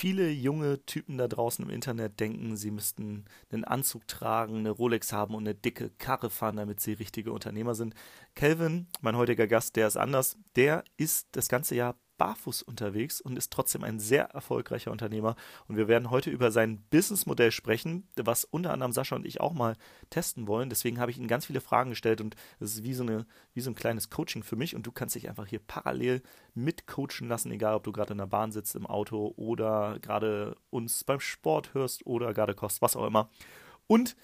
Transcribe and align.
Viele 0.00 0.30
junge 0.30 0.86
Typen 0.86 1.18
da 1.18 1.26
draußen 1.26 1.64
im 1.64 1.72
Internet 1.72 2.20
denken, 2.20 2.56
sie 2.56 2.70
müssten 2.70 3.24
einen 3.50 3.64
Anzug 3.64 4.06
tragen, 4.06 4.58
eine 4.58 4.70
Rolex 4.70 5.12
haben 5.12 5.34
und 5.34 5.42
eine 5.42 5.56
dicke 5.56 5.90
Karre 5.90 6.30
fahren, 6.30 6.54
damit 6.54 6.78
sie 6.78 6.92
richtige 6.92 7.32
Unternehmer 7.32 7.74
sind. 7.74 7.96
Kelvin, 8.36 8.86
mein 9.00 9.16
heutiger 9.16 9.48
Gast, 9.48 9.74
der 9.74 9.88
ist 9.88 9.96
anders. 9.96 10.36
Der 10.54 10.84
ist 10.98 11.26
das 11.32 11.48
ganze 11.48 11.74
Jahr 11.74 11.96
barfuß 12.18 12.62
unterwegs 12.62 13.20
und 13.20 13.36
ist 13.36 13.52
trotzdem 13.52 13.84
ein 13.84 13.98
sehr 13.98 14.24
erfolgreicher 14.30 14.90
Unternehmer. 14.90 15.36
Und 15.68 15.76
wir 15.76 15.88
werden 15.88 16.10
heute 16.10 16.30
über 16.30 16.50
sein 16.50 16.82
Businessmodell 16.90 17.50
sprechen, 17.50 18.08
was 18.16 18.44
unter 18.44 18.72
anderem 18.72 18.92
Sascha 18.92 19.16
und 19.16 19.26
ich 19.26 19.40
auch 19.40 19.54
mal 19.54 19.76
testen 20.10 20.46
wollen. 20.46 20.68
Deswegen 20.68 21.00
habe 21.00 21.10
ich 21.10 21.18
ihm 21.18 21.28
ganz 21.28 21.46
viele 21.46 21.60
Fragen 21.60 21.90
gestellt 21.90 22.20
und 22.20 22.36
es 22.60 22.74
ist 22.74 22.84
wie 22.84 22.94
so, 22.94 23.04
eine, 23.04 23.26
wie 23.54 23.60
so 23.60 23.70
ein 23.70 23.74
kleines 23.74 24.10
Coaching 24.10 24.42
für 24.42 24.56
mich. 24.56 24.74
Und 24.74 24.86
du 24.86 24.92
kannst 24.92 25.14
dich 25.14 25.28
einfach 25.28 25.46
hier 25.46 25.60
parallel 25.60 26.22
mitcoachen 26.54 27.28
lassen, 27.28 27.50
egal 27.52 27.74
ob 27.74 27.84
du 27.84 27.92
gerade 27.92 28.12
in 28.12 28.18
der 28.18 28.26
Bahn 28.26 28.52
sitzt, 28.52 28.74
im 28.74 28.86
Auto 28.86 29.32
oder 29.36 29.98
gerade 30.00 30.56
uns 30.70 31.04
beim 31.04 31.20
Sport 31.20 31.72
hörst 31.72 32.04
oder 32.04 32.34
gerade 32.34 32.54
kochst, 32.54 32.82
was 32.82 32.96
auch 32.96 33.06
immer. 33.06 33.30
Und 33.86 34.16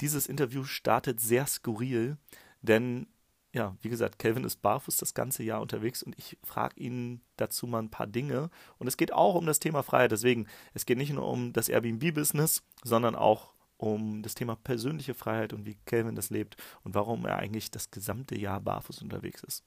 dieses 0.00 0.26
Interview 0.26 0.64
startet 0.64 1.20
sehr 1.20 1.46
skurril, 1.46 2.16
denn 2.62 3.06
ja, 3.54 3.76
wie 3.82 3.90
gesagt, 3.90 4.18
Kelvin 4.18 4.44
ist 4.44 4.62
barfuß 4.62 4.96
das 4.96 5.12
ganze 5.12 5.42
Jahr 5.42 5.60
unterwegs 5.60 6.02
und 6.02 6.18
ich 6.18 6.38
frage 6.42 6.80
ihn 6.80 7.20
dazu 7.36 7.66
mal 7.66 7.80
ein 7.80 7.90
paar 7.90 8.06
Dinge. 8.06 8.48
Und 8.78 8.86
es 8.86 8.96
geht 8.96 9.12
auch 9.12 9.34
um 9.34 9.44
das 9.44 9.58
Thema 9.58 9.82
Freiheit. 9.82 10.12
Deswegen, 10.12 10.46
es 10.72 10.86
geht 10.86 10.96
nicht 10.96 11.12
nur 11.12 11.28
um 11.28 11.52
das 11.52 11.68
Airbnb-Business, 11.68 12.62
sondern 12.82 13.14
auch 13.14 13.52
um 13.76 14.22
das 14.22 14.34
Thema 14.34 14.56
persönliche 14.56 15.12
Freiheit 15.12 15.52
und 15.52 15.66
wie 15.66 15.76
Kelvin 15.84 16.14
das 16.14 16.30
lebt 16.30 16.56
und 16.82 16.94
warum 16.94 17.26
er 17.26 17.36
eigentlich 17.36 17.70
das 17.70 17.90
gesamte 17.90 18.38
Jahr 18.38 18.60
barfuß 18.60 19.02
unterwegs 19.02 19.42
ist. 19.42 19.64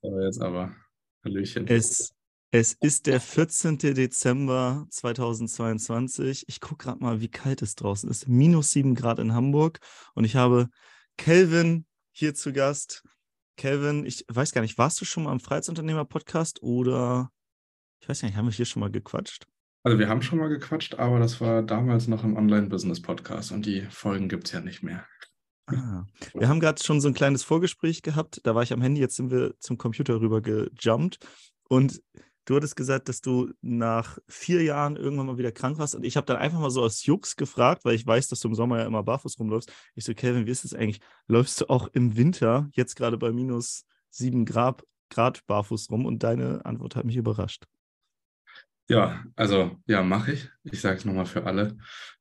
So, 0.00 0.20
jetzt 0.20 0.40
aber. 0.40 0.74
Hallöchen. 1.22 1.66
Es 1.66 2.14
es 2.52 2.72
ist 2.72 3.06
der 3.06 3.20
14. 3.20 3.78
Dezember 3.78 4.86
2022. 4.90 6.46
Ich 6.48 6.60
gucke 6.60 6.84
gerade 6.84 7.00
mal, 7.00 7.20
wie 7.20 7.30
kalt 7.30 7.62
es 7.62 7.76
draußen 7.76 8.10
ist. 8.10 8.26
Minus 8.26 8.70
7 8.70 8.96
Grad 8.96 9.20
in 9.20 9.34
Hamburg. 9.34 9.78
Und 10.14 10.24
ich 10.24 10.34
habe 10.34 10.68
Kelvin 11.16 11.86
hier 12.10 12.34
zu 12.34 12.52
Gast. 12.52 13.04
Kelvin, 13.56 14.04
ich 14.04 14.24
weiß 14.28 14.50
gar 14.50 14.62
nicht, 14.62 14.78
warst 14.78 15.00
du 15.00 15.04
schon 15.04 15.24
mal 15.24 15.32
im 15.32 15.38
Freiheitsunternehmer-Podcast 15.38 16.60
oder 16.62 17.30
ich 18.00 18.08
weiß 18.08 18.22
gar 18.22 18.28
nicht, 18.28 18.36
haben 18.36 18.46
wir 18.46 18.52
hier 18.52 18.64
schon 18.64 18.80
mal 18.80 18.90
gequatscht? 18.90 19.46
Also 19.84 19.98
wir 19.98 20.08
haben 20.08 20.22
schon 20.22 20.40
mal 20.40 20.48
gequatscht, 20.48 20.96
aber 20.96 21.20
das 21.20 21.40
war 21.40 21.62
damals 21.62 22.08
noch 22.08 22.24
im 22.24 22.36
Online-Business-Podcast 22.36 23.52
und 23.52 23.64
die 23.64 23.82
Folgen 23.90 24.28
gibt 24.28 24.46
es 24.46 24.52
ja 24.52 24.60
nicht 24.60 24.82
mehr. 24.82 25.06
Ah, 25.66 26.04
wir 26.34 26.48
haben 26.48 26.58
gerade 26.58 26.82
schon 26.82 27.00
so 27.00 27.06
ein 27.06 27.14
kleines 27.14 27.44
Vorgespräch 27.44 28.02
gehabt. 28.02 28.40
Da 28.42 28.56
war 28.56 28.64
ich 28.64 28.72
am 28.72 28.82
Handy, 28.82 29.00
jetzt 29.00 29.16
sind 29.16 29.30
wir 29.30 29.54
zum 29.60 29.78
Computer 29.78 30.20
rüber 30.20 30.40
gejumpt. 30.40 31.18
Und 31.68 32.02
Du 32.44 32.56
hattest 32.56 32.74
gesagt, 32.74 33.08
dass 33.08 33.20
du 33.20 33.52
nach 33.60 34.18
vier 34.28 34.62
Jahren 34.62 34.96
irgendwann 34.96 35.26
mal 35.26 35.38
wieder 35.38 35.52
krank 35.52 35.78
warst. 35.78 35.94
Und 35.94 36.04
ich 36.04 36.16
habe 36.16 36.26
dann 36.26 36.36
einfach 36.36 36.58
mal 36.58 36.70
so 36.70 36.82
aus 36.82 37.04
Jux 37.04 37.36
gefragt, 37.36 37.84
weil 37.84 37.94
ich 37.94 38.06
weiß, 38.06 38.28
dass 38.28 38.40
du 38.40 38.48
im 38.48 38.54
Sommer 38.54 38.78
ja 38.78 38.86
immer 38.86 39.02
barfuß 39.02 39.38
rumläufst. 39.38 39.72
Ich 39.94 40.04
so, 40.04 40.14
Kevin, 40.14 40.46
wie 40.46 40.50
ist 40.50 40.64
es 40.64 40.74
eigentlich? 40.74 41.00
Läufst 41.26 41.60
du 41.60 41.68
auch 41.68 41.88
im 41.92 42.16
Winter, 42.16 42.68
jetzt 42.72 42.96
gerade 42.96 43.18
bei 43.18 43.30
minus 43.32 43.84
sieben 44.08 44.44
Grad, 44.44 44.84
Grad 45.10 45.46
barfuß 45.46 45.90
rum? 45.90 46.06
Und 46.06 46.22
deine 46.22 46.64
Antwort 46.64 46.96
hat 46.96 47.04
mich 47.04 47.16
überrascht. 47.16 47.66
Ja, 48.88 49.22
also 49.36 49.76
ja, 49.86 50.02
mache 50.02 50.32
ich. 50.32 50.50
Ich 50.64 50.80
sage 50.80 50.96
es 50.96 51.04
nochmal 51.04 51.26
für 51.26 51.44
alle. 51.44 51.76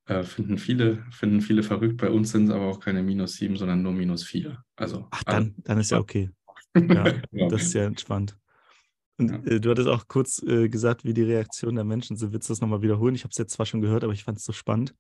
Äh, 0.06 0.22
finden 0.22 0.60
viele, 0.60 1.04
finden 1.10 1.42
viele 1.42 1.64
verrückt. 1.64 1.98
Bei 1.98 2.12
uns 2.12 2.32
sind 2.32 2.46
es 2.46 2.52
aber 2.52 2.66
auch 2.66 2.80
keine 2.80 3.02
minus 3.02 3.34
sieben, 3.34 3.58
sondern 3.58 3.82
nur 3.82 3.92
minus 3.92 4.24
vier. 4.24 4.64
Also, 4.76 5.08
Ach, 5.10 5.24
dann, 5.24 5.56
dann 5.58 5.80
ist 5.80 5.92
ja 5.92 6.00
okay. 6.00 6.30
Ja, 6.76 7.12
das 7.50 7.64
ist 7.64 7.74
ja 7.74 7.86
entspannt. 7.86 8.38
Und 9.20 9.46
ja. 9.46 9.52
äh, 9.52 9.60
du 9.60 9.70
hattest 9.70 9.90
auch 9.90 10.08
kurz 10.08 10.42
äh, 10.44 10.70
gesagt, 10.70 11.04
wie 11.04 11.14
die 11.14 11.24
Reaktion 11.24 11.76
der 11.76 11.84
Menschen 11.84 12.18
sind. 12.18 12.34
Willst 12.34 12.50
du 12.50 12.54
das 12.54 12.62
nochmal 12.62 12.82
wiederholen? 12.82 13.16
Ich 13.16 13.24
habe 13.24 13.32
es 13.32 13.38
jetzt 13.38 13.54
zwar 13.54 13.66
schon 13.66 13.82
gehört, 13.82 14.04
aber 14.04 14.14
ich 14.14 14.24
fand 14.24 14.40
es 14.40 14.46
so 14.46 14.54
spannend. 14.54 14.96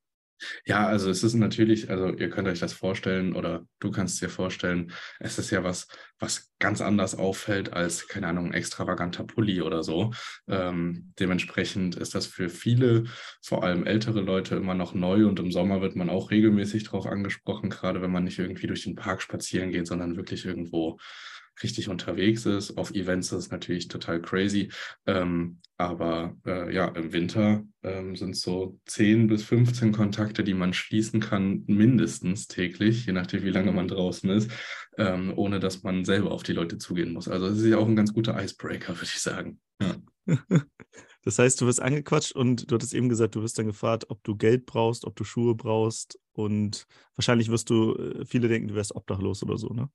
Ja, 0.65 0.87
also 0.87 1.09
es 1.09 1.23
ist 1.23 1.33
natürlich, 1.33 1.89
also 1.89 2.13
ihr 2.13 2.29
könnt 2.29 2.47
euch 2.47 2.59
das 2.59 2.73
vorstellen 2.73 3.35
oder 3.35 3.65
du 3.79 3.91
kannst 3.91 4.15
es 4.15 4.19
dir 4.21 4.29
vorstellen, 4.29 4.91
es 5.19 5.37
ist 5.37 5.51
ja 5.51 5.63
was, 5.63 5.87
was 6.17 6.51
ganz 6.59 6.81
anders 6.81 7.15
auffällt 7.15 7.73
als, 7.73 8.07
keine 8.07 8.27
Ahnung, 8.27 8.47
ein 8.47 8.53
extravaganter 8.53 9.25
Pulli 9.25 9.61
oder 9.61 9.83
so. 9.83 10.11
Ähm, 10.47 11.13
dementsprechend 11.19 11.97
ist 11.97 12.15
das 12.15 12.25
für 12.25 12.49
viele, 12.49 13.05
vor 13.41 13.63
allem 13.63 13.85
ältere 13.85 14.21
Leute, 14.21 14.55
immer 14.55 14.75
noch 14.75 14.93
neu 14.93 15.27
und 15.27 15.39
im 15.39 15.51
Sommer 15.51 15.81
wird 15.81 15.95
man 15.95 16.09
auch 16.09 16.31
regelmäßig 16.31 16.85
darauf 16.85 17.05
angesprochen, 17.05 17.69
gerade 17.69 18.01
wenn 18.01 18.11
man 18.11 18.23
nicht 18.23 18.39
irgendwie 18.39 18.67
durch 18.67 18.83
den 18.83 18.95
Park 18.95 19.21
spazieren 19.21 19.71
geht, 19.71 19.87
sondern 19.87 20.15
wirklich 20.15 20.45
irgendwo 20.45 20.99
richtig 21.63 21.89
unterwegs 21.89 22.45
ist. 22.45 22.77
Auf 22.77 22.91
Events 22.91 23.31
ist 23.31 23.45
es 23.45 23.51
natürlich 23.51 23.87
total 23.87 24.21
crazy. 24.21 24.71
Ähm, 25.05 25.59
aber 25.77 26.35
äh, 26.45 26.73
ja, 26.73 26.89
im 26.89 27.13
Winter 27.13 27.63
ähm, 27.83 28.15
sind 28.15 28.35
so 28.35 28.77
10 28.85 29.27
bis 29.27 29.43
15 29.43 29.91
Kontakte, 29.91 30.43
die 30.43 30.53
man 30.53 30.73
schließen 30.73 31.19
kann, 31.19 31.63
mindestens 31.67 32.47
täglich, 32.47 33.05
je 33.05 33.13
nachdem, 33.13 33.43
wie 33.43 33.49
lange 33.49 33.71
man 33.71 33.87
draußen 33.87 34.29
ist, 34.29 34.51
ähm, 34.97 35.33
ohne 35.35 35.59
dass 35.59 35.83
man 35.83 36.03
selber 36.03 36.31
auf 36.31 36.43
die 36.43 36.53
Leute 36.53 36.77
zugehen 36.77 37.13
muss. 37.13 37.27
Also 37.27 37.47
es 37.47 37.59
ist 37.59 37.65
ja 37.65 37.77
auch 37.77 37.87
ein 37.87 37.95
ganz 37.95 38.13
guter 38.13 38.41
Icebreaker, 38.41 38.95
würde 38.95 39.03
ich 39.03 39.21
sagen. 39.21 39.59
Ja. 39.81 39.95
Das 41.25 41.37
heißt, 41.37 41.59
du 41.59 41.65
wirst 41.65 41.81
angequatscht 41.81 42.31
und 42.31 42.71
du 42.71 42.75
hattest 42.75 42.93
eben 42.93 43.09
gesagt, 43.09 43.35
du 43.35 43.41
wirst 43.41 43.59
dann 43.59 43.67
gefragt, 43.67 44.05
ob 44.09 44.23
du 44.23 44.37
Geld 44.37 44.65
brauchst, 44.65 45.03
ob 45.05 45.17
du 45.17 45.25
Schuhe 45.25 45.53
brauchst 45.53 46.17
und 46.31 46.87
wahrscheinlich 47.15 47.49
wirst 47.49 47.69
du, 47.69 47.93
äh, 47.95 48.25
viele 48.25 48.47
denken, 48.47 48.69
du 48.69 48.75
wärst 48.75 48.95
obdachlos 48.95 49.43
oder 49.43 49.57
so, 49.57 49.67
ne? 49.67 49.89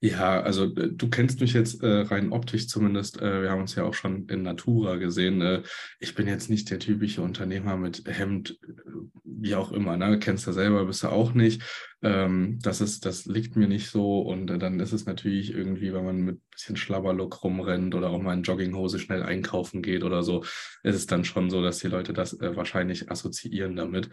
Ja, 0.00 0.40
also 0.40 0.64
äh, 0.64 0.92
du 0.92 1.08
kennst 1.08 1.40
mich 1.40 1.52
jetzt 1.52 1.82
äh, 1.82 2.00
rein 2.02 2.32
optisch 2.32 2.68
zumindest. 2.68 3.20
Äh, 3.20 3.42
wir 3.42 3.50
haben 3.50 3.60
uns 3.60 3.74
ja 3.74 3.84
auch 3.84 3.94
schon 3.94 4.26
in 4.28 4.42
Natura 4.42 4.96
gesehen. 4.96 5.40
Äh, 5.40 5.62
ich 6.00 6.14
bin 6.14 6.26
jetzt 6.26 6.50
nicht 6.50 6.70
der 6.70 6.78
typische 6.78 7.22
Unternehmer 7.22 7.76
mit 7.76 8.04
Hemd, 8.06 8.58
äh, 8.62 8.82
wie 9.24 9.54
auch 9.54 9.72
immer. 9.72 9.96
Ne? 9.96 10.18
Kennst 10.18 10.46
du 10.46 10.52
selber, 10.52 10.84
bist 10.84 11.02
du 11.02 11.08
auch 11.08 11.34
nicht. 11.34 11.62
Ähm, 12.02 12.58
das, 12.62 12.80
ist, 12.80 13.06
das 13.06 13.26
liegt 13.26 13.56
mir 13.56 13.68
nicht 13.68 13.90
so. 13.90 14.20
Und 14.20 14.50
äh, 14.50 14.58
dann 14.58 14.80
ist 14.80 14.92
es 14.92 15.06
natürlich 15.06 15.54
irgendwie, 15.54 15.92
wenn 15.92 16.04
man 16.04 16.20
mit 16.20 16.36
ein 16.36 16.50
bisschen 16.50 16.76
Schlabberlook 16.76 17.42
rumrennt 17.44 17.94
oder 17.94 18.10
auch 18.10 18.20
mal 18.20 18.34
in 18.34 18.42
Jogginghose 18.42 18.98
schnell 18.98 19.22
einkaufen 19.22 19.82
geht 19.82 20.02
oder 20.04 20.22
so, 20.22 20.42
ist 20.82 20.96
es 20.96 21.06
dann 21.06 21.24
schon 21.24 21.48
so, 21.48 21.62
dass 21.62 21.78
die 21.78 21.88
Leute 21.88 22.12
das 22.12 22.38
wahrscheinlich 22.40 23.10
assoziieren 23.10 23.76
damit. 23.76 24.10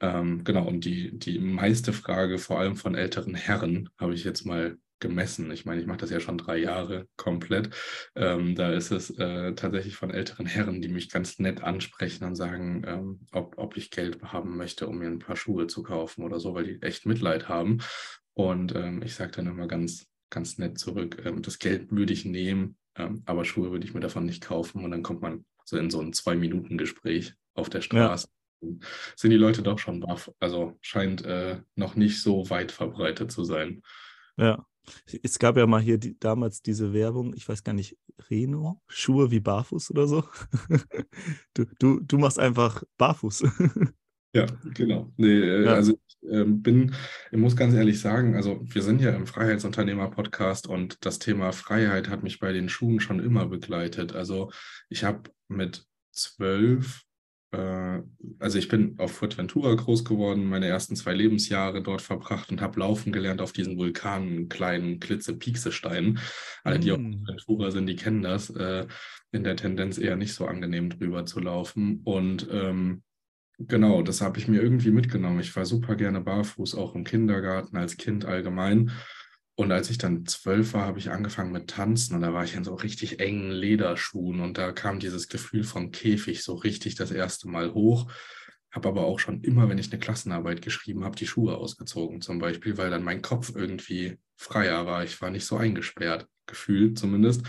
Ähm, 0.00 0.44
genau, 0.44 0.66
und 0.66 0.84
die, 0.84 1.18
die 1.18 1.38
meiste 1.38 1.92
Frage, 1.92 2.38
vor 2.38 2.58
allem 2.58 2.76
von 2.76 2.94
älteren 2.94 3.34
Herren, 3.34 3.90
habe 3.98 4.14
ich 4.14 4.24
jetzt 4.24 4.46
mal 4.46 4.78
gemessen. 5.00 5.50
Ich 5.50 5.64
meine, 5.64 5.80
ich 5.80 5.86
mache 5.86 5.98
das 5.98 6.10
ja 6.10 6.20
schon 6.20 6.38
drei 6.38 6.58
Jahre 6.58 7.08
komplett. 7.16 7.70
Ähm, 8.14 8.54
da 8.54 8.72
ist 8.72 8.90
es 8.90 9.10
äh, 9.10 9.54
tatsächlich 9.54 9.96
von 9.96 10.10
älteren 10.10 10.46
Herren, 10.46 10.80
die 10.80 10.88
mich 10.88 11.10
ganz 11.10 11.38
nett 11.38 11.62
ansprechen 11.62 12.24
und 12.24 12.36
sagen, 12.36 12.84
ähm, 12.86 13.20
ob, 13.32 13.58
ob 13.58 13.76
ich 13.76 13.90
Geld 13.90 14.22
haben 14.22 14.56
möchte, 14.56 14.86
um 14.86 14.98
mir 14.98 15.08
ein 15.08 15.18
paar 15.18 15.36
Schuhe 15.36 15.66
zu 15.66 15.82
kaufen 15.82 16.22
oder 16.22 16.38
so, 16.38 16.54
weil 16.54 16.64
die 16.64 16.82
echt 16.82 17.06
Mitleid 17.06 17.48
haben. 17.48 17.78
Und 18.34 18.74
ähm, 18.74 19.02
ich 19.02 19.14
sage 19.14 19.32
dann 19.32 19.46
immer 19.46 19.66
ganz, 19.66 20.06
ganz 20.30 20.58
nett 20.58 20.78
zurück, 20.78 21.22
ähm, 21.24 21.42
das 21.42 21.58
Geld 21.58 21.90
würde 21.90 22.12
ich 22.12 22.24
nehmen, 22.24 22.76
ähm, 22.96 23.22
aber 23.26 23.44
Schuhe 23.44 23.72
würde 23.72 23.84
ich 23.84 23.94
mir 23.94 24.00
davon 24.00 24.24
nicht 24.24 24.42
kaufen. 24.42 24.84
Und 24.84 24.90
dann 24.90 25.02
kommt 25.02 25.22
man 25.22 25.44
so 25.64 25.76
in 25.76 25.90
so 25.90 26.00
ein 26.00 26.12
Zwei-Minuten-Gespräch 26.12 27.34
auf 27.54 27.68
der 27.68 27.80
Straße. 27.80 28.26
Ja 28.26 28.32
sind 29.16 29.30
die 29.30 29.36
Leute 29.36 29.62
doch 29.62 29.78
schon 29.78 30.00
baff. 30.00 30.30
Also 30.38 30.76
scheint 30.80 31.24
äh, 31.24 31.60
noch 31.76 31.94
nicht 31.96 32.22
so 32.22 32.50
weit 32.50 32.72
verbreitet 32.72 33.32
zu 33.32 33.44
sein. 33.44 33.82
Ja. 34.36 34.66
Es 35.22 35.38
gab 35.38 35.56
ja 35.56 35.66
mal 35.66 35.80
hier 35.80 35.98
die, 35.98 36.18
damals 36.18 36.62
diese 36.62 36.92
Werbung, 36.92 37.34
ich 37.34 37.48
weiß 37.48 37.62
gar 37.64 37.72
nicht, 37.72 37.96
Reno, 38.30 38.80
Schuhe 38.86 39.30
wie 39.30 39.40
Barfuß 39.40 39.90
oder 39.90 40.06
so. 40.06 40.24
du, 41.54 41.66
du, 41.78 42.00
du 42.00 42.18
machst 42.18 42.38
einfach 42.38 42.82
Barfuß. 42.98 43.44
Ja, 44.32 44.46
genau. 44.74 45.12
Nee, 45.16 45.40
äh, 45.40 45.64
ja. 45.64 45.74
Also 45.74 45.98
ich 46.06 46.30
äh, 46.30 46.44
bin, 46.44 46.94
ich 47.32 47.38
muss 47.38 47.56
ganz 47.56 47.74
ehrlich 47.74 48.00
sagen, 48.00 48.36
also 48.36 48.60
wir 48.62 48.82
sind 48.82 49.00
ja 49.00 49.10
im 49.10 49.26
Freiheitsunternehmer-Podcast 49.26 50.68
und 50.68 51.04
das 51.04 51.18
Thema 51.18 51.50
Freiheit 51.50 52.08
hat 52.08 52.22
mich 52.22 52.38
bei 52.38 52.52
den 52.52 52.68
Schuhen 52.68 53.00
schon 53.00 53.18
immer 53.18 53.46
begleitet. 53.46 54.14
Also 54.14 54.52
ich 54.88 55.02
habe 55.02 55.30
mit 55.48 55.84
zwölf 56.12 57.02
also 57.52 58.58
ich 58.58 58.68
bin 58.68 58.94
auf 58.98 59.12
Fuerteventura 59.12 59.74
groß 59.74 60.04
geworden, 60.04 60.44
meine 60.44 60.66
ersten 60.66 60.94
zwei 60.94 61.14
Lebensjahre 61.14 61.82
dort 61.82 62.00
verbracht 62.00 62.50
und 62.50 62.60
habe 62.60 62.78
laufen 62.78 63.12
gelernt 63.12 63.40
auf 63.40 63.52
diesen 63.52 63.76
Vulkanen, 63.76 64.48
kleinen 64.48 65.00
Klitze-Piekse-Steinen. 65.00 66.20
Alle, 66.62 66.78
die 66.78 66.90
mm. 66.90 66.94
auf 66.94 67.00
Fuerteventura 67.00 67.70
sind, 67.72 67.86
die 67.86 67.96
kennen 67.96 68.22
das. 68.22 68.50
Äh, 68.50 68.86
in 69.32 69.44
der 69.44 69.56
Tendenz 69.56 69.98
eher 69.98 70.16
nicht 70.16 70.34
so 70.34 70.46
angenehm 70.46 70.90
drüber 70.90 71.24
zu 71.24 71.40
laufen. 71.40 72.00
Und 72.04 72.48
ähm, 72.50 73.02
genau, 73.58 74.02
das 74.02 74.20
habe 74.20 74.38
ich 74.38 74.48
mir 74.48 74.60
irgendwie 74.62 74.90
mitgenommen. 74.90 75.40
Ich 75.40 75.54
war 75.54 75.64
super 75.64 75.94
gerne 75.94 76.20
barfuß, 76.20 76.74
auch 76.74 76.94
im 76.94 77.04
Kindergarten, 77.04 77.76
als 77.76 77.96
Kind 77.96 78.24
allgemein. 78.24 78.90
Und 79.56 79.72
als 79.72 79.90
ich 79.90 79.98
dann 79.98 80.24
zwölf 80.26 80.72
war, 80.72 80.86
habe 80.86 80.98
ich 80.98 81.10
angefangen 81.10 81.52
mit 81.52 81.68
Tanzen 81.68 82.14
und 82.14 82.22
da 82.22 82.32
war 82.32 82.44
ich 82.44 82.54
in 82.54 82.64
so 82.64 82.74
richtig 82.74 83.20
engen 83.20 83.50
Lederschuhen 83.50 84.40
und 84.40 84.56
da 84.56 84.72
kam 84.72 85.00
dieses 85.00 85.28
Gefühl 85.28 85.64
von 85.64 85.90
Käfig 85.90 86.42
so 86.42 86.54
richtig 86.54 86.94
das 86.94 87.10
erste 87.10 87.48
Mal 87.48 87.74
hoch. 87.74 88.10
Habe 88.70 88.88
aber 88.88 89.04
auch 89.04 89.18
schon 89.18 89.42
immer, 89.42 89.68
wenn 89.68 89.78
ich 89.78 89.90
eine 89.90 90.00
Klassenarbeit 90.00 90.62
geschrieben 90.62 91.04
habe, 91.04 91.16
die 91.16 91.26
Schuhe 91.26 91.56
ausgezogen 91.56 92.20
zum 92.20 92.38
Beispiel, 92.38 92.78
weil 92.78 92.90
dann 92.90 93.02
mein 93.02 93.20
Kopf 93.20 93.52
irgendwie 93.54 94.18
freier 94.36 94.86
war. 94.86 95.04
Ich 95.04 95.20
war 95.20 95.30
nicht 95.30 95.44
so 95.44 95.56
eingesperrt, 95.56 96.26
gefühlt 96.46 96.98
zumindest. 96.98 97.42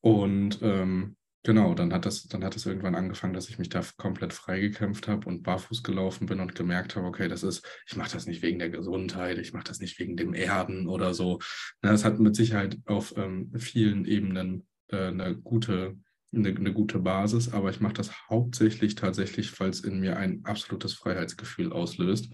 Und 0.00 0.60
ähm, 0.62 1.16
genau, 1.42 1.74
dann 1.74 1.92
hat 1.92 2.06
das, 2.06 2.24
dann 2.24 2.44
hat 2.44 2.56
es 2.56 2.66
irgendwann 2.66 2.94
angefangen, 2.94 3.34
dass 3.34 3.48
ich 3.48 3.58
mich 3.58 3.68
da 3.68 3.82
komplett 3.96 4.32
freigekämpft 4.32 5.08
habe 5.08 5.26
und 5.28 5.42
barfuß 5.42 5.82
gelaufen 5.82 6.26
bin 6.26 6.40
und 6.40 6.54
gemerkt 6.54 6.96
habe, 6.96 7.06
okay, 7.06 7.28
das 7.28 7.42
ist, 7.42 7.66
ich 7.86 7.96
mache 7.96 8.12
das 8.12 8.26
nicht 8.26 8.42
wegen 8.42 8.58
der 8.58 8.70
Gesundheit, 8.70 9.38
ich 9.38 9.52
mache 9.52 9.64
das 9.64 9.80
nicht 9.80 9.98
wegen 9.98 10.16
dem 10.16 10.34
Erden 10.34 10.86
oder 10.86 11.14
so. 11.14 11.38
Das 11.82 12.04
hat 12.04 12.18
mit 12.18 12.36
Sicherheit 12.36 12.78
auf 12.86 13.16
ähm, 13.16 13.52
vielen 13.56 14.04
Ebenen 14.04 14.66
äh, 14.88 15.08
eine 15.08 15.36
gute 15.36 15.96
eine, 16.32 16.50
eine, 16.50 16.72
gute 16.72 17.00
Basis, 17.00 17.52
aber 17.52 17.70
ich 17.70 17.80
mache 17.80 17.94
das 17.94 18.28
hauptsächlich 18.28 18.94
tatsächlich, 18.94 19.58
weil 19.58 19.70
es 19.70 19.80
in 19.80 19.98
mir 19.98 20.16
ein 20.16 20.44
absolutes 20.44 20.94
Freiheitsgefühl 20.94 21.72
auslöst 21.72 22.32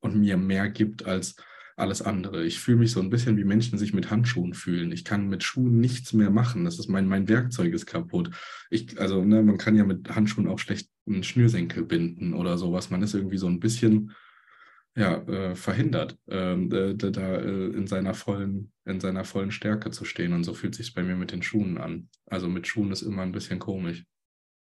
und 0.00 0.16
mir 0.16 0.36
mehr 0.36 0.68
gibt 0.68 1.06
als 1.06 1.36
alles 1.80 2.02
andere. 2.02 2.44
Ich 2.44 2.60
fühle 2.60 2.78
mich 2.78 2.92
so 2.92 3.00
ein 3.00 3.10
bisschen 3.10 3.36
wie 3.36 3.44
Menschen 3.44 3.78
sich 3.78 3.92
mit 3.92 4.10
Handschuhen 4.10 4.54
fühlen. 4.54 4.92
Ich 4.92 5.04
kann 5.04 5.28
mit 5.28 5.42
Schuhen 5.42 5.80
nichts 5.80 6.12
mehr 6.12 6.30
machen. 6.30 6.64
Das 6.64 6.78
ist 6.78 6.88
mein, 6.88 7.06
mein 7.06 7.28
Werkzeug 7.28 7.72
ist 7.72 7.86
kaputt. 7.86 8.30
Ich, 8.70 9.00
also, 9.00 9.24
ne, 9.24 9.42
man 9.42 9.58
kann 9.58 9.76
ja 9.76 9.84
mit 9.84 10.14
Handschuhen 10.14 10.48
auch 10.48 10.58
schlecht 10.58 10.88
einen 11.06 11.22
Schnürsenkel 11.22 11.84
binden 11.84 12.34
oder 12.34 12.58
sowas. 12.58 12.90
Man 12.90 13.02
ist 13.02 13.14
irgendwie 13.14 13.38
so 13.38 13.46
ein 13.46 13.60
bisschen 13.60 14.12
ja, 14.96 15.16
äh, 15.22 15.54
verhindert, 15.54 16.18
ähm, 16.28 16.70
äh, 16.72 16.94
da 16.94 17.36
äh, 17.36 17.66
in 17.68 17.86
seiner 17.86 18.14
vollen, 18.14 18.72
in 18.84 19.00
seiner 19.00 19.24
vollen 19.24 19.52
Stärke 19.52 19.90
zu 19.90 20.04
stehen. 20.04 20.32
Und 20.32 20.44
so 20.44 20.54
fühlt 20.54 20.74
sich 20.74 20.94
bei 20.94 21.02
mir 21.02 21.16
mit 21.16 21.32
den 21.32 21.42
Schuhen 21.42 21.78
an. 21.78 22.08
Also 22.26 22.48
mit 22.48 22.66
Schuhen 22.66 22.90
ist 22.90 23.02
immer 23.02 23.22
ein 23.22 23.32
bisschen 23.32 23.58
komisch. 23.58 24.04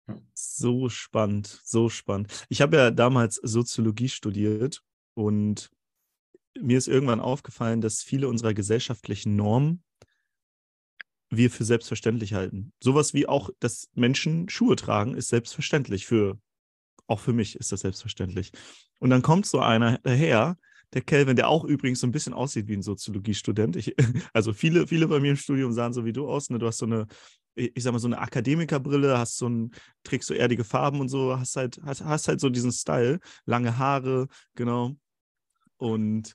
Ja. 0.08 0.16
So 0.34 0.90
spannend, 0.90 1.48
so 1.64 1.90
spannend. 1.90 2.46
Ich 2.50 2.62
habe 2.62 2.78
ja 2.78 2.92
damals 2.92 3.36
Soziologie 3.36 4.10
studiert 4.10 4.82
und 5.14 5.70
mir 6.62 6.78
ist 6.78 6.88
irgendwann 6.88 7.20
aufgefallen, 7.20 7.82
dass 7.82 8.04
viele 8.04 8.28
unserer 8.28 8.54
gesellschaftlichen 8.54 9.36
Normen 9.36 9.84
wir 11.30 11.52
für 11.52 11.66
selbstverständlich 11.66 12.34
halten. 12.34 12.72
Sowas 12.82 13.14
wie 13.14 13.28
auch, 13.28 13.50
dass 13.60 13.90
Menschen 13.94 14.50
Schuhe 14.50 14.76
tragen, 14.76 15.16
ist 15.16 15.30
selbstverständlich. 15.30 16.06
Für, 16.06 16.40
auch 17.08 17.20
für 17.20 17.34
mich 17.34 17.56
ist 17.56 17.72
das 17.72 17.82
selbstverständlich. 17.82 18.52
Und 19.00 19.10
dann 19.10 19.22
kommt 19.22 19.46
so 19.46 19.60
einer 19.60 19.98
daher, 20.00 20.58
der 20.94 21.02
Kelvin, 21.02 21.36
der 21.36 21.50
auch 21.50 21.66
übrigens 21.66 22.00
so 22.00 22.08
ein 22.08 22.12
bisschen 22.12 22.34
aussieht 22.34 22.68
wie 22.68 22.78
ein 22.78 22.82
Soziologiestudent. 22.82 23.76
Ich, 23.76 23.96
also 24.34 24.54
viele, 24.54 24.88
viele 24.88 25.08
bei 25.08 25.20
mir 25.20 25.32
im 25.32 25.38
Studium 25.38 25.74
sahen 25.74 25.94
so 25.94 26.06
wie 26.06 26.14
du 26.14 26.28
aus. 26.30 26.50
Ne? 26.50 26.60
Du 26.60 26.68
hast 26.68 26.78
so 26.78 26.86
eine, 26.86 27.08
ich 27.56 27.84
sag 27.84 27.92
mal, 27.92 28.00
so 28.00 28.08
eine 28.08 28.20
Akademikerbrille, 28.20 29.18
hast 29.18 29.38
so 29.38 29.50
ein, 29.50 29.72
trägst 30.04 30.28
so 30.28 30.34
erdige 30.34 30.64
Farben 30.64 31.02
und 31.02 31.10
so, 31.10 31.38
hast 31.38 31.56
halt, 31.58 31.80
hast, 31.84 32.06
hast 32.06 32.28
halt 32.28 32.40
so 32.40 32.50
diesen 32.50 32.72
Style, 32.72 33.20
lange 33.46 33.78
Haare, 33.78 34.28
genau. 34.56 34.96
Und, 35.78 36.34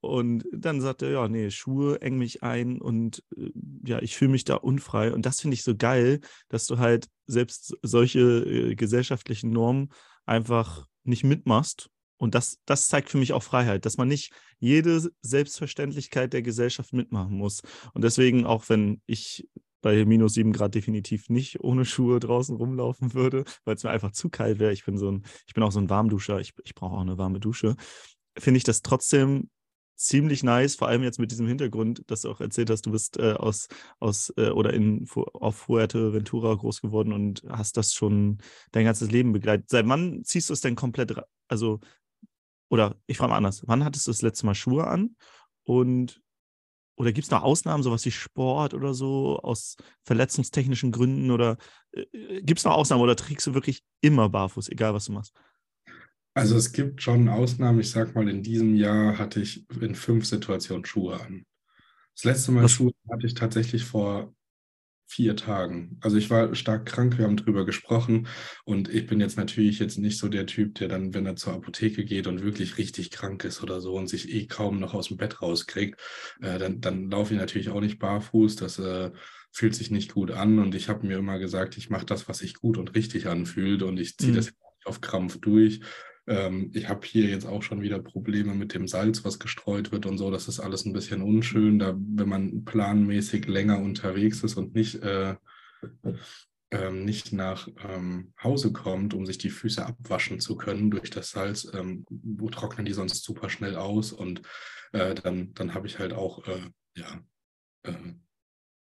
und 0.00 0.44
dann 0.52 0.80
sagt 0.80 1.02
er, 1.02 1.10
ja, 1.10 1.28
nee, 1.28 1.50
Schuhe 1.50 2.00
eng 2.00 2.18
mich 2.18 2.42
ein 2.42 2.80
und 2.80 3.22
äh, 3.36 3.50
ja, 3.84 4.00
ich 4.00 4.16
fühle 4.16 4.32
mich 4.32 4.44
da 4.44 4.54
unfrei. 4.56 5.12
Und 5.12 5.26
das 5.26 5.40
finde 5.40 5.54
ich 5.54 5.62
so 5.62 5.76
geil, 5.76 6.20
dass 6.48 6.66
du 6.66 6.78
halt 6.78 7.08
selbst 7.26 7.76
solche 7.82 8.20
äh, 8.20 8.74
gesellschaftlichen 8.74 9.50
Normen 9.50 9.90
einfach 10.24 10.86
nicht 11.04 11.24
mitmachst. 11.24 11.90
Und 12.16 12.34
das, 12.34 12.58
das 12.66 12.88
zeigt 12.88 13.08
für 13.08 13.16
mich 13.16 13.32
auch 13.32 13.42
Freiheit, 13.42 13.86
dass 13.86 13.96
man 13.96 14.08
nicht 14.08 14.32
jede 14.58 15.10
Selbstverständlichkeit 15.22 16.34
der 16.34 16.42
Gesellschaft 16.42 16.92
mitmachen 16.92 17.34
muss. 17.34 17.62
Und 17.94 18.04
deswegen, 18.04 18.44
auch 18.44 18.68
wenn 18.68 19.00
ich 19.06 19.48
bei 19.80 20.04
minus 20.04 20.34
sieben 20.34 20.52
Grad 20.52 20.74
definitiv 20.74 21.28
nicht 21.28 21.60
ohne 21.60 21.84
Schuhe 21.84 22.20
draußen 22.20 22.56
rumlaufen 22.56 23.14
würde, 23.14 23.44
weil 23.64 23.76
es 23.76 23.84
mir 23.84 23.90
einfach 23.90 24.12
zu 24.12 24.28
kalt 24.28 24.58
wäre. 24.58 24.72
Ich 24.72 24.84
bin 24.84 24.98
so 24.98 25.10
ein, 25.10 25.24
ich 25.46 25.54
bin 25.54 25.62
auch 25.62 25.72
so 25.72 25.80
ein 25.80 25.90
Warmduscher, 25.90 26.40
ich, 26.40 26.52
ich 26.64 26.74
brauche 26.74 26.96
auch 26.96 27.00
eine 27.00 27.18
warme 27.18 27.40
Dusche 27.40 27.76
finde 28.40 28.58
ich 28.58 28.64
das 28.64 28.82
trotzdem 28.82 29.48
ziemlich 30.00 30.42
nice, 30.42 30.76
vor 30.76 30.88
allem 30.88 31.02
jetzt 31.02 31.18
mit 31.18 31.30
diesem 31.30 31.46
Hintergrund, 31.46 32.02
dass 32.06 32.22
du 32.22 32.30
auch 32.30 32.40
erzählt 32.40 32.70
hast, 32.70 32.86
du 32.86 32.90
bist 32.90 33.18
äh, 33.18 33.34
aus, 33.34 33.68
aus 33.98 34.32
äh, 34.38 34.48
oder 34.48 34.72
in, 34.72 35.06
auf 35.14 35.56
Fuerteventura 35.56 36.54
groß 36.54 36.80
geworden 36.80 37.12
und 37.12 37.42
hast 37.50 37.76
das 37.76 37.92
schon 37.92 38.38
dein 38.72 38.86
ganzes 38.86 39.10
Leben 39.10 39.32
begleitet. 39.32 39.68
Seit 39.68 39.86
wann 39.86 40.24
ziehst 40.24 40.48
du 40.48 40.54
es 40.54 40.62
denn 40.62 40.74
komplett, 40.74 41.14
also, 41.48 41.80
oder 42.70 42.96
ich 43.06 43.18
frage 43.18 43.30
mal 43.30 43.36
anders, 43.36 43.62
wann 43.66 43.84
hattest 43.84 44.06
du 44.06 44.10
das 44.10 44.22
letzte 44.22 44.46
Mal 44.46 44.54
Schuhe 44.54 44.86
an? 44.86 45.16
Und 45.64 46.22
oder 46.96 47.12
gibt 47.12 47.24
es 47.24 47.30
noch 47.30 47.42
Ausnahmen, 47.42 47.82
sowas 47.82 48.04
wie 48.04 48.10
Sport 48.10 48.74
oder 48.74 48.92
so, 48.94 49.38
aus 49.40 49.76
verletzungstechnischen 50.04 50.92
Gründen? 50.92 51.30
Oder 51.30 51.58
äh, 51.92 52.02
äh 52.12 52.42
gibt 52.42 52.58
es 52.58 52.64
noch 52.64 52.72
Ausnahmen 52.72 53.02
oder 53.02 53.16
trägst 53.16 53.46
du 53.46 53.54
wirklich 53.54 53.82
immer 54.00 54.30
barfuß, 54.30 54.68
egal 54.70 54.94
was 54.94 55.06
du 55.06 55.12
machst? 55.12 55.34
Also 56.40 56.56
es 56.56 56.72
gibt 56.72 57.02
schon 57.02 57.28
Ausnahmen. 57.28 57.80
Ich 57.80 57.90
sag 57.90 58.14
mal, 58.14 58.28
in 58.28 58.42
diesem 58.42 58.74
Jahr 58.74 59.18
hatte 59.18 59.40
ich 59.40 59.66
in 59.80 59.94
fünf 59.94 60.24
Situationen 60.24 60.86
Schuhe 60.86 61.20
an. 61.20 61.44
Das 62.14 62.24
letzte 62.24 62.52
Mal 62.52 62.64
Was? 62.64 62.72
Schuhe 62.72 62.92
hatte 63.10 63.26
ich 63.26 63.34
tatsächlich 63.34 63.84
vor 63.84 64.34
vier 65.06 65.36
Tagen. 65.36 65.98
Also 66.00 66.16
ich 66.16 66.30
war 66.30 66.54
stark 66.54 66.86
krank, 66.86 67.18
wir 67.18 67.24
haben 67.24 67.36
drüber 67.36 67.66
gesprochen 67.66 68.28
und 68.64 68.88
ich 68.88 69.06
bin 69.08 69.20
jetzt 69.20 69.36
natürlich 69.36 69.80
jetzt 69.80 69.98
nicht 69.98 70.18
so 70.18 70.28
der 70.28 70.46
Typ, 70.46 70.76
der 70.76 70.86
dann, 70.86 71.14
wenn 71.14 71.26
er 71.26 71.34
zur 71.34 71.52
Apotheke 71.52 72.04
geht 72.04 72.28
und 72.28 72.42
wirklich 72.42 72.78
richtig 72.78 73.10
krank 73.10 73.44
ist 73.44 73.60
oder 73.62 73.80
so 73.80 73.94
und 73.94 74.08
sich 74.08 74.32
eh 74.32 74.46
kaum 74.46 74.78
noch 74.78 74.94
aus 74.94 75.08
dem 75.08 75.16
Bett 75.16 75.42
rauskriegt, 75.42 76.00
äh, 76.40 76.58
dann, 76.58 76.80
dann 76.80 77.10
laufe 77.10 77.34
ich 77.34 77.40
natürlich 77.40 77.70
auch 77.70 77.80
nicht 77.80 77.98
barfuß. 77.98 78.54
Das 78.56 78.78
äh, 78.78 79.10
fühlt 79.50 79.74
sich 79.74 79.90
nicht 79.90 80.14
gut 80.14 80.30
an 80.30 80.60
und 80.60 80.76
ich 80.76 80.88
habe 80.88 81.04
mir 81.06 81.18
immer 81.18 81.40
gesagt, 81.40 81.76
ich 81.76 81.90
mache 81.90 82.06
das, 82.06 82.28
was 82.28 82.38
sich 82.38 82.54
gut 82.54 82.78
und 82.78 82.94
richtig 82.94 83.26
anfühlt 83.26 83.82
und 83.82 83.98
ich 83.98 84.16
ziehe 84.16 84.30
mhm. 84.32 84.36
das 84.36 84.52
auf 84.84 85.00
Krampf 85.00 85.38
durch. 85.40 85.80
Ähm, 86.26 86.70
ich 86.74 86.88
habe 86.88 87.06
hier 87.06 87.28
jetzt 87.28 87.46
auch 87.46 87.62
schon 87.62 87.82
wieder 87.82 87.98
Probleme 87.98 88.54
mit 88.54 88.74
dem 88.74 88.86
Salz, 88.86 89.24
was 89.24 89.38
gestreut 89.38 89.92
wird 89.92 90.06
und 90.06 90.18
so. 90.18 90.30
Das 90.30 90.48
ist 90.48 90.60
alles 90.60 90.84
ein 90.84 90.92
bisschen 90.92 91.22
unschön, 91.22 91.78
da 91.78 91.96
wenn 91.96 92.28
man 92.28 92.64
planmäßig 92.64 93.46
länger 93.46 93.78
unterwegs 93.78 94.42
ist 94.42 94.56
und 94.56 94.74
nicht, 94.74 95.02
äh, 95.02 95.36
ähm, 96.70 97.04
nicht 97.04 97.32
nach 97.32 97.68
ähm, 97.88 98.32
Hause 98.42 98.72
kommt, 98.72 99.14
um 99.14 99.26
sich 99.26 99.38
die 99.38 99.50
Füße 99.50 99.84
abwaschen 99.84 100.40
zu 100.40 100.56
können 100.56 100.90
durch 100.90 101.10
das 101.10 101.30
Salz, 101.30 101.70
ähm, 101.74 102.04
trocknen 102.52 102.86
die 102.86 102.92
sonst 102.92 103.24
super 103.24 103.50
schnell 103.50 103.76
aus 103.76 104.12
und 104.12 104.42
äh, 104.92 105.14
dann, 105.14 105.52
dann 105.54 105.74
habe 105.74 105.86
ich 105.86 105.98
halt 105.98 106.12
auch 106.12 106.46
äh, 106.46 106.70
ja, 106.96 107.20
äh, 107.82 107.92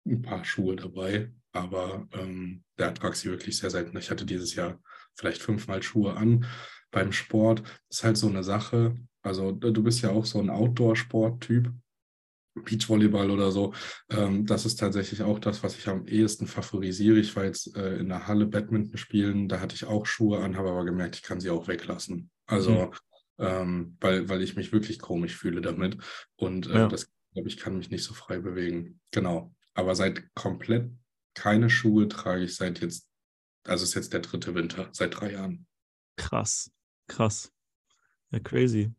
ein 0.07 0.23
paar 0.23 0.45
Schuhe 0.45 0.77
dabei, 0.77 1.33
aber 1.53 2.09
ähm, 2.13 2.65
der 2.79 2.95
trage 2.95 3.17
sie 3.17 3.31
wirklich 3.31 3.57
sehr 3.59 3.71
selten. 3.71 3.97
Ich 3.97 4.11
hatte 4.11 4.27
dieses 4.27 4.55
Jahr 4.55 4.81
vielleicht 5.15 5.43
fünfmal 5.43 5.83
Schuhe 5.83 6.15
an 6.15 6.47
beim 6.91 7.13
Sport 7.13 7.63
ist 7.91 8.05
halt 8.05 8.17
so 8.17 8.29
eine 8.29 8.43
Sache. 8.43 8.97
Also 9.23 9.53
du 9.53 9.83
bist 9.83 10.03
ja 10.03 10.11
auch 10.11 10.25
so 10.25 10.39
ein 10.39 10.51
Outdoor-Sport-Typ. 10.51 11.73
Beachvolleyball 12.65 13.31
oder 13.31 13.53
so, 13.53 13.73
ähm, 14.11 14.47
das 14.47 14.67
ist 14.67 14.77
tatsächlich 14.77 15.23
auch 15.23 15.39
das, 15.39 15.63
was 15.63 15.77
ich 15.79 15.89
am 15.89 16.07
ehesten 16.07 16.47
favorisiere. 16.47 17.19
Ich 17.19 17.35
war 17.37 17.45
jetzt 17.45 17.77
äh, 17.77 17.97
in 17.97 18.09
der 18.09 18.27
Halle 18.27 18.47
Badminton 18.47 18.97
spielen, 18.97 19.49
da 19.49 19.61
hatte 19.61 19.75
ich 19.75 19.85
auch 19.85 20.07
Schuhe 20.07 20.41
an, 20.41 20.57
habe 20.57 20.71
aber 20.71 20.85
gemerkt, 20.85 21.17
ich 21.17 21.23
kann 21.23 21.41
sie 21.41 21.51
auch 21.51 21.69
weglassen. 21.69 22.31
Also, 22.47 22.73
mhm. 22.73 22.91
ähm, 23.39 23.97
weil, 24.01 24.29
weil 24.29 24.43
ich 24.43 24.57
mich 24.57 24.73
wirklich 24.73 24.99
komisch 24.99 25.37
fühle 25.37 25.61
damit. 25.61 25.99
Und 26.37 26.67
äh, 26.69 26.75
ja. 26.75 26.89
das, 26.89 27.11
glaube 27.33 27.49
ich, 27.49 27.59
kann 27.59 27.77
mich 27.77 27.91
nicht 27.91 28.05
so 28.05 28.15
frei 28.15 28.39
bewegen. 28.39 29.01
Genau. 29.13 29.55
Aber 29.75 29.95
seit 29.95 30.35
komplett 30.35 30.91
keine 31.35 31.71
Schuhe 31.71 32.09
trage 32.09 32.45
ich 32.45 32.57
seit 32.57 32.81
jetzt, 32.81 33.09
also 33.65 33.85
ist 33.85 33.95
jetzt 33.95 34.13
der 34.13 34.21
dritte 34.21 34.55
Winter, 34.55 34.89
seit 34.93 35.21
drei 35.21 35.33
Jahren. 35.33 35.67
Krass. 36.17 36.73
Krass. 37.09 37.53
Ja, 38.31 38.39
crazy. 38.39 38.93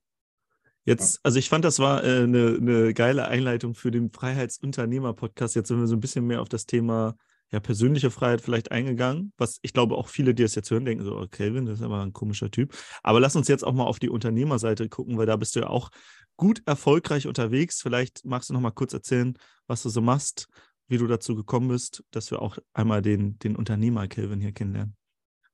Jetzt, 0.83 1.19
also 1.23 1.37
ich 1.37 1.49
fand, 1.49 1.63
das 1.65 1.79
war 1.79 2.01
eine 2.01 2.23
äh, 2.23 2.27
ne, 2.27 2.57
ne 2.59 2.93
geile 2.93 3.27
Einleitung 3.27 3.75
für 3.75 3.91
den 3.91 4.11
Freiheitsunternehmer-Podcast. 4.11 5.55
Jetzt 5.55 5.67
sind 5.67 5.79
wir 5.79 5.87
so 5.87 5.95
ein 5.95 5.99
bisschen 5.99 6.25
mehr 6.25 6.41
auf 6.41 6.49
das 6.49 6.65
Thema 6.65 7.15
ja, 7.51 7.59
persönliche 7.59 8.11
Freiheit 8.11 8.41
vielleicht 8.41 8.71
eingegangen, 8.71 9.33
was 9.37 9.59
ich 9.61 9.73
glaube 9.73 9.95
auch 9.95 10.07
viele, 10.07 10.35
die 10.35 10.43
es 10.43 10.55
jetzt 10.55 10.69
hören, 10.69 10.85
denken 10.85 11.03
so, 11.03 11.17
oh, 11.17 11.27
Kelvin, 11.27 11.65
das 11.65 11.79
ist 11.79 11.85
aber 11.85 12.01
ein 12.01 12.13
komischer 12.13 12.51
Typ. 12.51 12.75
Aber 13.01 13.19
lass 13.19 13.35
uns 13.35 13.47
jetzt 13.47 13.63
auch 13.63 13.73
mal 13.73 13.85
auf 13.85 13.99
die 13.99 14.09
Unternehmerseite 14.09 14.87
gucken, 14.89 15.17
weil 15.17 15.25
da 15.25 15.35
bist 15.35 15.55
du 15.55 15.61
ja 15.61 15.67
auch 15.67 15.89
gut 16.37 16.61
erfolgreich 16.65 17.27
unterwegs. 17.27 17.81
Vielleicht 17.81 18.25
magst 18.25 18.49
du 18.49 18.53
noch 18.53 18.61
mal 18.61 18.71
kurz 18.71 18.93
erzählen, 18.93 19.35
was 19.67 19.83
du 19.83 19.89
so 19.89 20.01
machst, 20.01 20.47
wie 20.87 20.97
du 20.97 21.07
dazu 21.07 21.35
gekommen 21.35 21.69
bist, 21.69 22.03
dass 22.11 22.31
wir 22.31 22.41
auch 22.41 22.57
einmal 22.73 23.01
den, 23.01 23.37
den 23.39 23.55
Unternehmer 23.55 24.07
Kelvin 24.07 24.41
hier 24.41 24.53
kennenlernen. 24.53 24.98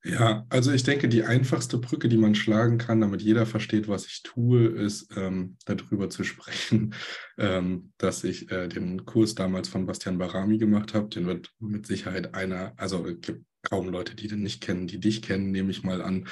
Ja, 0.08 0.46
also 0.50 0.72
ich 0.72 0.84
denke, 0.84 1.10
die 1.10 1.24
einfachste 1.24 1.80
Brücke, 1.80 2.08
die 2.08 2.18
man 2.18 2.36
schlagen 2.36 2.78
kann, 2.78 3.02
damit 3.02 3.24
jeder 3.24 3.48
versteht, 3.48 3.88
was 3.88 4.06
ich 4.06 4.22
tue, 4.22 4.68
ist 4.68 5.08
ähm, 5.18 5.58
darüber 5.66 6.12
zu 6.12 6.24
sprechen, 6.24 6.94
ähm, 7.40 7.92
dass 7.98 8.24
ich 8.24 8.52
äh, 8.52 8.68
den 8.68 9.04
Kurs 9.06 9.34
damals 9.34 9.68
von 9.68 9.88
Bastian 9.88 10.20
Barami 10.20 10.60
gemacht 10.60 10.94
habe. 10.94 11.10
Den 11.10 11.26
wird 11.26 11.52
mit 11.60 11.88
Sicherheit 11.88 12.36
einer, 12.36 12.74
also 12.78 13.04
es 13.08 13.20
gibt 13.22 13.46
kaum 13.64 13.90
Leute, 13.90 14.16
die 14.16 14.28
den 14.28 14.44
nicht 14.44 14.62
kennen, 14.62 14.86
die 14.86 15.00
dich 15.00 15.24
kennen, 15.24 15.50
nehme 15.50 15.72
ich 15.72 15.82
mal 15.82 16.04
an. 16.04 16.28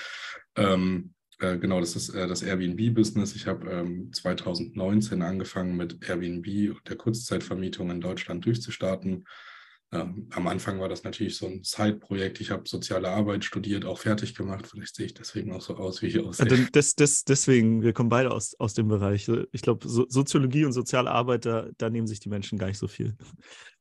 Ähm, 0.55 1.15
äh, 1.39 1.57
genau, 1.57 1.79
das 1.79 1.95
ist 1.95 2.09
äh, 2.09 2.27
das 2.27 2.43
Airbnb-Business. 2.43 3.35
Ich 3.35 3.47
habe 3.47 3.87
2019 4.11 5.17
ähm, 5.17 5.21
angefangen 5.23 5.75
mit 5.75 6.07
Airbnb 6.07 6.75
und 6.75 6.87
der 6.87 6.95
Kurzzeitvermietung 6.95 7.89
in 7.89 8.01
Deutschland 8.01 8.45
durchzustarten 8.45 9.25
ähm, 9.93 10.27
am 10.31 10.47
Anfang 10.47 10.79
war 10.79 10.89
das 10.89 11.03
natürlich 11.03 11.37
so 11.37 11.45
ein 11.45 11.63
Side-Projekt. 11.63 12.41
Ich 12.41 12.51
habe 12.51 12.67
soziale 12.67 13.09
Arbeit 13.09 13.45
studiert, 13.45 13.85
auch 13.85 13.99
fertig 13.99 14.35
gemacht. 14.35 14.67
Vielleicht 14.67 14.95
sehe 14.95 15.05
ich 15.05 15.13
deswegen 15.13 15.51
auch 15.51 15.61
so 15.61 15.75
aus, 15.75 16.01
wie 16.01 16.07
ich 16.07 16.19
aussehe. 16.19 16.47
Ja, 16.47 16.67
das, 16.71 16.95
das, 16.95 17.23
deswegen, 17.23 17.81
wir 17.81 17.93
kommen 17.93 18.09
beide 18.09 18.31
aus, 18.31 18.55
aus 18.59 18.73
dem 18.73 18.87
Bereich. 18.87 19.29
Ich 19.51 19.61
glaube, 19.61 19.87
so, 19.87 20.05
Soziologie 20.09 20.65
und 20.65 20.73
soziale 20.73 21.11
Arbeit, 21.11 21.45
da, 21.45 21.67
da 21.77 21.89
nehmen 21.89 22.07
sich 22.07 22.19
die 22.19 22.29
Menschen 22.29 22.57
gar 22.57 22.67
nicht 22.67 22.79
so 22.79 22.87
viel. 22.87 23.15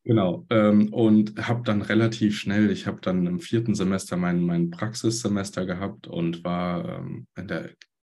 Genau. 0.04 0.46
Ähm, 0.50 0.92
und 0.92 1.36
habe 1.46 1.62
dann 1.64 1.80
relativ 1.80 2.38
schnell, 2.38 2.70
ich 2.70 2.86
habe 2.86 3.00
dann 3.00 3.26
im 3.26 3.40
vierten 3.40 3.74
Semester 3.74 4.16
mein, 4.16 4.42
mein 4.42 4.70
Praxissemester 4.70 5.64
gehabt 5.64 6.06
und 6.08 6.44
war 6.44 6.98
ähm, 6.98 7.26
in 7.36 7.48
der 7.48 7.70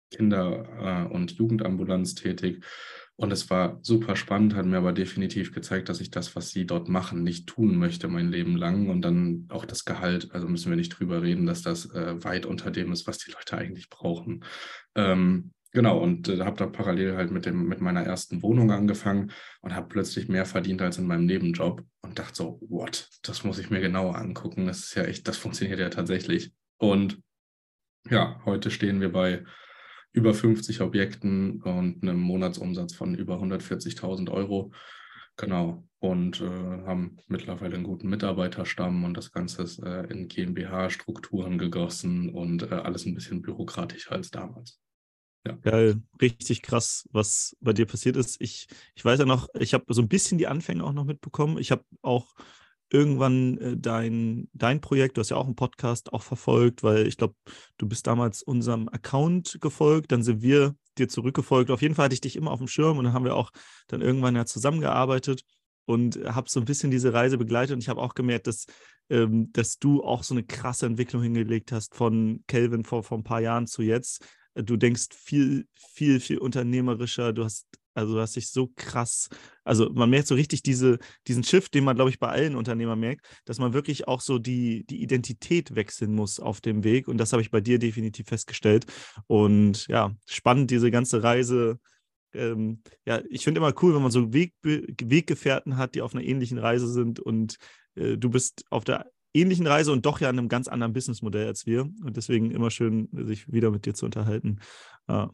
Kinder- 0.09 1.07
äh, 1.09 1.13
und 1.13 1.31
Jugendambulanz 1.33 2.15
tätig 2.15 2.63
und 3.21 3.31
es 3.31 3.51
war 3.51 3.77
super 3.83 4.15
spannend, 4.15 4.55
hat 4.55 4.65
mir 4.65 4.77
aber 4.77 4.93
definitiv 4.93 5.53
gezeigt, 5.53 5.89
dass 5.89 6.01
ich 6.01 6.09
das, 6.09 6.35
was 6.35 6.49
sie 6.49 6.65
dort 6.65 6.89
machen, 6.89 7.21
nicht 7.21 7.45
tun 7.47 7.77
möchte 7.77 8.07
mein 8.07 8.31
Leben 8.31 8.55
lang. 8.55 8.89
Und 8.89 9.03
dann 9.03 9.45
auch 9.49 9.65
das 9.65 9.85
Gehalt, 9.85 10.31
also 10.31 10.47
müssen 10.47 10.71
wir 10.71 10.75
nicht 10.75 10.89
drüber 10.89 11.21
reden, 11.21 11.45
dass 11.45 11.61
das 11.61 11.85
äh, 11.93 12.23
weit 12.23 12.47
unter 12.47 12.71
dem 12.71 12.91
ist, 12.91 13.05
was 13.05 13.19
die 13.19 13.29
Leute 13.29 13.59
eigentlich 13.59 13.91
brauchen. 13.91 14.43
Ähm, 14.95 15.51
genau, 15.71 15.99
und 15.99 16.29
äh, 16.29 16.39
habe 16.39 16.57
da 16.57 16.65
parallel 16.65 17.15
halt 17.15 17.29
mit, 17.29 17.45
dem, 17.45 17.67
mit 17.67 17.79
meiner 17.79 18.01
ersten 18.01 18.41
Wohnung 18.41 18.71
angefangen 18.71 19.31
und 19.61 19.75
habe 19.75 19.87
plötzlich 19.87 20.27
mehr 20.27 20.47
verdient 20.47 20.81
als 20.81 20.97
in 20.97 21.05
meinem 21.05 21.25
Nebenjob 21.25 21.85
und 22.01 22.17
dachte 22.17 22.33
so, 22.33 22.59
what, 22.69 23.07
das 23.21 23.43
muss 23.43 23.59
ich 23.59 23.69
mir 23.69 23.81
genauer 23.81 24.15
angucken. 24.15 24.65
Das 24.65 24.79
ist 24.79 24.95
ja 24.95 25.03
echt, 25.03 25.27
das 25.27 25.37
funktioniert 25.37 25.79
ja 25.79 25.89
tatsächlich. 25.89 26.53
Und 26.79 27.21
ja, 28.09 28.41
heute 28.45 28.71
stehen 28.71 28.99
wir 28.99 29.11
bei 29.11 29.43
über 30.13 30.33
50 30.33 30.81
Objekten 30.81 31.61
und 31.61 32.01
einem 32.01 32.19
Monatsumsatz 32.19 32.93
von 32.93 33.15
über 33.15 33.41
140.000 33.41 34.29
Euro. 34.31 34.71
Genau. 35.37 35.87
Und 35.99 36.41
äh, 36.41 36.45
haben 36.45 37.17
mittlerweile 37.27 37.75
einen 37.75 37.83
guten 37.83 38.09
Mitarbeiterstamm 38.09 39.03
und 39.03 39.15
das 39.15 39.31
Ganze 39.31 39.63
ist 39.63 39.79
äh, 39.79 40.03
in 40.05 40.27
GmbH-Strukturen 40.27 41.57
gegossen 41.57 42.29
und 42.29 42.63
äh, 42.63 42.75
alles 42.75 43.05
ein 43.05 43.13
bisschen 43.13 43.41
bürokratischer 43.41 44.13
als 44.13 44.31
damals. 44.31 44.81
Ja. 45.45 45.53
Geil, 45.61 46.01
richtig 46.21 46.61
krass, 46.61 47.07
was 47.11 47.55
bei 47.61 47.73
dir 47.73 47.85
passiert 47.85 48.15
ist. 48.15 48.39
Ich, 48.41 48.67
ich 48.93 49.03
weiß 49.03 49.19
ja 49.19 49.25
noch, 49.25 49.47
ich 49.59 49.73
habe 49.73 49.91
so 49.93 50.01
ein 50.01 50.07
bisschen 50.07 50.37
die 50.37 50.47
Anfänge 50.47 50.83
auch 50.83 50.93
noch 50.93 51.05
mitbekommen. 51.05 51.57
Ich 51.57 51.71
habe 51.71 51.83
auch 52.01 52.35
irgendwann 52.91 53.57
äh, 53.57 53.77
dein, 53.77 54.49
dein 54.53 54.81
Projekt, 54.81 55.17
du 55.17 55.21
hast 55.21 55.29
ja 55.29 55.37
auch 55.37 55.45
einen 55.45 55.55
Podcast 55.55 56.13
auch 56.13 56.23
verfolgt, 56.23 56.83
weil 56.83 57.07
ich 57.07 57.17
glaube, 57.17 57.35
du 57.77 57.87
bist 57.87 58.05
damals 58.05 58.43
unserem 58.43 58.89
Account 58.89 59.57
gefolgt, 59.61 60.11
dann 60.11 60.23
sind 60.23 60.41
wir 60.41 60.75
dir 60.97 61.07
zurückgefolgt. 61.07 61.71
Auf 61.71 61.81
jeden 61.81 61.95
Fall 61.95 62.05
hatte 62.05 62.13
ich 62.13 62.21
dich 62.21 62.35
immer 62.35 62.51
auf 62.51 62.59
dem 62.59 62.67
Schirm 62.67 62.97
und 62.97 63.05
dann 63.05 63.13
haben 63.13 63.25
wir 63.25 63.35
auch 63.35 63.51
dann 63.87 64.01
irgendwann 64.01 64.35
ja 64.35 64.45
zusammengearbeitet 64.45 65.43
und 65.85 66.17
habe 66.25 66.49
so 66.49 66.59
ein 66.59 66.65
bisschen 66.65 66.91
diese 66.91 67.13
Reise 67.13 67.37
begleitet 67.37 67.73
und 67.73 67.81
ich 67.81 67.89
habe 67.89 68.01
auch 68.01 68.13
gemerkt, 68.13 68.47
dass, 68.47 68.65
ähm, 69.09 69.51
dass 69.53 69.79
du 69.79 70.03
auch 70.03 70.23
so 70.23 70.33
eine 70.33 70.43
krasse 70.43 70.85
Entwicklung 70.85 71.23
hingelegt 71.23 71.71
hast 71.71 71.95
von 71.95 72.43
Kelvin 72.47 72.83
vor, 72.83 73.03
vor 73.03 73.17
ein 73.17 73.23
paar 73.23 73.41
Jahren 73.41 73.67
zu 73.67 73.81
jetzt. 73.81 74.25
Du 74.53 74.75
denkst 74.75 75.07
viel, 75.15 75.65
viel, 75.75 76.19
viel 76.19 76.37
unternehmerischer. 76.37 77.31
Du 77.31 77.45
hast 77.45 77.67
also 77.93 78.15
du 78.15 78.21
hast 78.21 78.35
dich 78.35 78.49
so 78.49 78.71
krass, 78.75 79.29
also 79.63 79.89
man 79.93 80.09
merkt 80.09 80.27
so 80.27 80.35
richtig 80.35 80.63
diese, 80.63 80.99
diesen 81.27 81.43
Shift, 81.43 81.73
den 81.73 81.83
man, 81.83 81.95
glaube 81.95 82.09
ich, 82.09 82.19
bei 82.19 82.29
allen 82.29 82.55
Unternehmern 82.55 82.99
merkt, 82.99 83.25
dass 83.45 83.59
man 83.59 83.73
wirklich 83.73 84.07
auch 84.07 84.21
so 84.21 84.39
die, 84.39 84.85
die 84.85 85.01
Identität 85.01 85.75
wechseln 85.75 86.13
muss 86.13 86.39
auf 86.39 86.61
dem 86.61 86.83
Weg. 86.83 87.07
Und 87.07 87.17
das 87.17 87.33
habe 87.33 87.41
ich 87.41 87.51
bei 87.51 87.61
dir 87.61 87.79
definitiv 87.79 88.27
festgestellt. 88.27 88.85
Und 89.27 89.87
ja, 89.87 90.11
spannend, 90.25 90.71
diese 90.71 90.91
ganze 90.91 91.23
Reise. 91.23 91.79
Ähm, 92.33 92.81
ja, 93.05 93.21
ich 93.29 93.43
finde 93.43 93.59
immer 93.59 93.73
cool, 93.81 93.93
wenn 93.93 94.01
man 94.01 94.11
so 94.11 94.31
Weg, 94.33 94.53
Weggefährten 94.63 95.77
hat, 95.77 95.95
die 95.95 96.01
auf 96.01 96.15
einer 96.15 96.23
ähnlichen 96.23 96.57
Reise 96.57 96.87
sind 96.87 97.19
und 97.19 97.57
äh, 97.95 98.17
du 98.17 98.29
bist 98.29 98.63
auf 98.69 98.85
der 98.85 99.11
ähnlichen 99.33 99.67
Reise 99.67 99.91
und 99.91 100.05
doch 100.05 100.19
ja 100.19 100.29
in 100.29 100.37
einem 100.37 100.49
ganz 100.49 100.67
anderen 100.67 100.93
Businessmodell 100.93 101.47
als 101.47 101.65
wir. 101.65 101.81
Und 101.81 102.17
deswegen 102.17 102.51
immer 102.51 102.71
schön, 102.71 103.09
sich 103.11 103.51
wieder 103.51 103.71
mit 103.71 103.85
dir 103.85 103.93
zu 103.93 104.05
unterhalten. 104.05 104.59
Ja. 105.07 105.31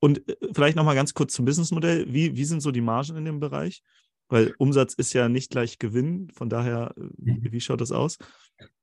Und 0.00 0.26
äh, 0.28 0.36
vielleicht 0.52 0.76
nochmal 0.76 0.94
ganz 0.94 1.14
kurz 1.14 1.34
zum 1.34 1.44
Businessmodell. 1.44 2.12
Wie, 2.12 2.36
wie 2.36 2.44
sind 2.44 2.60
so 2.60 2.72
die 2.72 2.80
Margen 2.80 3.16
in 3.16 3.24
dem 3.24 3.38
Bereich? 3.38 3.82
Weil 4.28 4.54
Umsatz 4.58 4.94
ist 4.94 5.12
ja 5.12 5.28
nicht 5.28 5.50
gleich 5.50 5.78
Gewinn. 5.78 6.30
Von 6.32 6.48
daher, 6.48 6.94
äh, 6.96 7.00
mhm. 7.30 7.52
wie 7.52 7.60
schaut 7.60 7.80
das 7.80 7.92
aus? 7.92 8.16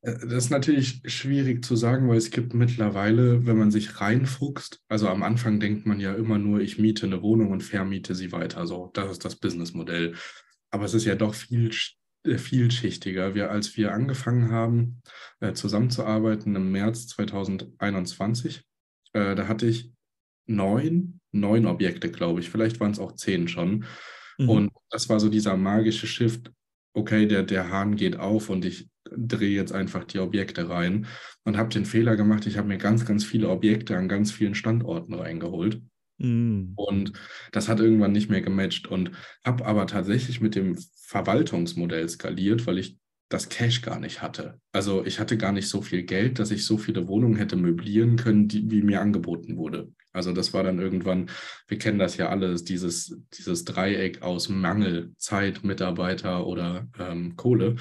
Äh, 0.02 0.14
das 0.22 0.46
ist 0.46 0.50
natürlich 0.52 1.02
schwierig 1.06 1.66
zu 1.66 1.76
sagen, 1.76 2.08
weil 2.08 2.18
es 2.18 2.32
gibt 2.32 2.54
mittlerweile, 2.54 3.46
wenn 3.46 3.58
man 3.58 3.72
sich 3.72 4.00
reinfuchst, 4.00 4.82
also 4.88 5.08
am 5.08 5.24
Anfang 5.24 5.60
denkt 5.60 5.86
man 5.86 6.00
ja 6.00 6.14
immer 6.14 6.38
nur, 6.38 6.60
ich 6.60 6.78
miete 6.78 7.06
eine 7.06 7.22
Wohnung 7.22 7.52
und 7.52 7.64
vermiete 7.64 8.14
sie 8.14 8.32
weiter. 8.32 8.68
So, 8.68 8.92
das 8.94 9.12
ist 9.12 9.26
das 9.26 9.38
Businessmodell. 9.38 10.16
Aber 10.70 10.86
es 10.86 10.94
ist 10.94 11.06
ja 11.06 11.16
doch 11.16 11.34
viel 11.34 11.72
vielschichtiger. 12.26 13.36
Wir, 13.36 13.52
als 13.52 13.78
wir 13.78 13.94
angefangen 13.94 14.52
haben, 14.52 15.02
zusammenzuarbeiten 15.54 16.54
im 16.58 16.74
März 16.74 17.08
2021, 17.08 18.66
äh, 19.14 19.34
da 19.34 19.48
hatte 19.48 19.68
ich 19.68 19.94
neun, 20.48 21.20
neun 21.32 21.66
Objekte, 21.66 22.10
glaube 22.10 22.40
ich. 22.40 22.50
Vielleicht 22.50 22.80
waren 22.80 22.92
es 22.92 23.00
auch 23.00 23.14
zehn 23.14 23.48
schon. 23.48 23.86
Mhm. 24.38 24.50
Und 24.50 24.72
das 24.90 25.10
war 25.10 25.20
so 25.20 25.30
dieser 25.30 25.58
magische 25.58 26.08
Shift. 26.08 26.52
Okay, 26.94 27.28
der, 27.28 27.44
der 27.44 27.70
Hahn 27.70 27.96
geht 27.96 28.18
auf 28.18 28.50
und 28.50 28.66
ich 28.66 28.90
drehe 29.16 29.56
jetzt 29.56 29.72
einfach 29.72 30.04
die 30.04 30.20
Objekte 30.20 30.70
rein 30.70 31.06
und 31.44 31.58
habe 31.58 31.70
den 31.70 31.86
Fehler 31.86 32.16
gemacht. 32.16 32.46
Ich 32.48 32.58
habe 32.58 32.68
mir 32.68 32.78
ganz, 32.78 33.06
ganz 33.06 33.24
viele 33.24 33.50
Objekte 33.50 33.96
an 33.96 34.10
ganz 34.10 34.32
vielen 34.32 34.56
Standorten 34.56 35.14
reingeholt. 35.14 35.82
Mhm. 36.18 36.74
Und 36.76 37.14
das 37.52 37.70
hat 37.70 37.80
irgendwann 37.80 38.12
nicht 38.12 38.30
mehr 38.30 38.42
gematcht 38.42 38.88
und 38.88 39.12
habe 39.46 39.66
aber 39.66 39.88
tatsächlich 39.88 40.42
mit 40.42 40.56
dem 40.56 40.78
Verwaltungsmodell 41.06 42.10
skaliert, 42.10 42.66
weil 42.66 42.80
ich 42.80 42.98
das 43.30 43.50
Cash 43.50 43.82
gar 43.82 44.00
nicht 44.00 44.22
hatte. 44.22 44.60
Also 44.72 45.06
ich 45.06 45.20
hatte 45.20 45.38
gar 45.38 45.52
nicht 45.52 45.68
so 45.68 45.82
viel 45.82 46.04
Geld, 46.04 46.40
dass 46.40 46.52
ich 46.52 46.66
so 46.66 46.78
viele 46.78 47.08
Wohnungen 47.08 47.36
hätte 47.36 47.58
möblieren 47.58 48.16
können, 48.16 48.48
die, 48.48 48.72
wie 48.72 48.82
mir 48.82 49.02
angeboten 49.02 49.58
wurde. 49.58 49.92
Also 50.18 50.34
das 50.34 50.54
war 50.54 50.64
dann 50.64 50.80
irgendwann, 50.80 51.30
wir 51.68 51.78
kennen 51.78 52.00
das 52.00 52.18
ja 52.18 52.30
alles, 52.30 52.64
dieses, 52.64 53.18
dieses 53.38 53.64
Dreieck 53.64 54.22
aus 54.22 54.50
Mangel, 54.50 55.14
Zeit, 55.18 55.64
Mitarbeiter 55.64 56.46
oder 56.46 56.88
ähm, 57.00 57.36
Kohle. 57.36 57.76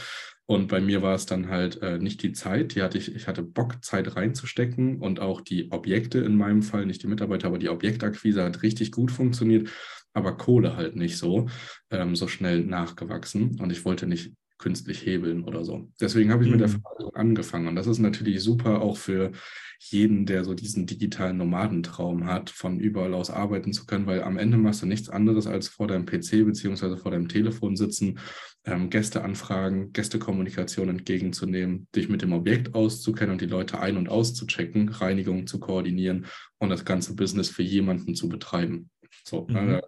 Und 0.49 0.69
bei 0.69 0.81
mir 0.81 1.03
war 1.03 1.15
es 1.15 1.27
dann 1.27 1.49
halt 1.49 1.83
äh, 1.83 1.99
nicht 1.99 2.23
die 2.23 2.33
Zeit, 2.33 2.77
die 2.77 2.83
hatte 2.83 2.99
ich, 2.99 3.13
ich 3.15 3.27
hatte 3.27 3.43
Bock, 3.43 3.85
Zeit 3.85 4.15
reinzustecken 4.15 5.01
und 5.01 5.19
auch 5.19 5.41
die 5.41 5.73
Objekte 5.73 6.21
in 6.21 6.37
meinem 6.37 6.63
Fall, 6.63 6.87
nicht 6.87 7.03
die 7.03 7.09
Mitarbeiter, 7.09 7.49
aber 7.49 7.59
die 7.59 7.69
Objektakquise 7.69 8.45
hat 8.45 8.63
richtig 8.63 8.93
gut 8.93 9.11
funktioniert, 9.11 9.69
aber 10.13 10.37
Kohle 10.37 10.77
halt 10.77 10.95
nicht 10.95 11.19
so, 11.19 11.49
ähm, 11.91 12.15
so 12.15 12.29
schnell 12.29 12.65
nachgewachsen. 12.65 13.59
Und 13.61 13.73
ich 13.73 13.85
wollte 13.85 14.07
nicht 14.07 14.35
künstlich 14.59 15.05
hebeln 15.05 15.45
oder 15.45 15.65
so. 15.65 15.91
Deswegen 16.01 16.33
habe 16.33 16.43
ich 16.43 16.49
mhm. 16.49 16.53
mit 16.53 16.61
der 16.61 16.69
mhm. 16.69 16.81
Verwaltung 16.81 17.15
angefangen. 17.15 17.69
Und 17.69 17.77
das 17.77 17.87
ist 17.87 17.99
natürlich 17.99 18.41
super 18.43 18.81
auch 18.81 18.97
für 18.97 19.33
jeden, 19.79 20.27
der 20.27 20.45
so 20.45 20.55
diesen 20.55 20.87
digitalen 20.87 21.37
Nomadentraum 21.37 22.27
hat, 22.27 22.51
von 22.51 22.81
überall 22.81 23.15
aus 23.15 23.31
arbeiten 23.31 23.73
zu 23.73 23.87
können, 23.87 24.07
weil 24.07 24.23
am 24.23 24.39
Ende 24.39 24.57
machst 24.57 24.83
du 24.83 24.87
nichts 24.87 25.09
anderes 25.09 25.47
als 25.47 25.69
vor 25.69 25.87
deinem 25.89 26.07
PC 26.07 26.45
beziehungsweise 26.45 26.97
vor 26.97 27.11
deinem 27.11 27.29
Telefon 27.29 27.77
sitzen, 27.77 28.19
ähm, 28.65 28.91
Gästeanfragen, 28.91 29.93
Gästekommunikation 29.93 30.89
entgegenzunehmen, 30.89 31.87
dich 31.95 32.09
mit 32.09 32.23
dem 32.23 32.33
Objekt 32.33 32.75
auszukennen 32.75 33.33
und 33.33 33.41
die 33.41 33.47
Leute 33.47 33.81
ein- 33.81 33.97
und 33.97 34.09
auszuchecken, 34.09 34.89
Reinigung 34.89 35.47
zu 35.47 35.61
koordinieren 35.61 36.27
und 36.59 36.71
das 36.71 36.85
ganze 36.85 37.15
Business 37.15 37.49
für 37.49 37.63
jemanden 37.63 38.15
zu 38.15 38.29
betreiben. 38.29 38.91
So, 39.25 39.47
mhm. 39.49 39.57
äh, 39.57 39.83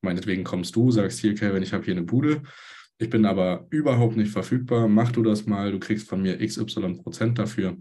meinetwegen 0.00 0.44
kommst 0.44 0.76
du, 0.76 0.90
sagst 0.90 1.20
hier, 1.20 1.34
Kevin, 1.34 1.62
ich 1.62 1.72
habe 1.72 1.84
hier 1.84 1.94
eine 1.94 2.04
Bude, 2.04 2.42
ich 2.98 3.10
bin 3.10 3.24
aber 3.24 3.66
überhaupt 3.70 4.16
nicht 4.16 4.30
verfügbar, 4.30 4.86
mach 4.86 5.10
du 5.10 5.22
das 5.22 5.46
mal, 5.46 5.72
du 5.72 5.80
kriegst 5.80 6.08
von 6.08 6.22
mir 6.22 6.38
XY 6.38 7.00
Prozent 7.02 7.38
dafür. 7.38 7.76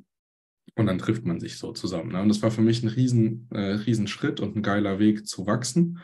Und 0.76 0.88
dann 0.88 0.98
trifft 0.98 1.26
man 1.26 1.40
sich 1.40 1.58
so 1.58 1.72
zusammen. 1.72 2.12
Ne? 2.12 2.22
Und 2.22 2.30
das 2.30 2.42
war 2.42 2.52
für 2.52 2.62
mich 2.62 2.82
ein 2.84 2.90
riesen, 2.90 3.48
äh, 3.52 3.60
riesen 3.60 4.08
Schritt 4.08 4.40
und 4.40 4.56
ein 4.56 4.64
geiler 4.64 5.00
Weg 5.00 5.28
zu 5.28 5.46
wachsen. 5.46 6.00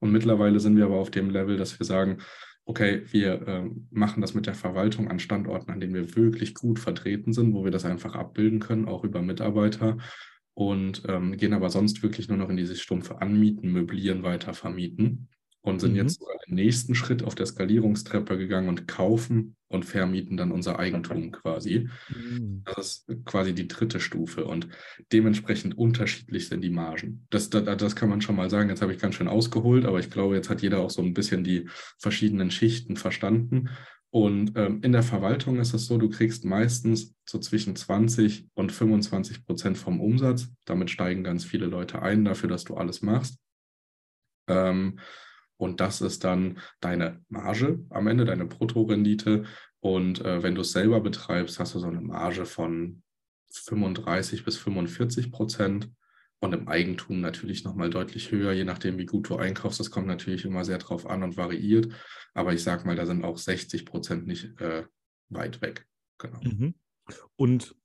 Und 0.00 0.12
mittlerweile 0.12 0.60
sind 0.60 0.76
wir 0.76 0.84
aber 0.84 0.96
auf 0.98 1.10
dem 1.10 1.30
Level, 1.30 1.56
dass 1.56 1.78
wir 1.78 1.86
sagen, 1.86 2.18
okay, 2.64 3.02
wir 3.10 3.46
äh, 3.48 3.70
machen 3.90 4.20
das 4.20 4.34
mit 4.34 4.46
der 4.46 4.54
Verwaltung 4.54 5.08
an 5.08 5.18
Standorten, 5.18 5.70
an 5.70 5.80
denen 5.80 5.94
wir 5.94 6.14
wirklich 6.14 6.54
gut 6.54 6.78
vertreten 6.78 7.32
sind, 7.32 7.54
wo 7.54 7.64
wir 7.64 7.70
das 7.70 7.84
einfach 7.84 8.14
abbilden 8.14 8.60
können, 8.60 8.86
auch 8.86 9.04
über 9.04 9.22
Mitarbeiter. 9.22 9.96
Und 10.54 11.02
ähm, 11.08 11.36
gehen 11.38 11.54
aber 11.54 11.70
sonst 11.70 12.02
wirklich 12.02 12.28
nur 12.28 12.36
noch 12.36 12.50
in 12.50 12.58
dieses 12.58 12.80
stumpfe 12.80 13.22
Anmieten, 13.22 13.72
Möblieren, 13.72 14.22
weiter 14.22 14.52
vermieten 14.52 15.28
und 15.62 15.80
sind 15.80 15.92
mhm. 15.92 15.98
jetzt 15.98 16.18
sogar 16.18 16.36
den 16.46 16.56
nächsten 16.56 16.94
Schritt 16.94 17.22
auf 17.22 17.34
der 17.34 17.46
Skalierungstreppe 17.46 18.36
gegangen 18.36 18.68
und 18.68 18.88
kaufen 18.88 19.56
und 19.68 19.84
vermieten 19.84 20.36
dann 20.36 20.50
unser 20.50 20.78
Eigentum 20.78 21.30
quasi. 21.30 21.88
Mhm. 22.08 22.62
Das 22.64 23.04
ist 23.06 23.24
quasi 23.24 23.54
die 23.54 23.68
dritte 23.68 24.00
Stufe 24.00 24.44
und 24.44 24.68
dementsprechend 25.12 25.78
unterschiedlich 25.78 26.48
sind 26.48 26.62
die 26.62 26.70
Margen. 26.70 27.26
Das, 27.30 27.48
das, 27.48 27.64
das 27.76 27.96
kann 27.96 28.08
man 28.08 28.20
schon 28.20 28.36
mal 28.36 28.50
sagen. 28.50 28.68
Jetzt 28.68 28.82
habe 28.82 28.92
ich 28.92 29.00
ganz 29.00 29.14
schön 29.14 29.28
ausgeholt, 29.28 29.86
aber 29.86 30.00
ich 30.00 30.10
glaube, 30.10 30.34
jetzt 30.34 30.50
hat 30.50 30.62
jeder 30.62 30.80
auch 30.80 30.90
so 30.90 31.00
ein 31.00 31.14
bisschen 31.14 31.44
die 31.44 31.68
verschiedenen 31.98 32.50
Schichten 32.50 32.96
verstanden. 32.96 33.70
Und 34.10 34.52
ähm, 34.56 34.80
in 34.82 34.92
der 34.92 35.02
Verwaltung 35.02 35.58
ist 35.58 35.72
es 35.72 35.86
so, 35.86 35.96
du 35.96 36.10
kriegst 36.10 36.44
meistens 36.44 37.14
so 37.24 37.38
zwischen 37.38 37.76
20 37.76 38.48
und 38.52 38.70
25 38.70 39.46
Prozent 39.46 39.78
vom 39.78 40.00
Umsatz. 40.00 40.48
Damit 40.66 40.90
steigen 40.90 41.24
ganz 41.24 41.44
viele 41.44 41.64
Leute 41.64 42.02
ein 42.02 42.24
dafür, 42.24 42.50
dass 42.50 42.64
du 42.64 42.74
alles 42.74 43.00
machst. 43.00 43.38
Ähm, 44.48 44.98
Und 45.62 45.78
das 45.78 46.00
ist 46.00 46.24
dann 46.24 46.58
deine 46.80 47.24
Marge 47.28 47.78
am 47.90 48.08
Ende, 48.08 48.24
deine 48.24 48.46
Bruttorendite. 48.46 49.44
Und 49.78 50.20
äh, 50.20 50.42
wenn 50.42 50.56
du 50.56 50.62
es 50.62 50.72
selber 50.72 51.00
betreibst, 51.00 51.60
hast 51.60 51.76
du 51.76 51.78
so 51.78 51.86
eine 51.86 52.00
Marge 52.00 52.46
von 52.46 53.04
35 53.52 54.44
bis 54.44 54.56
45 54.56 55.30
Prozent. 55.30 55.88
Und 56.40 56.52
im 56.52 56.66
Eigentum 56.66 57.20
natürlich 57.20 57.62
nochmal 57.62 57.90
deutlich 57.90 58.32
höher, 58.32 58.50
je 58.50 58.64
nachdem, 58.64 58.98
wie 58.98 59.06
gut 59.06 59.28
du 59.28 59.36
einkaufst. 59.36 59.78
Das 59.78 59.92
kommt 59.92 60.08
natürlich 60.08 60.44
immer 60.44 60.64
sehr 60.64 60.78
drauf 60.78 61.06
an 61.06 61.22
und 61.22 61.36
variiert. 61.36 61.92
Aber 62.34 62.52
ich 62.52 62.64
sage 62.64 62.84
mal, 62.84 62.96
da 62.96 63.06
sind 63.06 63.24
auch 63.24 63.38
60 63.38 63.86
Prozent 63.86 64.26
nicht 64.26 64.60
äh, 64.60 64.82
weit 65.28 65.62
weg. 65.62 65.86
Genau. 66.18 66.40
Mhm. 66.42 66.74
Und 67.36 67.76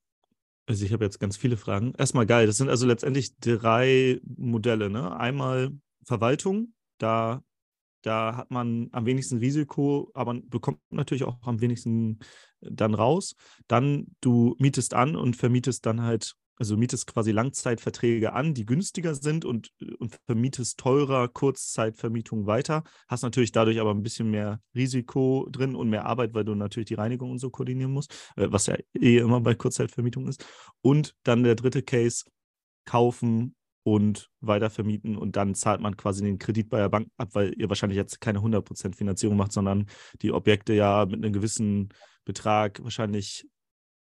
also 0.66 0.84
ich 0.84 0.92
habe 0.92 1.04
jetzt 1.04 1.20
ganz 1.20 1.36
viele 1.36 1.56
Fragen. 1.56 1.94
Erstmal 1.96 2.26
geil, 2.26 2.48
das 2.48 2.56
sind 2.56 2.70
also 2.70 2.88
letztendlich 2.88 3.38
drei 3.38 4.20
Modelle. 4.36 4.90
Ne? 4.90 5.16
Einmal 5.16 5.70
Verwaltung, 6.02 6.74
da, 6.98 7.44
da 8.02 8.36
hat 8.36 8.50
man 8.50 8.88
am 8.92 9.06
wenigsten 9.06 9.38
Risiko, 9.38 10.10
aber 10.14 10.34
bekommt 10.34 10.80
natürlich 10.90 11.24
auch 11.24 11.38
am 11.42 11.60
wenigsten 11.60 12.18
dann 12.60 12.94
raus. 12.94 13.34
Dann 13.66 14.06
du 14.20 14.54
mietest 14.58 14.94
an 14.94 15.16
und 15.16 15.36
vermietest 15.36 15.86
dann 15.86 16.02
halt 16.02 16.36
also 16.58 16.76
mietest 16.76 17.06
quasi 17.06 17.30
Langzeitverträge 17.30 18.32
an, 18.32 18.52
die 18.52 18.66
günstiger 18.66 19.14
sind 19.14 19.44
und, 19.44 19.70
und 19.98 20.18
vermietest 20.26 20.78
teurer 20.78 21.28
Kurzzeitvermietung 21.28 22.46
weiter. 22.46 22.82
Hast 23.06 23.22
natürlich 23.22 23.52
dadurch 23.52 23.80
aber 23.80 23.92
ein 23.92 24.02
bisschen 24.02 24.30
mehr 24.30 24.60
Risiko 24.74 25.46
drin 25.50 25.76
und 25.76 25.88
mehr 25.88 26.06
Arbeit, 26.06 26.34
weil 26.34 26.44
du 26.44 26.54
natürlich 26.54 26.88
die 26.88 26.94
Reinigung 26.94 27.30
und 27.30 27.38
so 27.38 27.50
koordinieren 27.50 27.92
musst, 27.92 28.12
äh, 28.36 28.48
was 28.50 28.66
ja 28.66 28.76
eh 28.94 29.18
immer 29.18 29.40
bei 29.40 29.54
Kurzzeitvermietung 29.54 30.26
ist. 30.26 30.44
Und 30.80 31.14
dann 31.22 31.44
der 31.44 31.54
dritte 31.54 31.82
Case, 31.82 32.24
kaufen 32.84 33.54
und 33.94 34.30
weiter 34.40 34.70
vermieten 34.70 35.16
und 35.16 35.36
dann 35.36 35.54
zahlt 35.54 35.80
man 35.80 35.96
quasi 35.96 36.22
den 36.22 36.38
Kredit 36.38 36.68
bei 36.68 36.78
der 36.78 36.88
Bank 36.88 37.08
ab, 37.16 37.30
weil 37.32 37.52
ihr 37.58 37.68
wahrscheinlich 37.68 37.96
jetzt 37.96 38.20
keine 38.20 38.40
100% 38.40 38.94
Finanzierung 38.96 39.36
macht, 39.36 39.52
sondern 39.52 39.86
die 40.22 40.32
Objekte 40.32 40.74
ja 40.74 41.06
mit 41.06 41.16
einem 41.16 41.32
gewissen 41.32 41.88
Betrag 42.24 42.82
wahrscheinlich 42.82 43.46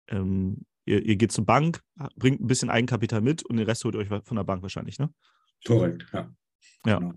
ähm, 0.08 0.66
Ihr, 0.86 1.06
ihr 1.06 1.16
geht 1.16 1.32
zur 1.32 1.46
Bank, 1.46 1.82
bringt 2.16 2.42
ein 2.42 2.48
bisschen 2.48 2.70
Eigenkapital 2.70 3.22
mit 3.22 3.44
und 3.44 3.58
den 3.58 3.66
Rest 3.66 3.84
holt 3.84 3.96
ihr 3.96 4.00
euch 4.00 4.26
von 4.26 4.38
der 4.38 4.44
Bank 4.44 4.64
wahrscheinlich, 4.64 4.98
ne? 4.98 5.14
Korrekt, 5.66 6.06
ja. 6.12 6.34
Ja, 6.86 7.00
genau. 7.00 7.14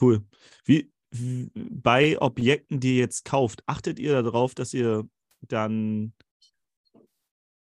cool. 0.00 0.24
Wie, 0.64 0.92
wie, 1.10 1.50
bei 1.54 2.20
Objekten, 2.20 2.80
die 2.80 2.94
ihr 2.94 3.00
jetzt 3.00 3.24
kauft, 3.24 3.62
achtet 3.66 3.98
ihr 4.00 4.20
darauf, 4.22 4.54
dass 4.54 4.74
ihr 4.74 5.08
dann, 5.42 6.14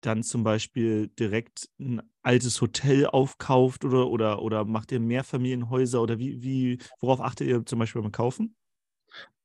dann 0.01 0.23
zum 0.23 0.43
Beispiel 0.43 1.09
direkt 1.09 1.69
ein 1.79 2.01
altes 2.23 2.61
Hotel 2.61 3.05
aufkauft 3.05 3.85
oder, 3.85 4.09
oder, 4.09 4.41
oder 4.41 4.65
macht 4.65 4.91
ihr 4.91 4.99
Mehrfamilienhäuser 4.99 6.01
oder 6.01 6.19
wie, 6.19 6.41
wie, 6.41 6.77
worauf 6.99 7.21
achtet 7.21 7.47
ihr 7.47 7.65
zum 7.65 7.79
Beispiel 7.79 8.01
beim 8.01 8.11
Kaufen? 8.11 8.55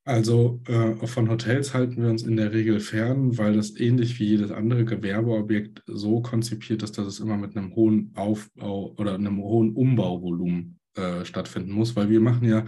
Also 0.04 0.62
äh, 0.66 1.06
von 1.06 1.28
Hotels 1.28 1.74
halten 1.74 2.02
wir 2.02 2.08
uns 2.08 2.22
in 2.22 2.36
der 2.36 2.52
Regel 2.52 2.80
fern, 2.80 3.36
weil 3.36 3.56
das 3.56 3.78
ähnlich 3.78 4.18
wie 4.18 4.28
jedes 4.28 4.50
andere 4.50 4.86
Gewerbeobjekt 4.86 5.82
so 5.86 6.22
konzipiert 6.22 6.82
ist, 6.82 6.96
dass 6.96 7.06
es 7.06 7.20
immer 7.20 7.36
mit 7.36 7.54
einem 7.56 7.74
hohen 7.74 8.12
Aufbau 8.14 8.94
oder 8.96 9.14
einem 9.14 9.42
hohen 9.42 9.74
Umbauvolumen 9.74 10.78
äh, 10.94 11.26
stattfinden 11.26 11.72
muss, 11.72 11.94
weil 11.94 12.08
wir 12.08 12.20
machen 12.20 12.48
ja 12.48 12.64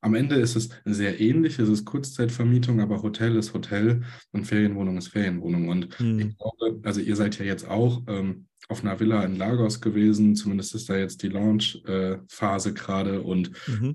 am 0.00 0.14
Ende 0.14 0.36
ist 0.36 0.54
es 0.54 0.70
sehr 0.84 1.20
ähnlich, 1.20 1.58
es 1.58 1.68
ist 1.68 1.84
Kurzzeitvermietung, 1.84 2.80
aber 2.80 3.02
Hotel 3.02 3.36
ist 3.36 3.52
Hotel 3.52 4.04
und 4.32 4.44
Ferienwohnung 4.44 4.96
ist 4.96 5.08
Ferienwohnung. 5.08 5.68
Und 5.68 6.00
mhm. 6.00 6.20
ich 6.20 6.38
glaube, 6.38 6.80
also 6.84 7.00
ihr 7.00 7.16
seid 7.16 7.38
ja 7.38 7.44
jetzt 7.44 7.68
auch 7.68 8.02
ähm, 8.06 8.46
auf 8.68 8.82
einer 8.82 9.00
Villa 9.00 9.22
in 9.22 9.36
Lagos 9.36 9.80
gewesen, 9.80 10.34
zumindest 10.34 10.74
ist 10.74 10.90
da 10.90 10.96
jetzt 10.96 11.22
die 11.22 11.28
Launch-Phase 11.28 12.70
äh, 12.70 12.72
gerade 12.72 13.22
und 13.22 13.52
mhm. 13.66 13.94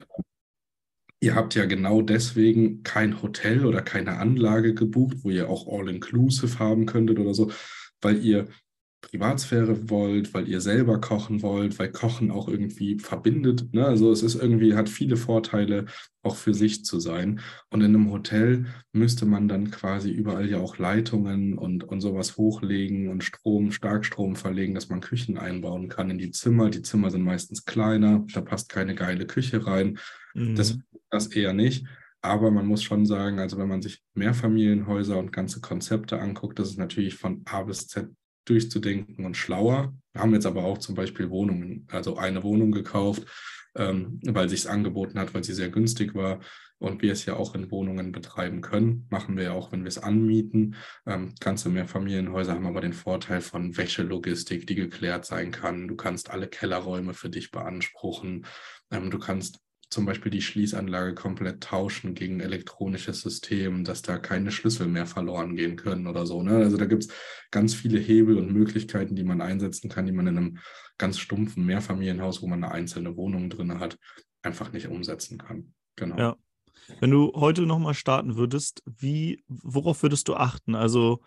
Ihr 1.23 1.35
habt 1.35 1.55
ja 1.55 1.63
genau 1.63 2.01
deswegen 2.01 2.83
kein 2.83 3.21
Hotel 3.21 3.65
oder 3.65 3.81
keine 3.81 4.17
Anlage 4.17 4.73
gebucht, 4.73 5.19
wo 5.21 5.29
ihr 5.29 5.49
auch 5.49 5.71
All-Inclusive 5.71 6.59
haben 6.59 6.85
könntet 6.85 7.17
oder 7.17 7.33
so, 7.33 7.49
weil 8.01 8.21
ihr 8.25 8.49
Privatsphäre 9.03 9.89
wollt, 9.89 10.33
weil 10.33 10.47
ihr 10.47 10.61
selber 10.61 10.99
kochen 10.99 11.41
wollt, 11.41 11.77
weil 11.77 11.91
Kochen 11.91 12.31
auch 12.31 12.47
irgendwie 12.47 12.97
verbindet. 12.97 13.73
Ne? 13.73 13.85
Also 13.85 14.11
es 14.11 14.23
ist 14.23 14.35
irgendwie, 14.35 14.75
hat 14.75 14.89
viele 14.89 15.17
Vorteile, 15.17 15.85
auch 16.23 16.37
für 16.37 16.53
sich 16.53 16.85
zu 16.85 16.99
sein. 16.99 17.41
Und 17.69 17.81
in 17.81 17.93
einem 17.93 18.09
Hotel 18.09 18.65
müsste 18.93 19.25
man 19.25 19.49
dann 19.49 19.71
quasi 19.71 20.09
überall 20.09 20.49
ja 20.49 20.59
auch 20.59 20.77
Leitungen 20.77 21.57
und, 21.57 21.83
und 21.83 21.99
sowas 21.99 22.37
hochlegen 22.37 23.09
und 23.09 23.25
Strom, 23.25 23.71
Starkstrom 23.71 24.37
verlegen, 24.37 24.73
dass 24.73 24.89
man 24.89 25.01
Küchen 25.01 25.37
einbauen 25.37 25.89
kann 25.89 26.09
in 26.09 26.17
die 26.17 26.31
Zimmer. 26.31 26.69
Die 26.69 26.81
Zimmer 26.81 27.11
sind 27.11 27.23
meistens 27.23 27.65
kleiner, 27.65 28.25
da 28.33 28.39
passt 28.39 28.69
keine 28.69 28.95
geile 28.95 29.27
Küche 29.27 29.67
rein. 29.67 29.99
Mhm. 30.33 30.55
Das, 30.55 30.77
das 31.09 31.27
eher 31.27 31.53
nicht. 31.53 31.85
Aber 32.21 32.51
man 32.51 32.65
muss 32.65 32.81
schon 32.81 33.05
sagen, 33.05 33.39
also 33.39 33.57
wenn 33.57 33.67
man 33.67 33.81
sich 33.81 34.01
Mehrfamilienhäuser 34.13 35.19
und 35.19 35.33
ganze 35.33 35.59
Konzepte 35.59 36.21
anguckt, 36.21 36.57
das 36.57 36.69
ist 36.69 36.79
natürlich 36.79 37.15
von 37.15 37.41
A 37.43 37.63
bis 37.63 37.87
Z 37.89 38.09
durchzudenken 38.45 39.25
und 39.25 39.37
schlauer. 39.37 39.93
Wir 40.13 40.21
haben 40.21 40.33
jetzt 40.33 40.45
aber 40.45 40.63
auch 40.63 40.77
zum 40.77 40.95
Beispiel 40.95 41.29
Wohnungen, 41.29 41.87
also 41.91 42.17
eine 42.17 42.43
Wohnung 42.43 42.71
gekauft, 42.71 43.25
ähm, 43.75 44.19
weil 44.23 44.49
sich 44.49 44.61
es 44.61 44.67
angeboten 44.67 45.19
hat, 45.19 45.33
weil 45.33 45.43
sie 45.43 45.53
sehr 45.53 45.69
günstig 45.69 46.13
war 46.13 46.39
und 46.83 47.01
wir 47.01 47.13
es 47.13 47.25
ja 47.25 47.35
auch 47.35 47.55
in 47.55 47.71
Wohnungen 47.71 48.11
betreiben 48.11 48.61
können. 48.61 49.07
Machen 49.09 49.37
wir 49.37 49.45
ja 49.45 49.51
auch, 49.53 49.71
wenn 49.71 49.83
wir 49.83 49.87
es 49.87 49.97
anmieten. 49.97 50.75
Ähm, 51.05 51.33
ganze 51.39 51.69
Mehrfamilienhäuser 51.69 52.53
haben 52.53 52.67
aber 52.67 52.81
den 52.81 52.93
Vorteil 52.93 53.41
von 53.41 53.77
Wäschelogistik, 53.77 54.67
die 54.67 54.75
geklärt 54.75 55.25
sein 55.25 55.51
kann. 55.51 55.87
Du 55.87 55.95
kannst 55.95 56.29
alle 56.29 56.47
Kellerräume 56.47 57.13
für 57.13 57.29
dich 57.29 57.51
beanspruchen. 57.51 58.45
Ähm, 58.91 59.09
du 59.09 59.17
kannst 59.17 59.59
zum 59.89 60.05
Beispiel 60.05 60.31
die 60.31 60.41
Schließanlage 60.41 61.13
komplett 61.13 61.61
tauschen 61.61 62.15
gegen 62.15 62.39
elektronisches 62.39 63.21
System, 63.21 63.83
dass 63.83 64.01
da 64.01 64.17
keine 64.17 64.51
Schlüssel 64.51 64.87
mehr 64.87 65.05
verloren 65.05 65.55
gehen 65.55 65.75
können 65.75 66.07
oder 66.07 66.25
so. 66.25 66.41
Ne? 66.41 66.57
Also 66.57 66.77
da 66.77 66.85
gibt 66.85 67.03
es 67.03 67.11
ganz 67.51 67.75
viele 67.75 67.99
Hebel 67.99 68.37
und 68.37 68.51
Möglichkeiten, 68.51 69.15
die 69.15 69.23
man 69.23 69.41
einsetzen 69.41 69.89
kann, 69.89 70.05
die 70.05 70.11
man 70.11 70.27
in 70.27 70.37
einem 70.37 70.57
ganz 70.97 71.19
stumpfen 71.19 71.65
Mehrfamilienhaus, 71.65 72.41
wo 72.41 72.47
man 72.47 72.63
eine 72.63 72.73
einzelne 72.73 73.15
Wohnung 73.15 73.49
drin 73.49 73.79
hat, 73.79 73.97
einfach 74.41 74.71
nicht 74.71 74.87
umsetzen 74.87 75.37
kann. 75.37 75.73
Genau. 75.95 76.17
Ja. 76.17 76.35
Wenn 76.99 77.11
du 77.11 77.31
heute 77.35 77.65
nochmal 77.65 77.93
starten 77.93 78.35
würdest, 78.35 78.83
wie, 78.85 79.43
worauf 79.47 80.03
würdest 80.03 80.27
du 80.27 80.35
achten? 80.35 80.75
Also 80.75 81.21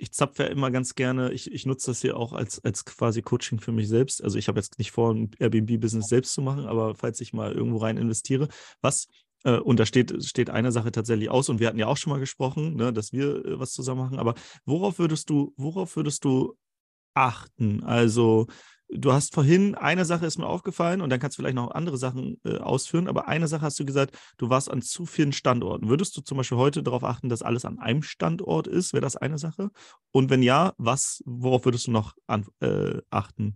ich 0.00 0.12
zapfe 0.12 0.44
ja 0.44 0.48
immer 0.48 0.70
ganz 0.70 0.94
gerne, 0.94 1.32
ich, 1.32 1.50
ich 1.52 1.66
nutze 1.66 1.90
das 1.90 2.00
hier 2.00 2.16
auch 2.16 2.32
als, 2.32 2.64
als 2.64 2.84
quasi 2.84 3.22
Coaching 3.22 3.60
für 3.60 3.72
mich 3.72 3.88
selbst. 3.88 4.22
Also 4.22 4.38
ich 4.38 4.48
habe 4.48 4.58
jetzt 4.58 4.78
nicht 4.78 4.92
vor, 4.92 5.14
ein 5.14 5.30
Airbnb-Business 5.38 6.08
selbst 6.08 6.34
zu 6.34 6.42
machen, 6.42 6.66
aber 6.66 6.94
falls 6.94 7.20
ich 7.20 7.32
mal 7.32 7.52
irgendwo 7.52 7.78
rein 7.78 7.96
investiere, 7.96 8.48
was, 8.80 9.08
äh, 9.44 9.58
und 9.58 9.78
da 9.78 9.86
steht, 9.86 10.24
steht 10.24 10.50
eine 10.50 10.72
Sache 10.72 10.92
tatsächlich 10.92 11.30
aus, 11.30 11.48
und 11.48 11.60
wir 11.60 11.68
hatten 11.68 11.78
ja 11.78 11.86
auch 11.86 11.96
schon 11.96 12.12
mal 12.12 12.20
gesprochen, 12.20 12.76
ne, 12.76 12.92
dass 12.92 13.12
wir 13.12 13.44
äh, 13.44 13.58
was 13.60 13.72
zusammen 13.72 14.00
machen, 14.00 14.18
aber 14.18 14.34
worauf 14.64 14.98
würdest 14.98 15.30
du, 15.30 15.52
worauf 15.56 15.96
würdest 15.96 16.24
du 16.24 16.56
achten? 17.14 17.82
Also 17.82 18.46
du 18.92 19.12
hast 19.12 19.34
vorhin, 19.34 19.74
eine 19.74 20.04
Sache 20.04 20.26
ist 20.26 20.38
mir 20.38 20.46
aufgefallen 20.46 21.00
und 21.00 21.10
dann 21.10 21.20
kannst 21.20 21.38
du 21.38 21.42
vielleicht 21.42 21.56
noch 21.56 21.70
andere 21.70 21.96
Sachen 21.96 22.40
äh, 22.44 22.58
ausführen, 22.58 23.08
aber 23.08 23.28
eine 23.28 23.48
Sache 23.48 23.62
hast 23.62 23.78
du 23.78 23.84
gesagt, 23.84 24.16
du 24.36 24.50
warst 24.50 24.70
an 24.70 24.82
zu 24.82 25.06
vielen 25.06 25.32
Standorten. 25.32 25.88
Würdest 25.88 26.16
du 26.16 26.20
zum 26.20 26.38
Beispiel 26.38 26.58
heute 26.58 26.82
darauf 26.82 27.04
achten, 27.04 27.28
dass 27.28 27.42
alles 27.42 27.64
an 27.64 27.78
einem 27.78 28.02
Standort 28.02 28.66
ist? 28.66 28.92
Wäre 28.92 29.02
das 29.02 29.16
eine 29.16 29.38
Sache? 29.38 29.70
Und 30.12 30.30
wenn 30.30 30.42
ja, 30.42 30.74
was, 30.78 31.22
worauf 31.26 31.64
würdest 31.64 31.86
du 31.86 31.92
noch 31.92 32.14
an, 32.26 32.46
äh, 32.60 33.00
achten? 33.10 33.54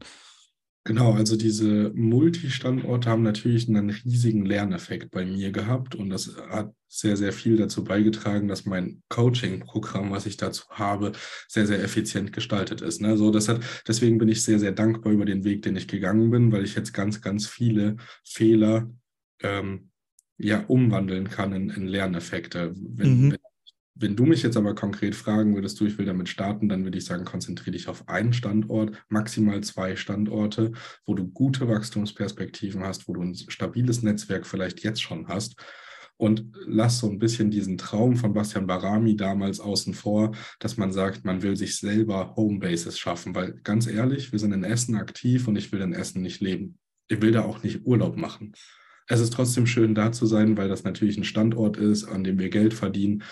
Genau, 0.87 1.15
also 1.15 1.37
diese 1.37 1.91
Multistandorte 1.95 3.09
haben 3.09 3.23
natürlich 3.23 3.69
einen 3.69 3.89
riesigen 3.89 4.45
Lerneffekt 4.45 5.11
bei 5.11 5.25
mir 5.25 5.51
gehabt 5.51 5.95
und 5.95 6.11
das 6.11 6.37
hat 6.51 6.75
sehr, 6.89 7.17
sehr 7.17 7.33
viel 7.33 7.57
dazu 7.57 7.85
beigetragen, 7.85 8.49
dass 8.49 8.67
mein 8.67 9.03
Coaching-Programm, 9.09 10.11
was 10.11 10.27
ich 10.27 10.37
dazu 10.37 10.65
habe, 10.69 11.13
sehr, 11.49 11.67
sehr 11.67 11.83
effizient 11.83 12.35
gestaltet 12.35 12.83
ist. 12.83 13.01
Ne? 13.01 13.17
So, 13.17 13.31
das 13.31 13.49
hat, 13.49 13.63
deswegen 13.89 14.19
bin 14.19 14.29
ich 14.29 14.43
sehr, 14.43 14.59
sehr 14.59 14.73
dankbar 14.73 15.15
über 15.15 15.25
den 15.25 15.43
Weg, 15.43 15.63
den 15.63 15.75
ich 15.75 15.89
gegangen 15.89 16.31
bin, 16.31 16.53
weil 16.53 16.65
ich 16.65 16.75
jetzt 16.75 16.93
ganz, 16.93 17.23
ganz 17.23 17.47
viele 17.47 17.97
Fehler 18.23 18.91
ähm, 19.43 19.89
ja 20.37 20.65
umwandeln 20.67 21.31
kann 21.31 21.55
in, 21.55 21.71
in 21.71 21.87
Lerneffekte. 21.87 22.75
Wenn, 22.77 23.27
mhm. 23.27 23.31
wenn 23.33 23.39
wenn 23.95 24.17
du 24.17 24.25
mich 24.25 24.43
jetzt 24.43 24.57
aber 24.57 24.75
konkret 24.75 25.15
fragen 25.15 25.55
würdest, 25.55 25.79
du, 25.79 25.87
ich 25.87 25.99
will 25.99 26.07
damit 26.07 26.29
starten, 26.29 26.69
dann 26.69 26.85
würde 26.85 26.99
ich 26.99 27.05
sagen, 27.05 27.25
konzentriere 27.25 27.73
dich 27.73 27.89
auf 27.89 28.09
einen 28.09 28.33
Standort, 28.33 28.93
maximal 29.09 29.63
zwei 29.63 29.95
Standorte, 29.95 30.73
wo 31.07 31.15
du 31.15 31.29
gute 31.29 31.69
Wachstumsperspektiven 31.69 32.83
hast, 32.83 33.07
wo 33.09 33.13
du 33.13 33.23
ein 33.23 33.35
stabiles 33.35 34.03
Netzwerk 34.03 34.47
vielleicht 34.47 34.83
jetzt 34.83 35.03
schon 35.03 35.29
hast. 35.29 35.57
Und 36.17 36.53
lass 36.67 37.01
so 37.01 37.11
ein 37.11 37.19
bisschen 37.19 37.51
diesen 37.51 37.77
Traum 37.77 38.17
von 38.17 38.33
Bastian 38.35 38.67
Barami 38.67 39.17
damals 39.17 39.59
außen 39.59 39.95
vor, 39.95 40.33
dass 40.61 40.77
man 40.77 40.93
sagt, 40.93 41.25
man 41.25 41.43
will 41.43 41.57
sich 41.57 41.77
selber 41.77 42.35
Homebases 42.37 42.99
schaffen. 42.99 43.35
Weil 43.35 43.55
ganz 43.63 43.87
ehrlich, 43.89 44.31
wir 44.31 44.39
sind 44.39 44.53
in 44.53 44.65
Essen 44.65 44.95
aktiv 44.95 45.49
und 45.49 45.57
ich 45.57 45.73
will 45.73 45.81
in 45.81 45.93
Essen 45.93 46.23
nicht 46.23 46.41
leben. 46.41 46.79
Ich 47.09 47.21
will 47.21 47.33
da 47.33 47.43
auch 47.43 47.63
nicht 47.63 47.85
Urlaub 47.85 48.17
machen. 48.17 48.53
Es 49.07 49.21
ist 49.21 49.35
trotzdem 49.35 49.67
schön, 49.67 49.95
da 49.95 50.13
zu 50.13 50.25
sein, 50.27 50.57
weil 50.57 50.69
das 50.69 50.85
natürlich 50.85 51.19
ein 51.19 51.25
Standort 51.25 51.77
ist, 51.77 52.05
an 52.05 52.25
dem 52.25 52.39
wir 52.39 52.49
Geld 52.49 52.75
verdienen. 52.75 53.23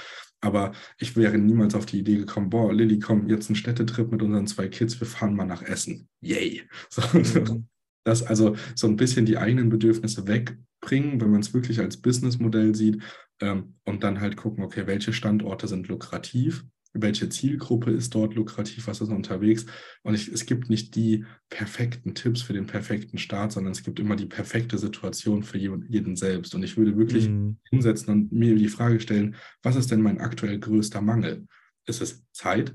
Aber 0.43 0.73
ich 0.99 1.17
wäre 1.17 1.39
niemals 1.39 1.75
auf 1.75 1.87
die 1.87 2.01
Idee 2.01 2.17
gekommen, 2.17 2.51
boah, 2.51 2.73
Lilly, 2.73 2.99
komm, 2.99 3.29
jetzt 3.29 3.49
ein 3.49 3.55
Städtetrip 3.55 4.11
mit 4.11 4.23
unseren 4.23 4.49
zwei 4.49 4.69
Kids, 4.69 5.01
wir 5.01 5.07
fahren 5.07 5.37
mal 5.37 5.47
nach 5.47 5.63
Essen. 5.63 6.09
Yay. 6.21 6.63
So, 6.91 7.03
mhm. 7.17 7.69
Das 8.05 8.25
also 8.25 8.57
so 8.75 8.89
ein 8.89 8.97
bisschen 8.97 9.27
die 9.27 9.39
eigenen 9.39 9.69
Bedürfnisse 9.69 10.27
weg 10.27 10.59
bringen, 10.81 11.21
wenn 11.21 11.31
man 11.31 11.41
es 11.41 11.55
wirklich 11.55 11.79
als 11.79 11.97
Businessmodell 11.97 12.75
sieht 12.75 13.01
ähm, 13.41 13.77
und 13.85 14.03
dann 14.03 14.21
halt 14.21 14.37
gucken, 14.37 14.65
okay, 14.65 14.89
welche 14.89 15.13
Standorte 15.13 15.69
sind 15.69 15.87
lukrativ, 15.87 16.65
welche 16.95 17.29
Zielgruppe 17.29 17.91
ist 17.91 18.15
dort 18.15 18.35
lukrativ, 18.35 18.87
was 18.87 19.01
ist 19.01 19.09
unterwegs. 19.09 19.67
Und 20.03 20.15
ich, 20.15 20.29
es 20.29 20.47
gibt 20.47 20.69
nicht 20.69 20.95
die 20.95 21.25
perfekten 21.49 22.15
Tipps 22.15 22.43
für 22.43 22.53
den 22.53 22.67
perfekten 22.67 23.19
Start, 23.19 23.53
sondern 23.53 23.73
es 23.73 23.83
gibt 23.83 23.99
immer 23.99 24.17
die 24.17 24.27
perfekte 24.27 24.79
Situation 24.79 25.43
für 25.43 25.59
jeden 25.59 26.17
selbst. 26.17 26.55
Und 26.55 26.63
ich 26.63 26.77
würde 26.77 26.97
wirklich 26.97 27.29
mm. 27.29 27.57
hinsetzen 27.71 28.13
und 28.13 28.33
mir 28.33 28.55
die 28.57 28.69
Frage 28.69 29.01
stellen, 29.01 29.37
was 29.63 29.77
ist 29.77 29.91
denn 29.91 30.03
mein 30.03 30.21
aktuell 30.21 30.59
größter 30.59 31.01
Mangel? 31.01 31.47
Ist 31.87 32.03
es 32.03 32.25
Zeit? 32.33 32.75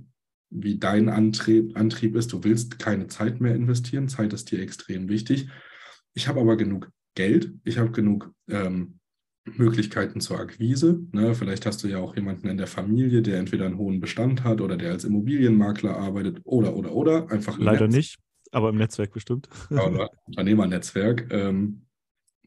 Wie 0.50 0.80
dein 0.80 1.10
Antrieb, 1.10 1.78
Antrieb 1.78 2.16
ist, 2.16 2.32
du 2.32 2.44
willst 2.44 2.80
keine 2.80 3.08
Zeit 3.08 3.42
mehr 3.42 3.54
investieren. 3.54 4.08
Zeit 4.08 4.34
ist 4.34 4.50
dir 4.52 4.62
extrem 4.62 5.10
wichtig. 5.10 5.50
Ich 6.14 6.28
habe 6.28 6.40
aber 6.40 6.58
genug 6.58 6.90
Geld, 7.16 7.54
ich 7.64 7.78
habe 7.78 7.92
genug 7.92 8.32
ähm, 8.50 9.00
Möglichkeiten 9.56 10.22
zur 10.22 10.40
Akquise. 10.40 11.00
Ne? 11.12 11.36
Vielleicht 11.36 11.66
hast 11.66 11.84
du 11.84 11.88
ja 11.88 12.00
auch 12.00 12.16
jemanden 12.16 12.48
in 12.48 12.58
der 12.58 12.68
Familie, 12.68 13.22
der 13.22 13.40
entweder 13.40 13.66
einen 13.66 13.78
hohen 13.78 14.00
Bestand 14.00 14.44
hat 14.44 14.62
oder 14.62 14.78
der 14.78 14.92
als 14.92 15.06
Immobilienmakler 15.06 15.96
arbeitet 15.96 16.42
oder, 16.44 16.76
oder, 16.76 16.94
oder. 16.94 17.32
Einfach 17.32 17.58
Leider 17.58 17.88
nicht, 17.88 18.18
aber 18.52 18.70
im 18.70 18.78
Netzwerk 18.78 19.14
bestimmt. 19.14 19.48
oder 19.70 20.10
Unternehmernetzwerk. 20.26 21.28
Ähm, 21.32 21.84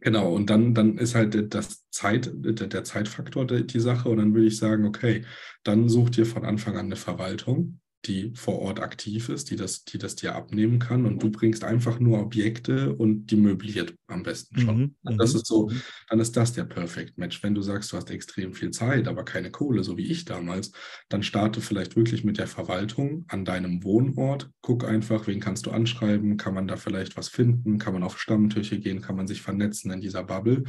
genau, 0.01 0.35
und 0.35 0.51
dann, 0.51 0.75
dann 0.75 0.99
ist 0.99 1.15
halt 1.15 1.55
das 1.55 1.89
Zeit, 1.91 2.31
der, 2.35 2.85
Zeitfaktor 2.85 3.47
die, 3.47 3.67
die 3.67 3.81
Sache. 3.81 4.09
Und 4.09 4.19
dann 4.19 4.35
würde 4.35 4.47
ich 4.47 4.59
sagen, 4.59 4.85
okay, 4.85 5.25
dann 5.65 5.89
such 5.89 6.11
dir 6.11 6.27
von 6.27 6.45
Anfang 6.45 6.77
an 6.77 6.87
eine 6.87 6.97
Verwaltung 6.97 7.81
die 8.07 8.33
vor 8.35 8.59
Ort 8.61 8.81
aktiv 8.81 9.29
ist, 9.29 9.51
die 9.51 9.57
das, 9.57 9.85
die 9.85 9.99
das 9.99 10.17
dir 10.17 10.35
abnehmen 10.35 10.79
kann 10.79 11.05
und 11.05 11.23
du 11.23 11.31
bringst 11.31 11.65
einfach 11.65 12.01
nur 12.01 12.21
Objekte 12.21 12.95
und 12.95 13.27
die 13.27 13.37
möbliert 13.37 13.95
am 14.07 14.23
besten 14.23 14.59
schon. 14.59 14.79
Mhm, 15.03 15.17
das 15.19 15.33
mhm, 15.33 15.39
ist 15.39 15.47
so, 15.47 15.69
mhm. 15.69 15.83
dann 16.09 16.21
ist 16.21 16.37
das 16.37 16.53
der 16.53 16.65
Perfect 16.65 17.19
Match. 17.19 17.43
Wenn 17.43 17.55
du 17.55 17.63
sagst, 17.63 17.93
du 17.93 17.97
hast 17.97 18.11
extrem 18.11 18.55
viel 18.55 18.71
Zeit, 18.71 19.07
aber 19.07 19.25
keine 19.25 19.51
Kohle, 19.51 19.85
so 19.85 19.97
wie 19.97 20.07
ich 20.07 20.25
damals, 20.25 20.73
dann 21.09 21.23
starte 21.23 21.61
vielleicht 21.61 21.97
wirklich 21.97 22.25
mit 22.25 22.39
der 22.39 22.47
Verwaltung 22.47 23.25
an 23.29 23.45
deinem 23.45 23.85
Wohnort. 23.85 24.51
Guck 24.63 24.85
einfach, 24.85 25.27
wen 25.27 25.41
kannst 25.41 25.67
du 25.67 25.71
anschreiben, 25.71 26.39
kann 26.39 26.55
man 26.55 26.69
da 26.69 26.77
vielleicht 26.77 27.17
was 27.17 27.29
finden, 27.29 27.79
kann 27.79 27.93
man 27.93 28.03
auf 28.03 28.19
Stammtische 28.19 28.79
gehen, 28.79 29.03
kann 29.03 29.17
man 29.17 29.27
sich 29.27 29.43
vernetzen 29.43 29.91
in 29.91 30.01
dieser 30.01 30.25
Bubble 30.25 30.65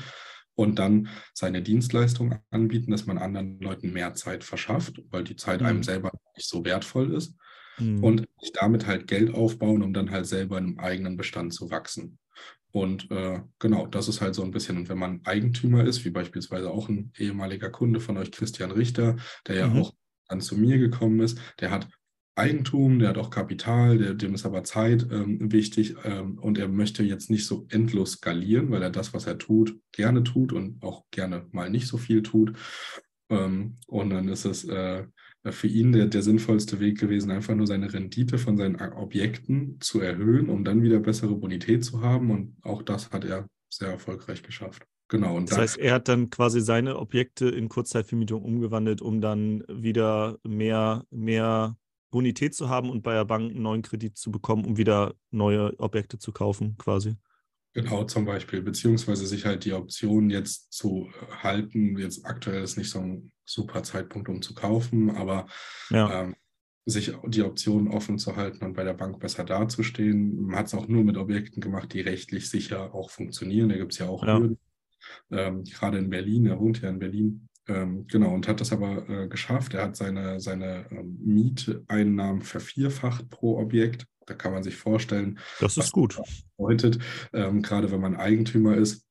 und 0.62 0.80
dann 0.80 1.10
seine 1.34 1.62
Dienstleistung 1.62 2.39
anbieten, 2.50 2.91
dass 2.91 3.06
man 3.06 3.17
anderen 3.17 3.60
Leuten 3.60 3.91
mehr 3.91 4.13
Zeit 4.13 4.43
verschafft, 4.43 5.02
weil 5.10 5.24
die 5.24 5.36
Zeit 5.36 5.62
mhm. 5.62 5.67
einem 5.67 5.84
selber 5.84 6.12
nicht 6.36 6.47
so 6.47 6.63
wertvoll 6.63 7.13
ist. 7.13 7.36
Mhm. 7.78 8.04
Und 8.04 8.28
sich 8.39 8.52
damit 8.54 8.86
halt 8.86 9.08
Geld 9.08 9.34
aufbauen, 9.34 9.82
um 9.82 9.93
dann 9.93 10.12
halt 10.12 10.28
selber 10.28 10.58
im 10.58 10.80
eigenen 10.80 11.17
Bestand 11.17 11.54
zu 11.54 11.71
wachsen. 11.71 12.19
Und 12.71 13.12
äh, 13.12 13.41
genau, 13.60 13.86
das 13.88 14.08
ist 14.08 14.21
halt 14.21 14.34
so 14.34 14.43
ein 14.43 14.52
bisschen, 14.52 14.78
und 14.78 14.89
wenn 14.89 14.97
man 14.97 15.21
Eigentümer 15.26 15.84
ist, 15.84 16.06
wie 16.06 16.10
beispielsweise 16.10 16.69
auch 16.69 16.88
ein 16.88 17.12
ehemaliger 17.17 17.69
Kunde 17.69 18.00
von 18.00 18.17
euch, 18.17 18.32
Christian 18.32 18.71
Richter, 18.71 19.17
der 19.47 19.56
ja 19.56 19.67
mhm. 19.67 19.82
auch 19.82 19.93
dann 20.30 20.41
zu 20.41 20.58
mir 20.58 20.78
gekommen 20.78 21.19
ist, 21.19 21.38
der 21.60 21.71
hat 21.71 21.89
Eigentum, 22.36 23.00
der 23.00 23.10
hat 23.10 23.17
auch 23.17 23.30
Kapital, 23.30 23.98
der, 23.98 24.13
dem 24.13 24.34
ist 24.34 24.46
aber 24.46 24.63
Zeit 24.63 25.06
ähm, 25.12 25.52
wichtig 25.52 25.96
ähm, 26.06 26.39
und 26.39 26.58
er 26.58 26.70
möchte 26.70 27.04
jetzt 27.04 27.30
nicht 27.30 27.46
so 27.46 27.65
endlos 27.70 28.13
skalieren, 28.13 28.72
weil 28.72 28.82
er 28.82 28.89
das, 28.89 29.13
was 29.13 29.28
er 29.28 29.38
tut, 29.38 29.78
gerne 29.91 30.24
tut 30.24 30.54
und 30.54 30.82
auch 30.82 31.04
gerne 31.12 31.46
mal 31.52 31.70
nicht 31.70 31.88
so 31.88 31.98
viel 31.98 32.24
tut. 32.24 32.54
Ähm, 33.30 33.76
und 33.88 34.10
dann 34.12 34.30
ist 34.30 34.46
es 34.46 34.63
äh, 34.65 35.06
für 35.50 35.67
ihn 35.67 35.91
der, 35.91 36.06
der 36.06 36.22
sinnvollste 36.22 36.80
Weg 36.80 37.00
gewesen, 37.00 37.32
einfach 37.32 37.56
nur 37.56 37.67
seine 37.67 37.91
Rendite 37.91 38.38
von 38.38 38.58
seinen 38.58 38.76
Objekten 38.76 39.78
zu 39.80 40.00
erhöhen, 40.00 40.50
um 40.50 40.63
dann 40.63 40.84
wieder 40.84 41.00
bessere 41.00 41.36
Bonität 41.36 41.84
zu 41.84 42.02
haben. 42.02 42.30
Und 42.30 42.56
auch 42.62 42.82
das 42.84 43.10
hat 43.12 43.26
er 43.26 43.48
sehr 43.70 43.89
erfolgreich 43.89 44.44
geschafft. 44.44 44.86
Genau. 45.08 45.38
Das 45.41 45.58
heißt, 45.58 45.78
er 45.78 45.96
hat 45.96 46.08
dann 46.08 46.30
quasi 46.30 46.62
seine 46.62 46.98
Objekte 46.98 47.50
in 47.50 47.67
Kurzzeitvermietung 47.67 48.41
umgewandelt, 48.41 49.02
um 49.02 49.20
dann 49.20 49.63
wieder 49.67 50.38
mehr, 50.44 51.04
mehr 51.10 51.76
Bonität 52.12 52.54
zu 52.54 52.69
haben 52.69 52.89
und 52.89 53.02
bei 53.02 53.13
der 53.13 53.26
Bank 53.26 53.52
einen 53.52 53.63
neuen 53.63 53.82
Kredit 53.82 54.17
zu 54.17 54.32
bekommen, 54.32 54.65
um 54.65 54.78
wieder 54.78 55.15
neue 55.32 55.78
Objekte 55.80 56.19
zu 56.19 56.32
kaufen, 56.32 56.78
quasi. 56.78 57.15
Genau, 57.74 58.04
zum 58.04 58.26
Beispiel, 58.26 58.62
beziehungsweise 58.62 59.26
sich 59.26 59.45
halt 59.45 59.63
die 59.63 59.71
Option 59.71 60.30
jetzt 60.30 60.74
zu 60.74 61.10
halten. 61.41 61.97
Jetzt 61.97 62.26
aktuell 62.26 62.63
ist 62.63 62.78
nicht 62.78 62.89
so 62.89 63.00
ein 63.00 63.32
super 63.45 63.82
Zeitpunkt, 63.84 64.28
um 64.28 64.41
zu 64.41 64.54
kaufen, 64.54 65.10
aber 65.12 65.47
ja. 65.89 66.24
ähm, 66.24 66.36
sich 66.86 67.13
die 67.28 67.43
Option 67.43 67.88
offen 67.88 68.17
zu 68.17 68.36
halten 68.36 68.65
und 68.65 68.74
bei 68.74 68.84
der 68.84 68.93
Bank 68.93 69.19
besser 69.19 69.45
dazustehen. 69.45 70.41
Man 70.41 70.58
hat 70.58 70.67
es 70.67 70.74
auch 70.74 70.88
nur 70.89 71.06
mit 71.06 71.15
Objekten 71.15 71.62
gemacht, 71.62 71.93
die 71.93 72.02
rechtlich 72.02 72.50
sicher 72.50 72.93
auch 72.93 73.10
funktionieren. 73.10 73.69
Da 73.69 73.78
gibt 73.78 73.93
es 73.93 74.00
ja 74.00 74.10
auch 74.10 74.26
ja. 74.26 74.41
Ähm, 75.32 75.63
gerade 75.63 75.97
in 75.97 76.10
Berlin, 76.10 76.47
er 76.47 76.60
wohnt 76.60 76.82
ja 76.82 76.89
in 76.89 77.00
Berlin, 77.00 77.50
ähm, 77.67 78.08
genau, 78.08 78.34
und 78.34 78.47
hat 78.47 78.62
das 78.62 78.71
aber 78.71 79.08
äh, 79.10 79.28
geschafft. 79.28 79.74
Er 79.74 79.84
hat 79.84 79.95
seine, 79.95 80.39
seine 80.39 80.86
ähm, 80.91 81.17
Mieteinnahmen 81.24 82.41
vervierfacht 82.41 83.30
pro 83.30 83.58
Objekt. 83.60 84.06
Da 84.26 84.34
kann 84.34 84.54
man 84.54 84.63
sich 84.63 84.76
vorstellen. 84.76 85.39
Das 85.60 85.78
ist 85.78 85.91
gut. 85.91 86.17
Das 86.17 86.43
bedeutet, 86.58 87.00
ähm, 87.34 87.62
gerade 87.62 87.91
wenn 87.91 88.02
man 88.02 88.15
Eigentümer 88.15 88.78
ist, 88.78 89.06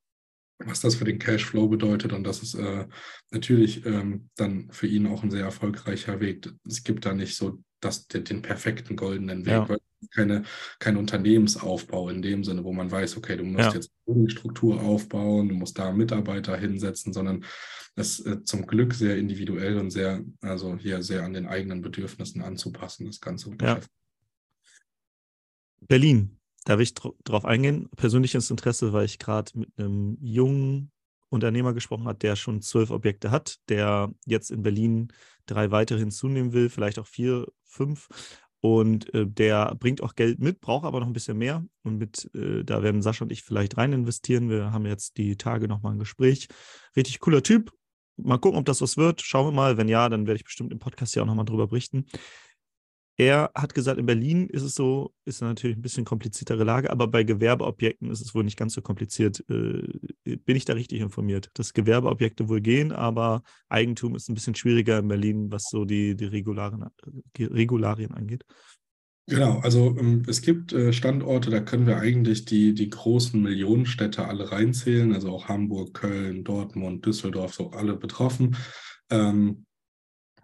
was 0.58 0.80
das 0.80 0.94
für 0.94 1.04
den 1.04 1.18
Cashflow 1.18 1.68
bedeutet. 1.68 2.12
Und 2.12 2.24
das 2.24 2.42
ist 2.42 2.54
äh, 2.54 2.86
natürlich 3.30 3.84
ähm, 3.86 4.28
dann 4.36 4.70
für 4.70 4.86
ihn 4.86 5.06
auch 5.06 5.22
ein 5.22 5.30
sehr 5.30 5.44
erfolgreicher 5.44 6.20
Weg. 6.20 6.50
Es 6.66 6.84
gibt 6.84 7.06
da 7.06 7.14
nicht 7.14 7.36
so 7.36 7.62
das, 7.80 8.06
den, 8.08 8.24
den 8.24 8.42
perfekten 8.42 8.96
goldenen 8.96 9.46
Weg, 9.46 9.52
ja. 9.52 9.68
weil 9.68 9.78
keine, 10.12 10.44
kein 10.78 10.96
Unternehmensaufbau 10.96 12.08
in 12.08 12.22
dem 12.22 12.44
Sinne, 12.44 12.64
wo 12.64 12.72
man 12.72 12.90
weiß, 12.90 13.16
okay, 13.16 13.36
du 13.36 13.44
musst 13.44 13.68
ja. 13.68 13.74
jetzt 13.74 13.92
eine 14.06 14.30
Struktur 14.30 14.80
aufbauen, 14.80 15.48
du 15.48 15.54
musst 15.54 15.78
da 15.78 15.92
Mitarbeiter 15.92 16.56
hinsetzen, 16.56 17.12
sondern 17.12 17.44
ist 17.96 18.26
äh, 18.26 18.42
zum 18.44 18.66
Glück 18.66 18.94
sehr 18.94 19.16
individuell 19.16 19.78
und 19.78 19.90
sehr, 19.90 20.24
also 20.40 20.76
hier 20.76 21.02
sehr 21.02 21.24
an 21.24 21.34
den 21.34 21.46
eigenen 21.46 21.82
Bedürfnissen 21.82 22.42
anzupassen, 22.42 23.06
das 23.06 23.20
Ganze. 23.20 23.54
Ja. 23.60 23.80
Berlin, 25.80 26.38
darf 26.64 26.80
ich 26.80 26.94
drauf 26.94 27.44
eingehen? 27.44 27.88
Persönliches 27.96 28.50
Interesse, 28.50 28.92
weil 28.92 29.06
ich 29.06 29.18
gerade 29.18 29.50
mit 29.58 29.70
einem 29.78 30.16
jungen 30.20 30.92
Unternehmer 31.30 31.72
gesprochen 31.72 32.06
habe, 32.06 32.18
der 32.18 32.36
schon 32.36 32.60
zwölf 32.60 32.90
Objekte 32.90 33.30
hat, 33.30 33.58
der 33.68 34.12
jetzt 34.26 34.50
in 34.50 34.62
Berlin 34.62 35.12
drei 35.46 35.70
weitere 35.70 35.98
hinzunehmen 35.98 36.52
will, 36.52 36.68
vielleicht 36.68 36.98
auch 36.98 37.06
vier, 37.06 37.46
fünf. 37.64 38.08
Und 38.60 39.12
äh, 39.14 39.26
der 39.26 39.74
bringt 39.74 40.02
auch 40.02 40.14
Geld 40.14 40.38
mit, 40.38 40.60
braucht 40.60 40.84
aber 40.84 41.00
noch 41.00 41.06
ein 41.06 41.14
bisschen 41.14 41.38
mehr. 41.38 41.64
Und 41.82 41.96
mit, 41.96 42.30
äh, 42.34 42.62
da 42.62 42.82
werden 42.82 43.00
Sascha 43.00 43.24
und 43.24 43.32
ich 43.32 43.42
vielleicht 43.42 43.78
rein 43.78 43.92
investieren. 43.92 44.50
Wir 44.50 44.72
haben 44.72 44.84
jetzt 44.84 45.16
die 45.16 45.36
Tage 45.36 45.66
nochmal 45.66 45.92
ein 45.92 45.98
Gespräch. 45.98 46.48
Richtig 46.94 47.20
cooler 47.20 47.42
Typ. 47.42 47.72
Mal 48.16 48.38
gucken, 48.38 48.58
ob 48.58 48.66
das 48.66 48.82
was 48.82 48.98
wird. 48.98 49.22
Schauen 49.22 49.46
wir 49.46 49.52
mal. 49.52 49.78
Wenn 49.78 49.88
ja, 49.88 50.08
dann 50.10 50.26
werde 50.26 50.36
ich 50.36 50.44
bestimmt 50.44 50.72
im 50.72 50.78
Podcast 50.78 51.14
ja 51.14 51.22
auch 51.22 51.26
nochmal 51.26 51.46
drüber 51.46 51.68
berichten. 51.68 52.04
Er 53.20 53.50
hat 53.54 53.74
gesagt, 53.74 53.98
in 53.98 54.06
Berlin 54.06 54.46
ist 54.46 54.62
es 54.62 54.74
so, 54.74 55.12
ist 55.26 55.42
natürlich 55.42 55.76
ein 55.76 55.82
bisschen 55.82 56.06
kompliziertere 56.06 56.64
Lage, 56.64 56.88
aber 56.88 57.06
bei 57.06 57.22
Gewerbeobjekten 57.22 58.10
ist 58.10 58.22
es 58.22 58.34
wohl 58.34 58.44
nicht 58.44 58.56
ganz 58.56 58.72
so 58.72 58.80
kompliziert. 58.80 59.44
Äh, 59.50 59.82
bin 60.24 60.56
ich 60.56 60.64
da 60.64 60.72
richtig 60.72 61.02
informiert? 61.02 61.50
Dass 61.52 61.74
Gewerbeobjekte 61.74 62.48
wohl 62.48 62.62
gehen, 62.62 62.92
aber 62.92 63.42
Eigentum 63.68 64.14
ist 64.14 64.30
ein 64.30 64.34
bisschen 64.34 64.54
schwieriger 64.54 65.00
in 65.00 65.08
Berlin, 65.08 65.52
was 65.52 65.64
so 65.70 65.84
die, 65.84 66.16
die 66.16 66.24
Regularien, 66.24 66.86
Regularien 67.38 68.14
angeht. 68.14 68.46
Genau, 69.26 69.58
also 69.58 69.94
ähm, 69.98 70.22
es 70.26 70.40
gibt 70.40 70.72
äh, 70.72 70.94
Standorte, 70.94 71.50
da 71.50 71.60
können 71.60 71.86
wir 71.86 71.98
eigentlich 71.98 72.46
die, 72.46 72.72
die 72.72 72.88
großen 72.88 73.38
Millionenstädte 73.38 74.26
alle 74.26 74.50
reinzählen, 74.50 75.12
also 75.12 75.28
auch 75.28 75.46
Hamburg, 75.46 75.92
Köln, 75.92 76.42
Dortmund, 76.42 77.04
Düsseldorf, 77.04 77.52
so 77.52 77.70
alle 77.72 77.96
betroffen. 77.96 78.56
Ähm, 79.10 79.66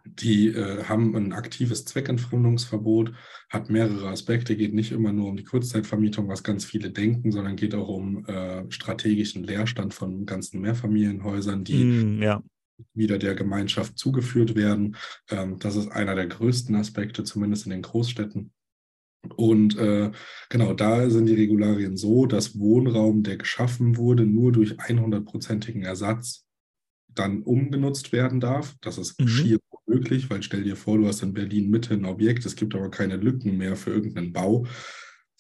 die 0.07 0.49
äh, 0.49 0.85
haben 0.85 1.15
ein 1.17 1.33
aktives 1.33 1.85
Zweckentfremdungsverbot, 1.85 3.13
hat 3.49 3.71
mehrere 3.71 4.09
Aspekte, 4.09 4.57
geht 4.57 4.75
nicht 4.75 4.93
immer 4.93 5.13
nur 5.13 5.29
um 5.29 5.37
die 5.37 5.45
Kurzzeitvermietung, 5.45 6.29
was 6.29 6.43
ganz 6.43 6.65
viele 6.65 6.91
denken, 6.91 7.33
sondern 7.33 7.57
geht 7.57 7.75
auch 7.75 7.89
um 7.89 8.25
äh, 8.27 8.71
strategischen 8.71 9.45
Leerstand 9.45 9.95
von 9.95 10.27
ganzen 10.27 10.61
Mehrfamilienhäusern, 10.61 11.65
die 11.65 11.85
mm, 11.85 12.23
ja. 12.23 12.43
wieder 12.95 13.19
der 13.19 13.35
Gemeinschaft 13.35 13.99
zugeführt 13.99 14.55
werden. 14.55 14.97
Ähm, 15.31 15.59
das 15.59 15.77
ist 15.77 15.89
einer 15.89 16.15
der 16.15 16.27
größten 16.27 16.75
Aspekte, 16.75 17.25
zumindest 17.25 17.67
in 17.67 17.71
den 17.71 17.83
Großstädten. 17.83 18.53
Und 19.35 19.77
äh, 19.77 20.13
genau, 20.49 20.73
da 20.75 21.11
sind 21.11 21.27
die 21.27 21.35
Regularien 21.35 21.97
so, 21.97 22.27
dass 22.27 22.59
Wohnraum, 22.59 23.23
der 23.23 23.37
geschaffen 23.37 23.97
wurde, 23.97 24.25
nur 24.25 24.53
durch 24.53 24.73
100-prozentigen 24.75 25.83
Ersatz 25.83 26.47
dann 27.09 27.43
umgenutzt 27.43 28.13
werden 28.13 28.41
darf. 28.41 28.77
Das 28.81 28.99
ist 28.99 29.21
mhm. 29.21 29.29
schier 29.29 29.59
möglich, 29.87 30.31
weil 30.31 30.43
stell 30.43 30.65
dir 30.65 30.77
vor, 30.77 30.99
du 30.99 31.07
hast 31.07 31.23
in 31.23 31.33
Berlin 31.33 31.71
Mitte 31.71 31.95
ein 31.95 32.05
Objekt, 32.05 32.45
es 32.47 32.57
gibt 32.57 32.75
aber 32.75 32.91
keine 32.91 33.17
Lücken 33.17 33.57
mehr 33.57 33.77
für 33.77 33.91
irgendeinen 33.91 34.33
Bau. 34.33 34.67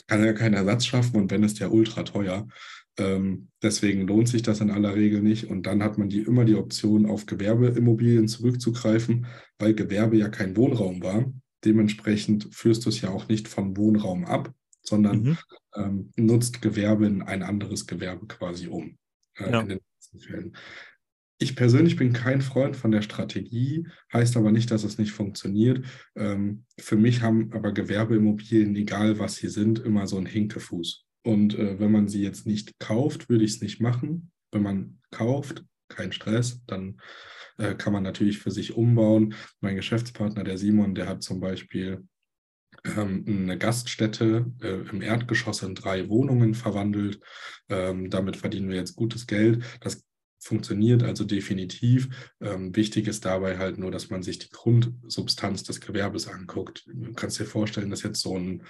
Kann 0.06 0.24
ja 0.24 0.32
keinen 0.32 0.54
Ersatz 0.54 0.86
schaffen 0.86 1.16
und 1.16 1.30
wenn 1.30 1.42
ist 1.42 1.60
der 1.60 1.72
ultra 1.72 2.04
teuer. 2.04 2.46
Ähm, 2.98 3.48
deswegen 3.62 4.06
lohnt 4.06 4.28
sich 4.28 4.42
das 4.42 4.60
in 4.60 4.70
aller 4.70 4.94
Regel 4.94 5.20
nicht. 5.20 5.44
Und 5.50 5.66
dann 5.66 5.82
hat 5.82 5.98
man 5.98 6.08
die, 6.08 6.20
immer 6.20 6.44
die 6.44 6.54
Option, 6.54 7.06
auf 7.06 7.26
Gewerbeimmobilien 7.26 8.28
zurückzugreifen, 8.28 9.26
weil 9.58 9.74
Gewerbe 9.74 10.16
ja 10.16 10.28
kein 10.28 10.56
Wohnraum 10.56 11.02
war. 11.02 11.30
Dementsprechend 11.64 12.48
führst 12.52 12.84
du 12.86 12.90
es 12.90 13.00
ja 13.00 13.10
auch 13.10 13.28
nicht 13.28 13.48
vom 13.48 13.76
Wohnraum 13.76 14.24
ab, 14.24 14.54
sondern 14.82 15.22
mhm. 15.22 15.38
ähm, 15.74 16.12
nutzt 16.16 16.62
Gewerbe 16.62 17.06
in 17.06 17.22
ein 17.22 17.42
anderes 17.42 17.86
Gewerbe 17.86 18.26
quasi 18.26 18.68
um. 18.68 18.96
äh, 19.38 19.50
ja. 19.50 19.60
in 19.60 19.68
den 19.68 19.80
Fällen. 20.18 20.56
Ich 21.38 21.54
persönlich 21.54 21.96
bin 21.96 22.12
kein 22.12 22.40
Freund 22.40 22.76
von 22.76 22.90
der 22.90 23.02
Strategie, 23.02 23.86
heißt 24.12 24.36
aber 24.36 24.52
nicht, 24.52 24.70
dass 24.70 24.84
es 24.84 24.96
nicht 24.96 25.12
funktioniert. 25.12 25.84
Ähm, 26.14 26.64
für 26.78 26.96
mich 26.96 27.20
haben 27.20 27.52
aber 27.52 27.72
Gewerbeimmobilien, 27.72 28.74
egal 28.74 29.18
was 29.18 29.36
sie 29.36 29.48
sind, 29.48 29.78
immer 29.78 30.06
so 30.06 30.16
einen 30.16 30.26
Hinkefuß. 30.26 31.04
Und 31.24 31.58
äh, 31.58 31.78
wenn 31.78 31.92
man 31.92 32.08
sie 32.08 32.22
jetzt 32.22 32.46
nicht 32.46 32.78
kauft, 32.78 33.28
würde 33.28 33.44
ich 33.44 33.54
es 33.54 33.60
nicht 33.60 33.80
machen. 33.80 34.30
Wenn 34.50 34.62
man 34.62 34.98
kauft, 35.10 35.64
kein 35.88 36.12
Stress, 36.12 36.64
dann 36.66 37.00
äh, 37.58 37.74
kann 37.74 37.92
man 37.92 38.02
natürlich 38.02 38.38
für 38.38 38.50
sich 38.50 38.74
umbauen. 38.74 39.34
Mein 39.60 39.76
Geschäftspartner, 39.76 40.44
der 40.44 40.56
Simon, 40.56 40.94
der 40.94 41.08
hat 41.08 41.22
zum 41.22 41.40
Beispiel 41.40 42.06
ähm, 42.84 43.24
eine 43.26 43.58
Gaststätte 43.58 44.46
äh, 44.62 44.88
im 44.88 45.02
Erdgeschoss 45.02 45.62
in 45.62 45.74
drei 45.74 46.08
Wohnungen 46.08 46.54
verwandelt. 46.54 47.20
Ähm, 47.68 48.08
damit 48.10 48.36
verdienen 48.36 48.68
wir 48.68 48.76
jetzt 48.76 48.96
gutes 48.96 49.26
Geld. 49.26 49.64
Das 49.80 50.05
funktioniert 50.46 51.02
also 51.02 51.24
definitiv. 51.24 52.32
Ähm, 52.40 52.74
wichtig 52.74 53.08
ist 53.08 53.24
dabei 53.24 53.58
halt 53.58 53.78
nur, 53.78 53.90
dass 53.90 54.10
man 54.10 54.22
sich 54.22 54.38
die 54.38 54.50
Grundsubstanz 54.50 55.64
des 55.64 55.80
Gewerbes 55.80 56.28
anguckt. 56.28 56.84
Du 56.86 57.12
kannst 57.12 57.38
dir 57.38 57.46
vorstellen, 57.46 57.90
dass 57.90 58.02
jetzt 58.02 58.20
so 58.20 58.38
ein 58.38 58.62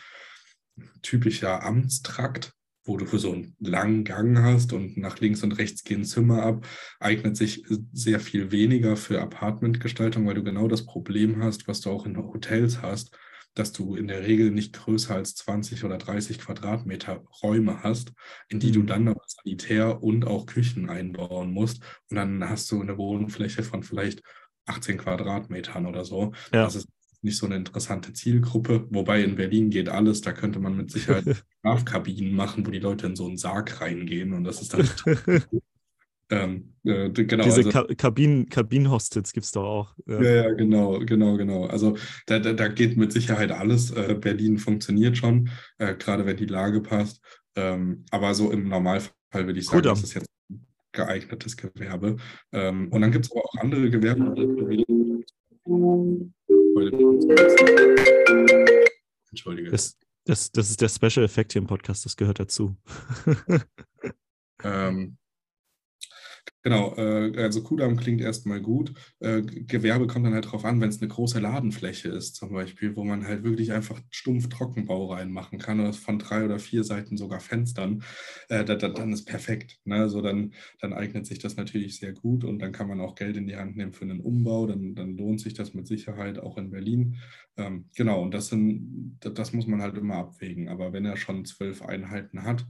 typischer 1.02 1.62
Amtstrakt, 1.62 2.52
wo 2.84 2.96
du 2.96 3.18
so 3.18 3.32
einen 3.32 3.56
langen 3.58 4.04
Gang 4.04 4.38
hast 4.38 4.72
und 4.72 4.96
nach 4.96 5.18
links 5.20 5.42
und 5.42 5.52
rechts 5.52 5.84
gehen 5.84 6.04
Zimmer 6.04 6.42
ab, 6.42 6.66
eignet 7.00 7.36
sich 7.36 7.64
sehr 7.92 8.20
viel 8.20 8.52
weniger 8.52 8.96
für 8.96 9.20
Apartmentgestaltung, 9.20 10.26
weil 10.26 10.34
du 10.34 10.44
genau 10.44 10.68
das 10.68 10.86
Problem 10.86 11.42
hast, 11.42 11.68
was 11.68 11.80
du 11.80 11.90
auch 11.90 12.06
in 12.06 12.16
Hotels 12.16 12.82
hast 12.82 13.16
dass 13.56 13.72
du 13.72 13.96
in 13.96 14.06
der 14.06 14.22
Regel 14.22 14.50
nicht 14.50 14.74
größer 14.74 15.14
als 15.14 15.34
20 15.34 15.82
oder 15.84 15.96
30 15.98 16.38
Quadratmeter 16.38 17.24
Räume 17.42 17.82
hast, 17.82 18.12
in 18.48 18.60
die 18.60 18.70
du 18.70 18.80
mhm. 18.80 18.86
dann 18.86 19.08
aber 19.08 19.22
Sanitär 19.26 20.02
und 20.02 20.26
auch 20.26 20.46
Küchen 20.46 20.88
einbauen 20.88 21.52
musst. 21.52 21.82
Und 22.10 22.16
dann 22.16 22.48
hast 22.48 22.70
du 22.70 22.80
eine 22.80 22.98
Wohnfläche 22.98 23.62
von 23.62 23.82
vielleicht 23.82 24.22
18 24.66 24.98
Quadratmetern 24.98 25.86
oder 25.86 26.04
so. 26.04 26.32
Ja. 26.52 26.64
Das 26.64 26.76
ist 26.76 26.88
nicht 27.22 27.38
so 27.38 27.46
eine 27.46 27.56
interessante 27.56 28.12
Zielgruppe. 28.12 28.86
Wobei 28.90 29.22
in 29.22 29.36
Berlin 29.36 29.70
geht 29.70 29.88
alles. 29.88 30.20
Da 30.20 30.32
könnte 30.32 30.60
man 30.60 30.76
mit 30.76 30.90
Sicherheit 30.90 31.24
Schlafkabinen 31.60 32.34
machen, 32.34 32.66
wo 32.66 32.70
die 32.70 32.78
Leute 32.78 33.06
in 33.06 33.16
so 33.16 33.26
einen 33.26 33.38
Sarg 33.38 33.80
reingehen. 33.80 34.34
Und 34.34 34.44
das 34.44 34.60
ist 34.60 34.74
dann 34.74 34.86
Ähm, 36.28 36.74
äh, 36.84 37.10
genau, 37.10 37.44
Diese 37.44 37.58
also, 37.58 37.70
Ka 37.70 37.84
Kabinen, 37.96 38.48
Kabinenhostels 38.48 39.32
gibt 39.32 39.46
es 39.46 39.52
doch 39.52 39.64
auch. 39.64 39.94
Ja. 40.06 40.22
ja. 40.22 40.34
ja, 40.34 40.52
genau, 40.54 40.98
genau, 41.00 41.36
genau. 41.36 41.66
Also 41.66 41.96
da, 42.26 42.38
da, 42.38 42.52
da 42.52 42.68
geht 42.68 42.96
mit 42.96 43.12
Sicherheit 43.12 43.52
alles. 43.52 43.92
Äh, 43.92 44.16
Berlin 44.20 44.58
funktioniert 44.58 45.16
schon, 45.16 45.50
äh, 45.78 45.94
gerade 45.94 46.26
wenn 46.26 46.36
die 46.36 46.46
Lage 46.46 46.80
passt. 46.80 47.20
Ähm, 47.54 48.04
aber 48.10 48.34
so 48.34 48.50
im 48.50 48.68
Normalfall 48.68 49.46
würde 49.46 49.58
ich 49.58 49.66
sagen, 49.66 49.78
Gut, 49.78 49.86
das 49.86 50.02
ist 50.02 50.14
jetzt 50.14 50.26
geeignetes 50.92 51.56
Gewerbe. 51.56 52.16
Ähm, 52.52 52.88
und 52.90 53.00
dann 53.00 53.12
gibt 53.12 53.26
es 53.26 53.30
aber 53.30 53.44
auch 53.44 53.54
andere 53.60 53.88
Gewerbe. 53.88 54.24
Entschuldige. 59.30 59.70
Das, 59.70 59.96
das, 60.24 60.50
das 60.50 60.70
ist 60.70 60.80
der 60.80 60.88
Special 60.88 61.24
Effekt 61.24 61.52
hier 61.52 61.62
im 61.62 61.68
Podcast, 61.68 62.04
das 62.04 62.16
gehört 62.16 62.40
dazu. 62.40 62.76
ähm, 64.64 65.18
Genau, 66.66 66.96
äh, 66.96 67.33
also 67.44 67.62
Kudamm 67.62 67.96
klingt 67.96 68.20
erstmal 68.20 68.61
gut. 68.61 68.92
Äh, 69.20 69.42
Gewerbe 69.42 70.09
kommt 70.09 70.26
dann 70.26 70.35
halt 70.35 70.50
drauf 70.50 70.64
an, 70.64 70.81
wenn 70.81 70.88
es 70.88 71.00
eine 71.00 71.07
große 71.07 71.38
Ladenfläche 71.38 72.09
ist, 72.09 72.35
zum 72.35 72.52
Beispiel, 72.52 72.96
wo 72.96 73.05
man 73.05 73.24
halt 73.24 73.44
wirklich 73.44 73.70
einfach 73.70 74.00
stumpf 74.11 74.48
Trockenbau 74.48 75.12
reinmachen 75.12 75.61
kann, 75.61 75.79
oder 75.79 75.92
von 75.92 76.18
drei 76.18 76.44
oder 76.44 76.59
vier 76.59 76.83
Seiten 76.83 77.16
sogar 77.16 77.38
Fenstern, 77.38 78.02
äh, 78.48 78.64
da, 78.64 78.74
da, 78.74 78.88
dann 78.88 79.12
ist 79.12 79.26
perfekt. 79.26 79.79
Ne? 79.85 79.94
Also 79.94 80.20
dann, 80.22 80.55
dann 80.81 80.92
eignet 80.92 81.26
sich 81.26 81.38
das 81.38 81.55
natürlich 81.55 82.00
sehr 82.00 82.12
gut 82.12 82.42
und 82.42 82.59
dann 82.59 82.72
kann 82.72 82.88
man 82.88 83.00
auch 83.00 83.14
Geld 83.14 83.37
in 83.37 83.46
die 83.46 83.55
Hand 83.57 83.76
nehmen 83.76 83.92
für 83.92 84.05
einen 84.05 84.20
Umbau, 84.20 84.66
dann, 84.66 84.96
dann 84.96 85.16
lohnt 85.16 85.40
sich 85.40 85.55
das 85.55 85.72
mit 85.72 85.87
Sicherheit 85.87 86.40
auch 86.40 86.59
in 86.59 86.70
Berlin. 86.72 87.18
Ähm, 87.57 87.85
genau, 87.94 88.22
und 88.22 88.35
das, 88.35 88.48
sind, 88.48 89.18
das 89.20 89.52
muss 89.52 89.68
man 89.68 89.83
halt 89.83 89.96
immer 89.96 90.16
abwägen. 90.16 90.68
Aber 90.68 90.92
wenn 90.92 91.05
er 91.05 91.16
schon 91.16 91.44
zwölf 91.44 91.83
Einheiten 91.83 92.42
hat, 92.42 92.66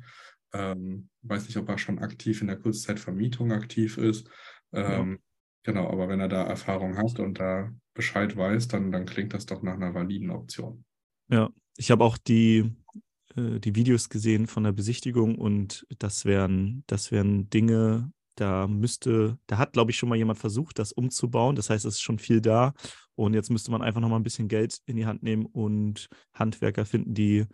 ähm, 0.53 1.09
weiß 1.23 1.47
nicht, 1.47 1.57
ob 1.57 1.69
er 1.69 1.79
schon 1.79 1.99
aktiv 1.99 2.41
in 2.41 2.47
der 2.47 2.59
Kurzzeitvermietung 2.59 3.53
aktiv 3.53 3.99
ist. 3.99 4.29
Ähm, 4.73 5.13
ja. 5.13 5.19
Genau, 5.65 5.91
aber 5.91 6.09
wenn 6.09 6.21
er 6.21 6.29
da 6.29 6.45
Erfahrung 6.45 6.97
hat 6.97 7.19
und 7.19 7.41
da 7.41 7.73
Bescheid 7.95 8.37
weiß, 8.37 8.69
dann, 8.69 8.93
dann 8.93 9.07
klingt 9.07 9.35
das 9.35 9.47
doch 9.47 9.63
nach 9.63 9.75
einer 9.75 9.95
validen 9.95 10.31
Option. 10.31 10.85
Ja, 11.29 11.51
ich 11.77 11.91
habe 11.91 12.05
auch 12.05 12.19
die, 12.19 12.73
äh, 13.35 13.59
die 13.59 13.75
Videos 13.75 14.09
gesehen 14.09 14.47
von 14.47 14.63
der 14.63 14.73
Besichtigung 14.73 15.37
und 15.37 15.85
das 15.99 16.25
wären, 16.25 16.85
das 16.87 17.11
wären 17.11 17.51
Dinge, 17.51 18.13
da 18.37 18.67
müsste, 18.69 19.39
da 19.47 19.59
hat, 19.59 19.73
glaube 19.73 19.91
ich, 19.91 19.97
schon 19.97 20.09
mal 20.09 20.17
jemand 20.17 20.39
versucht, 20.39 20.79
das 20.79 20.93
umzubauen. 20.93 21.57
Das 21.57 21.71
heißt, 21.71 21.85
es 21.85 21.95
ist 21.95 22.03
schon 22.03 22.19
viel 22.19 22.41
da. 22.41 22.75
Und 23.15 23.33
jetzt 23.33 23.51
müsste 23.51 23.71
man 23.71 23.81
einfach 23.81 24.01
noch 24.01 24.11
mal 24.11 24.17
ein 24.17 24.23
bisschen 24.23 24.47
Geld 24.47 24.79
in 24.85 24.97
die 24.97 25.07
Hand 25.07 25.23
nehmen 25.23 25.47
und 25.47 26.09
Handwerker 26.35 26.85
finden, 26.85 27.15
die 27.15 27.47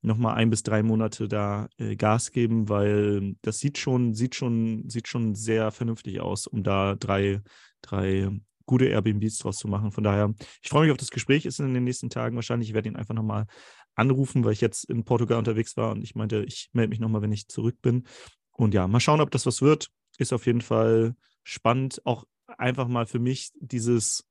nochmal 0.00 0.36
ein 0.36 0.50
bis 0.50 0.62
drei 0.62 0.82
Monate 0.82 1.28
da 1.28 1.68
äh, 1.78 1.96
Gas 1.96 2.30
geben, 2.30 2.68
weil 2.68 3.36
das 3.42 3.58
sieht 3.58 3.78
schon, 3.78 4.14
sieht 4.14 4.34
schon, 4.34 4.88
sieht 4.88 5.08
schon 5.08 5.34
sehr 5.34 5.70
vernünftig 5.70 6.20
aus, 6.20 6.46
um 6.46 6.62
da 6.62 6.94
drei, 6.94 7.42
drei 7.82 8.30
gute 8.66 8.86
Airbnbs 8.86 9.38
draus 9.38 9.58
zu 9.58 9.66
machen. 9.66 9.90
Von 9.90 10.04
daher, 10.04 10.32
ich 10.62 10.68
freue 10.68 10.84
mich 10.84 10.92
auf 10.92 10.98
das 10.98 11.10
Gespräch, 11.10 11.46
ist 11.46 11.58
in 11.58 11.74
den 11.74 11.84
nächsten 11.84 12.10
Tagen 12.10 12.36
wahrscheinlich. 12.36 12.68
Ich 12.68 12.74
werde 12.74 12.88
ihn 12.88 12.96
einfach 12.96 13.14
nochmal 13.14 13.46
anrufen, 13.94 14.44
weil 14.44 14.52
ich 14.52 14.60
jetzt 14.60 14.84
in 14.84 15.04
Portugal 15.04 15.38
unterwegs 15.38 15.76
war 15.76 15.90
und 15.90 16.02
ich 16.02 16.14
meinte, 16.14 16.44
ich 16.44 16.70
melde 16.72 16.90
mich 16.90 17.00
nochmal, 17.00 17.22
wenn 17.22 17.32
ich 17.32 17.48
zurück 17.48 17.80
bin. 17.82 18.06
Und 18.52 18.74
ja, 18.74 18.86
mal 18.86 19.00
schauen, 19.00 19.20
ob 19.20 19.30
das 19.30 19.46
was 19.46 19.62
wird. 19.62 19.90
Ist 20.18 20.32
auf 20.32 20.46
jeden 20.46 20.60
Fall 20.60 21.16
spannend. 21.42 22.00
Auch 22.04 22.24
einfach 22.46 22.88
mal 22.88 23.06
für 23.06 23.18
mich 23.18 23.50
dieses, 23.58 24.24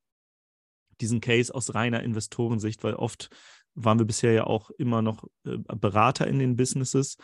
diesen 1.01 1.19
Case 1.19 1.53
aus 1.53 1.73
reiner 1.73 2.03
Investorensicht, 2.03 2.83
weil 2.83 2.93
oft 2.93 3.29
waren 3.77 3.99
wir 3.99 4.05
bisher 4.05 4.33
ja 4.33 4.45
auch 4.45 4.69
immer 4.71 5.01
noch 5.01 5.23
äh, 5.45 5.57
Berater 5.75 6.27
in 6.27 6.39
den 6.39 6.55
Businesses. 6.55 7.17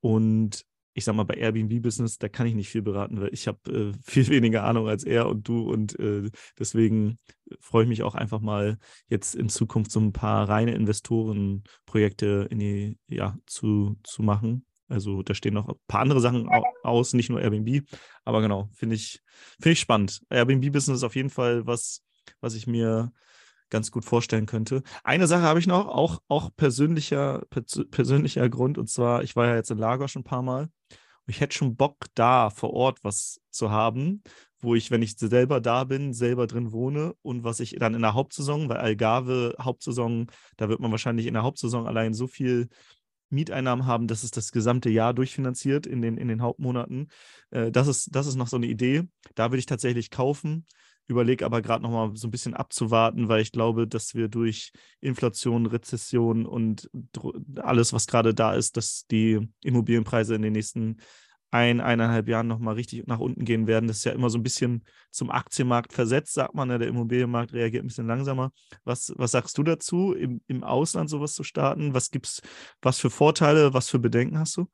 Und 0.00 0.64
ich 0.94 1.04
sag 1.04 1.14
mal, 1.14 1.24
bei 1.24 1.34
Airbnb-Business, 1.34 2.16
da 2.18 2.28
kann 2.28 2.46
ich 2.46 2.54
nicht 2.54 2.70
viel 2.70 2.80
beraten, 2.80 3.20
weil 3.20 3.34
ich 3.34 3.48
habe 3.48 3.70
äh, 3.70 3.92
viel 4.02 4.28
weniger 4.28 4.64
Ahnung 4.64 4.88
als 4.88 5.04
er 5.04 5.28
und 5.28 5.46
du. 5.46 5.68
Und 5.68 5.98
äh, 5.98 6.30
deswegen 6.58 7.18
freue 7.60 7.82
ich 7.82 7.88
mich 7.88 8.02
auch 8.02 8.14
einfach 8.14 8.40
mal 8.40 8.78
jetzt 9.08 9.34
in 9.34 9.48
Zukunft 9.48 9.90
so 9.90 10.00
ein 10.00 10.12
paar 10.12 10.48
reine 10.48 10.74
Investorenprojekte 10.74 12.46
in 12.50 12.58
die, 12.58 12.98
ja, 13.08 13.36
zu, 13.46 13.98
zu 14.04 14.22
machen. 14.22 14.64
Also 14.88 15.22
da 15.22 15.34
stehen 15.34 15.54
noch 15.54 15.68
ein 15.68 15.74
paar 15.88 16.00
andere 16.00 16.20
Sachen 16.20 16.48
aus, 16.84 17.12
nicht 17.12 17.28
nur 17.28 17.40
Airbnb. 17.40 17.84
Aber 18.24 18.40
genau, 18.40 18.70
finde 18.72 18.94
ich, 18.94 19.20
finde 19.60 19.72
ich 19.72 19.80
spannend. 19.80 20.22
Airbnb-Business 20.30 20.98
ist 20.98 21.04
auf 21.04 21.16
jeden 21.16 21.30
Fall 21.30 21.66
was, 21.66 22.04
was 22.40 22.54
ich 22.54 22.68
mir 22.68 23.12
ganz 23.70 23.90
gut 23.90 24.04
vorstellen 24.04 24.46
könnte. 24.46 24.82
Eine 25.04 25.26
Sache 25.26 25.42
habe 25.42 25.58
ich 25.58 25.66
noch, 25.66 25.88
auch, 25.88 26.20
auch 26.28 26.50
persönlicher, 26.56 27.42
persönlicher 27.90 28.48
Grund, 28.48 28.78
und 28.78 28.88
zwar, 28.88 29.22
ich 29.22 29.36
war 29.36 29.46
ja 29.46 29.56
jetzt 29.56 29.70
in 29.70 29.78
Lagos 29.78 30.16
ein 30.16 30.24
paar 30.24 30.42
Mal. 30.42 30.68
Ich 31.26 31.40
hätte 31.40 31.56
schon 31.56 31.76
Bock, 31.76 31.96
da 32.14 32.50
vor 32.50 32.72
Ort 32.72 33.02
was 33.02 33.40
zu 33.50 33.70
haben, 33.70 34.22
wo 34.60 34.74
ich, 34.74 34.90
wenn 34.90 35.02
ich 35.02 35.18
selber 35.18 35.60
da 35.60 35.84
bin, 35.84 36.12
selber 36.12 36.46
drin 36.46 36.72
wohne 36.72 37.14
und 37.22 37.42
was 37.42 37.60
ich 37.60 37.76
dann 37.78 37.94
in 37.94 38.02
der 38.02 38.14
Hauptsaison, 38.14 38.68
weil 38.68 38.78
Algarve 38.78 39.54
Hauptsaison, 39.60 40.28
da 40.56 40.68
wird 40.68 40.80
man 40.80 40.92
wahrscheinlich 40.92 41.26
in 41.26 41.34
der 41.34 41.42
Hauptsaison 41.42 41.86
allein 41.86 42.14
so 42.14 42.28
viel 42.28 42.68
Mieteinnahmen 43.28 43.86
haben, 43.86 44.06
dass 44.06 44.22
es 44.22 44.30
das 44.30 44.52
gesamte 44.52 44.88
Jahr 44.88 45.12
durchfinanziert 45.12 45.86
in 45.86 46.00
den, 46.00 46.16
in 46.16 46.28
den 46.28 46.42
Hauptmonaten. 46.42 47.08
Äh, 47.50 47.72
das, 47.72 47.88
ist, 47.88 48.14
das 48.14 48.28
ist 48.28 48.36
noch 48.36 48.46
so 48.46 48.56
eine 48.56 48.66
Idee. 48.66 49.02
Da 49.34 49.50
würde 49.50 49.58
ich 49.58 49.66
tatsächlich 49.66 50.10
kaufen 50.10 50.64
überlege 51.06 51.44
aber 51.44 51.62
gerade 51.62 51.82
noch 51.82 51.90
mal 51.90 52.16
so 52.16 52.28
ein 52.28 52.30
bisschen 52.30 52.54
abzuwarten, 52.54 53.28
weil 53.28 53.40
ich 53.40 53.52
glaube, 53.52 53.86
dass 53.86 54.14
wir 54.14 54.28
durch 54.28 54.72
Inflation, 55.00 55.66
Rezession 55.66 56.46
und 56.46 56.90
alles, 57.56 57.92
was 57.92 58.06
gerade 58.06 58.34
da 58.34 58.54
ist, 58.54 58.76
dass 58.76 59.06
die 59.10 59.48
Immobilienpreise 59.62 60.34
in 60.34 60.42
den 60.42 60.52
nächsten 60.52 60.98
ein, 61.50 61.80
eineinhalb 61.80 62.28
Jahren 62.28 62.48
noch 62.48 62.58
mal 62.58 62.74
richtig 62.74 63.06
nach 63.06 63.20
unten 63.20 63.44
gehen 63.44 63.66
werden. 63.66 63.86
Das 63.86 63.98
ist 63.98 64.04
ja 64.04 64.12
immer 64.12 64.30
so 64.30 64.38
ein 64.38 64.42
bisschen 64.42 64.84
zum 65.10 65.30
Aktienmarkt 65.30 65.92
versetzt, 65.92 66.34
sagt 66.34 66.54
man. 66.54 66.68
Ja, 66.70 66.78
der 66.78 66.88
Immobilienmarkt 66.88 67.52
reagiert 67.52 67.84
ein 67.84 67.88
bisschen 67.88 68.06
langsamer. 68.06 68.52
Was, 68.84 69.12
was 69.16 69.30
sagst 69.30 69.56
du 69.56 69.62
dazu, 69.62 70.12
im, 70.12 70.40
im 70.48 70.64
Ausland 70.64 71.08
sowas 71.08 71.34
zu 71.34 71.44
starten? 71.44 71.94
Was 71.94 72.10
gibt's, 72.10 72.42
was 72.82 72.98
für 72.98 73.10
Vorteile, 73.10 73.72
was 73.72 73.88
für 73.88 73.98
Bedenken 73.98 74.38
hast 74.38 74.56
du? 74.56 74.66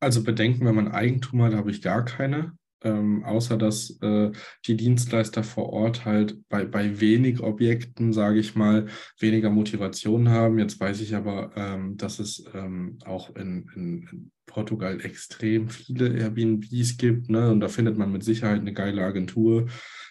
Also 0.00 0.22
Bedenken, 0.22 0.64
wenn 0.66 0.74
man 0.74 0.92
Eigentum 0.92 1.42
hat, 1.42 1.54
habe 1.54 1.70
ich 1.70 1.82
gar 1.82 2.04
keine 2.04 2.56
ähm, 2.82 3.24
außer 3.24 3.56
dass 3.56 3.98
äh, 4.02 4.30
die 4.66 4.76
Dienstleister 4.76 5.42
vor 5.42 5.70
Ort 5.72 6.04
halt 6.04 6.38
bei, 6.48 6.64
bei 6.64 7.00
wenig 7.00 7.40
Objekten, 7.40 8.12
sage 8.12 8.38
ich 8.38 8.54
mal, 8.54 8.86
weniger 9.18 9.50
Motivation 9.50 10.28
haben. 10.28 10.58
Jetzt 10.58 10.78
weiß 10.78 11.00
ich 11.00 11.14
aber, 11.14 11.52
ähm, 11.56 11.96
dass 11.96 12.18
es 12.18 12.44
ähm, 12.54 12.98
auch 13.04 13.34
in, 13.36 13.70
in, 13.74 14.08
in, 14.10 14.30
Portugal 14.48 15.00
extrem 15.04 15.68
viele 15.68 16.16
Airbnbs 16.16 16.98
gibt. 16.98 17.28
Ne? 17.28 17.50
Und 17.50 17.58
da 17.58 17.68
findet 17.68 17.98
man 17.98 18.12
mit 18.12 18.22
Sicherheit 18.22 18.60
eine 18.60 18.72
geile 18.72 19.02
Agentur, 19.02 19.66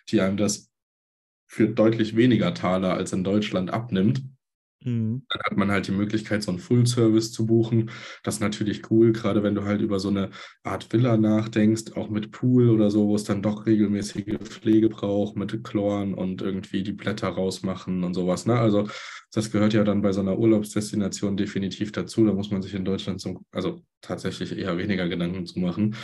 die 0.10 0.20
einem 0.20 0.36
das 0.36 0.70
für 1.48 1.70
deutlich 1.70 2.18
weniger 2.18 2.54
Taler 2.54 2.96
als 2.96 3.14
in 3.14 3.24
Deutschland 3.24 3.72
abnimmt. 3.72 4.24
Mhm. 4.82 5.24
Dann 5.30 5.42
hat 5.44 5.58
man 5.58 5.72
halt 5.72 5.88
die 5.88 5.92
Möglichkeit, 5.92 6.44
so 6.44 6.52
einen 6.52 6.60
Full-Service 6.60 7.32
zu 7.32 7.46
buchen. 7.46 7.90
Das 8.24 8.36
ist 8.36 8.40
natürlich 8.42 8.92
cool, 8.92 9.14
gerade 9.14 9.42
wenn 9.42 9.56
du 9.56 9.64
halt 9.64 9.82
über 9.82 10.00
so 10.00 10.10
eine 10.10 10.30
Art 10.64 10.92
Villa 10.94 11.18
nachdenkst, 11.18 11.94
auch 11.96 12.10
mit 12.10 12.32
Pool 12.32 12.70
oder 12.70 12.92
so, 12.92 13.08
wo 13.08 13.16
es 13.16 13.24
dann 13.24 13.42
doch 13.42 13.66
regelmäßige 13.66 14.38
Pflege 14.44 14.90
braucht, 14.90 15.36
mit 15.36 15.64
Chloren 15.64 16.14
und 16.14 16.42
irgendwie 16.42 16.84
die 16.84 16.94
Blätter 16.94 17.30
rausmachen 17.30 18.04
und 18.04 18.14
sowas. 18.14 18.46
Ne? 18.46 18.60
Also 18.60 18.88
das 19.34 19.52
gehört 19.52 19.74
ja 19.74 19.84
dann 19.84 20.02
bei 20.02 20.12
so 20.14 20.22
einer 20.22 20.38
Urlaubsdestination 20.38 21.36
definitiv 21.36 21.92
dazu. 21.92 22.26
Da 22.26 22.34
muss 22.34 22.52
man 22.52 22.62
sich 22.62 22.74
in 22.74 22.86
Deutschland 22.86 23.20
so, 23.20 23.42
also 23.52 23.82
tatsächlich 24.02 24.58
eher 24.58 24.78
weniger 24.78 25.10
Gedanken 25.10 25.46
zu 25.46 25.60
machen. 25.60 25.96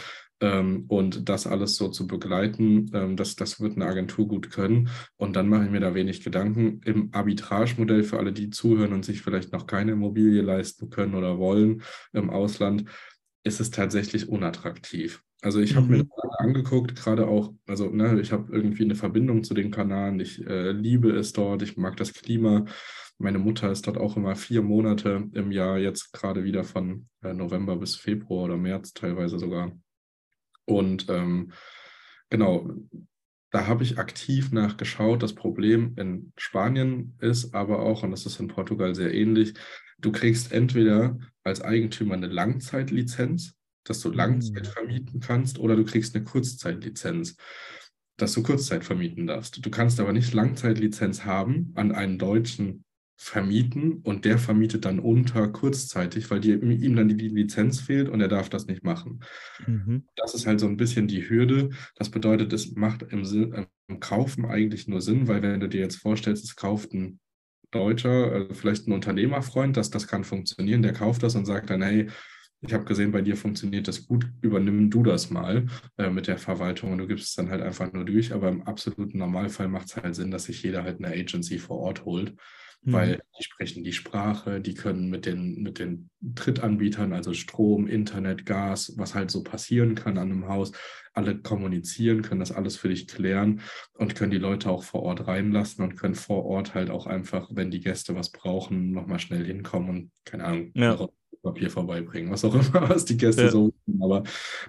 Ähm, 0.42 0.86
und 0.88 1.30
das 1.30 1.46
alles 1.46 1.76
so 1.76 1.88
zu 1.90 2.08
begleiten, 2.08 2.90
ähm, 2.94 3.16
das, 3.16 3.36
das 3.36 3.62
wird 3.62 3.76
eine 3.76 3.86
Agentur 3.86 4.28
gut 4.28 4.50
können. 4.50 4.90
Und 5.16 5.36
dann 5.36 5.48
mache 5.48 5.66
ich 5.66 5.72
mir 5.72 5.80
da 5.80 5.94
wenig 5.94 6.24
Gedanken. 6.24 6.82
Im 6.84 7.10
Arbitrage-Modell 7.14 8.04
für 8.04 8.18
alle, 8.18 8.34
die 8.34 8.50
zuhören 8.50 8.92
und 8.92 9.06
sich 9.06 9.22
vielleicht 9.22 9.52
noch 9.54 9.68
keine 9.68 9.92
Immobilie 9.92 10.42
leisten 10.42 10.90
können 10.90 11.14
oder 11.14 11.38
wollen 11.38 11.84
im 12.12 12.32
Ausland, 12.32 12.86
ist 13.44 13.60
es 13.60 13.70
tatsächlich 13.70 14.30
unattraktiv. 14.30 15.24
Also 15.42 15.60
ich 15.60 15.76
habe 15.76 15.86
mhm. 15.86 15.92
mir 15.92 15.98
das 16.04 16.40
angeguckt, 16.40 16.96
gerade 16.96 17.28
auch, 17.28 17.54
also 17.68 17.90
ne, 17.90 18.20
ich 18.20 18.32
habe 18.32 18.54
irgendwie 18.54 18.84
eine 18.84 18.96
Verbindung 18.96 19.44
zu 19.44 19.54
den 19.54 19.72
Kanaren. 19.72 20.20
Ich 20.20 20.46
äh, 20.46 20.72
liebe 20.72 21.12
es 21.12 21.34
dort, 21.34 21.62
ich 21.62 21.78
mag 21.78 21.98
das 21.98 22.14
Klima. 22.14 22.66
Meine 23.18 23.40
Mutter 23.40 23.72
ist 23.72 23.86
dort 23.86 23.98
auch 23.98 24.18
immer 24.18 24.36
vier 24.36 24.64
Monate 24.64 25.30
im 25.34 25.52
Jahr, 25.52 25.78
jetzt 25.78 26.14
gerade 26.14 26.44
wieder 26.44 26.64
von 26.64 27.08
äh, 27.24 27.34
November 27.34 27.76
bis 27.76 27.96
Februar 27.96 28.46
oder 28.46 28.58
März 28.58 28.94
teilweise 28.94 29.38
sogar. 29.40 29.72
Und 30.76 31.10
ähm, 31.10 31.52
genau, 32.30 32.70
da 33.52 33.68
habe 33.68 33.84
ich 33.84 33.98
aktiv 34.00 34.52
nachgeschaut. 34.52 35.22
Das 35.22 35.36
Problem 35.36 35.94
in 35.98 36.32
Spanien 36.38 37.16
ist 37.20 37.54
aber 37.54 37.80
auch, 37.80 38.04
und 38.04 38.12
das 38.12 38.26
ist 38.26 38.40
in 38.40 38.48
Portugal 38.48 38.96
sehr 38.96 39.14
ähnlich, 39.14 39.54
du 40.00 40.12
kriegst 40.12 40.52
entweder 40.52 41.20
als 41.44 41.62
Eigentümer 41.62 42.14
eine 42.14 42.28
Langzeitlizenz, 42.28 43.56
dass 43.84 44.00
du 44.00 44.10
Langzeit 44.10 44.68
hm. 44.68 44.74
vermieten 44.74 45.20
kannst, 45.20 45.60
oder 45.60 45.76
du 45.76 45.84
kriegst 45.84 46.16
eine 46.16 46.24
Kurzzeitlizenz, 46.24 47.36
dass 48.18 48.34
du 48.34 48.44
Kurzzeit 48.44 48.86
vermieten 48.86 49.28
darfst. 49.28 49.66
Du 49.66 49.70
kannst 49.70 50.00
aber 50.00 50.14
nicht 50.14 50.34
Langzeitlizenz 50.34 51.26
haben 51.26 51.72
an 51.76 51.92
einen 51.92 52.20
deutschen 52.20 52.86
vermieten 53.24 54.00
und 54.04 54.26
der 54.26 54.40
vermietet 54.40 54.84
dann 54.84 54.98
unter 54.98 55.48
kurzzeitig, 55.48 56.32
weil 56.32 56.40
die, 56.40 56.54
ihm 56.54 56.96
dann 56.96 57.08
die 57.08 57.30
Lizenz 57.30 57.80
fehlt 57.80 58.10
und 58.10 58.20
er 58.20 58.28
darf 58.28 58.50
das 58.50 58.66
nicht 58.66 58.84
machen. 58.84 59.20
Mhm. 59.68 60.06
Das 60.16 60.34
ist 60.34 60.48
halt 60.48 60.60
so 60.60 60.66
ein 60.66 60.76
bisschen 60.76 61.08
die 61.08 61.30
Hürde. 61.30 61.70
Das 61.96 62.10
bedeutet, 62.10 62.52
es 62.52 62.72
macht 62.72 63.04
im, 63.04 63.24
Sinn, 63.24 63.68
im 63.88 64.00
Kaufen 64.00 64.46
eigentlich 64.46 64.88
nur 64.88 65.02
Sinn, 65.02 65.28
weil 65.28 65.44
wenn 65.44 65.60
du 65.60 65.70
dir 65.70 65.82
jetzt 65.82 65.98
vorstellst, 65.98 66.44
es 66.44 66.56
kauft 66.56 66.94
ein 66.94 67.20
Deutscher, 67.70 68.32
also 68.32 68.56
vielleicht 68.56 68.88
ein 68.88 68.92
Unternehmerfreund, 68.92 69.78
dass 69.78 69.92
das 69.92 70.08
kann 70.08 70.24
funktionieren, 70.24 70.82
der 70.82 70.94
kauft 70.94 71.22
das 71.22 71.36
und 71.36 71.46
sagt 71.46 71.70
dann, 71.70 71.84
hey, 71.84 72.10
ich 72.62 72.74
habe 72.74 72.86
gesehen, 72.86 73.12
bei 73.12 73.22
dir 73.22 73.38
funktioniert 73.38 73.88
das 73.88 74.08
gut, 74.08 74.26
übernimm 74.42 74.90
du 74.90 75.04
das 75.04 75.30
mal 75.30 75.68
äh, 75.98 76.10
mit 76.10 76.26
der 76.26 76.40
Verwaltung 76.40 76.92
und 76.92 76.98
du 76.98 77.08
gibst 77.08 77.30
es 77.30 77.36
dann 77.36 77.50
halt 77.50 77.62
einfach 77.62 77.94
nur 77.94 78.04
durch. 78.04 78.34
Aber 78.34 78.50
im 78.50 78.64
absoluten 78.64 79.20
Normalfall 79.20 79.68
macht 79.68 79.90
es 79.90 79.96
halt 79.96 80.16
Sinn, 80.16 80.32
dass 80.32 80.46
sich 80.46 80.64
jeder 80.64 80.84
halt 80.84 80.98
eine 80.98 81.14
Agency 81.14 81.60
vor 81.60 81.78
Ort 81.78 82.04
holt 82.04 82.36
mhm. 82.84 82.94
weil 82.94 83.22
die 83.38 83.44
sprechen 83.44 83.84
die 83.84 83.94
Sprache, 83.94 84.62
die 84.62 84.74
können 84.74 85.10
mit 85.10 85.26
den, 85.26 85.62
mit 85.62 85.80
den 85.80 86.10
Drittanbietern, 86.22 87.14
also 87.14 87.34
Strom, 87.34 87.88
Internet, 87.88 88.46
Gas, 88.46 88.94
was 88.98 89.16
halt 89.16 89.32
so 89.32 89.44
passieren 89.44 89.96
kann 89.96 90.18
an 90.18 90.32
einem 90.32 90.48
Haus, 90.48 90.72
alle 91.14 91.38
kommunizieren, 91.38 92.22
können 92.22 92.40
das 92.40 92.52
alles 92.52 92.78
für 92.78 92.88
dich 92.88 93.08
klären 93.08 93.62
und 93.94 94.16
können 94.16 94.32
die 94.32 94.38
Leute 94.38 94.70
auch 94.70 94.84
vor 94.84 95.04
Ort 95.04 95.28
reinlassen 95.28 95.84
und 95.84 95.96
können 95.96 96.16
vor 96.16 96.46
Ort 96.46 96.74
halt 96.74 96.90
auch 96.90 97.06
einfach, 97.06 97.50
wenn 97.52 97.72
die 97.72 97.82
Gäste 97.82 98.16
was 98.16 98.32
brauchen, 98.32 98.92
nochmal 98.92 99.20
schnell 99.20 99.46
hinkommen 99.46 99.90
und, 99.90 100.12
keine 100.24 100.46
Ahnung, 100.46 100.72
ja. 100.76 101.08
Papier 101.44 101.72
vorbeibringen, 101.72 102.32
was 102.32 102.46
auch 102.46 102.54
immer, 102.74 102.90
was 102.90 103.06
die 103.06 103.18
Gäste 103.18 103.44
ja. 103.44 103.52
so. 103.52 103.74
Aber 104.00 104.24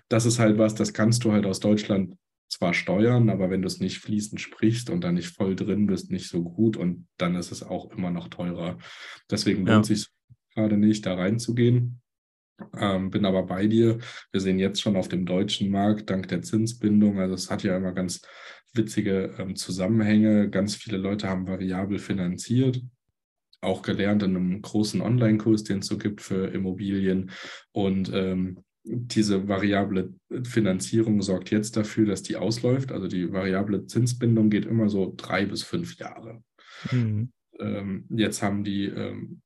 das 0.09 0.27
ist 0.27 0.39
halt 0.39 0.59
was, 0.59 0.75
das 0.75 0.93
kannst 0.93 1.25
du 1.25 1.33
halt 1.33 1.47
aus 1.47 1.61
Deutschland 1.61 2.17
zwar 2.53 2.75
steuern, 2.75 3.31
aber 3.31 3.49
wenn 3.49 3.63
du 3.63 3.67
es 3.67 3.81
nicht 3.81 3.99
fließend 3.99 4.41
sprichst 4.41 4.91
und 4.91 5.03
da 5.03 5.11
nicht 5.11 5.29
voll 5.29 5.57
drin 5.57 5.87
bist, 5.87 6.11
nicht 6.11 6.29
so 6.29 6.43
gut 6.43 6.77
und 6.77 7.09
dann 7.17 7.35
ist 7.35 7.51
es 7.51 7.63
auch 7.63 7.91
immer 7.91 8.11
noch 8.11 8.29
teurer. 8.29 8.79
Deswegen 9.31 9.65
lohnt 9.65 9.89
ja. 9.89 9.97
sich 9.97 10.09
gerade 10.55 10.77
nicht, 10.77 11.07
da 11.07 11.15
reinzugehen. 11.15 12.01
Ähm, 12.77 13.11
bin 13.11 13.25
aber 13.25 13.45
bei 13.45 13.67
dir. 13.67 13.99
Wir 14.31 14.41
sehen 14.41 14.59
jetzt 14.59 14.83
schon 14.83 14.97
auf 14.97 15.09
dem 15.09 15.25
deutschen 15.25 15.71
Markt, 15.71 16.11
dank 16.11 16.29
der 16.29 16.43
Zinsbindung, 16.43 17.19
also 17.19 17.35
es 17.35 17.51
hat 17.51 17.63
ja 17.63 17.77
immer 17.77 17.93
ganz 17.93 18.21
witzige 18.75 19.35
ähm, 19.39 19.57
Zusammenhänge. 19.57 20.51
Ganz 20.51 20.77
viele 20.77 20.99
Leute 20.99 21.29
haben 21.29 21.49
variabel 21.49 21.99
finanziert 21.99 22.83
auch 23.63 23.83
gelernt 23.83 24.23
in 24.25 24.37
einem 24.37 24.61
großen 24.61 25.01
Online-Kurs, 25.01 25.63
den 25.63 25.79
es 25.79 25.87
so 25.87 25.97
gibt 25.97 26.21
für 26.21 26.49
Immobilien. 26.49 27.31
Und 27.71 28.11
ähm, 28.13 28.65
diese 28.85 29.49
variable 29.49 30.15
Finanzierung 30.45 31.23
sorgt 31.23 31.51
jetzt 31.51 31.77
dafür, 31.77 32.07
dass 32.07 32.23
die 32.23 32.37
ausläuft. 32.37 32.91
Also 32.91 33.07
die 33.07 33.33
variable 33.33 33.87
Zinsbindung 33.87 34.51
geht 34.51 34.67
immer 34.67 34.89
so 34.89 35.15
drei 35.17 35.47
bis 35.47 35.63
fünf 35.63 35.97
Jahre. 35.99 36.43
Mhm. 36.91 37.31
Ähm, 37.59 38.07
jetzt 38.11 38.43
haben 38.43 38.65
die 38.65 38.87
ähm, 38.87 39.41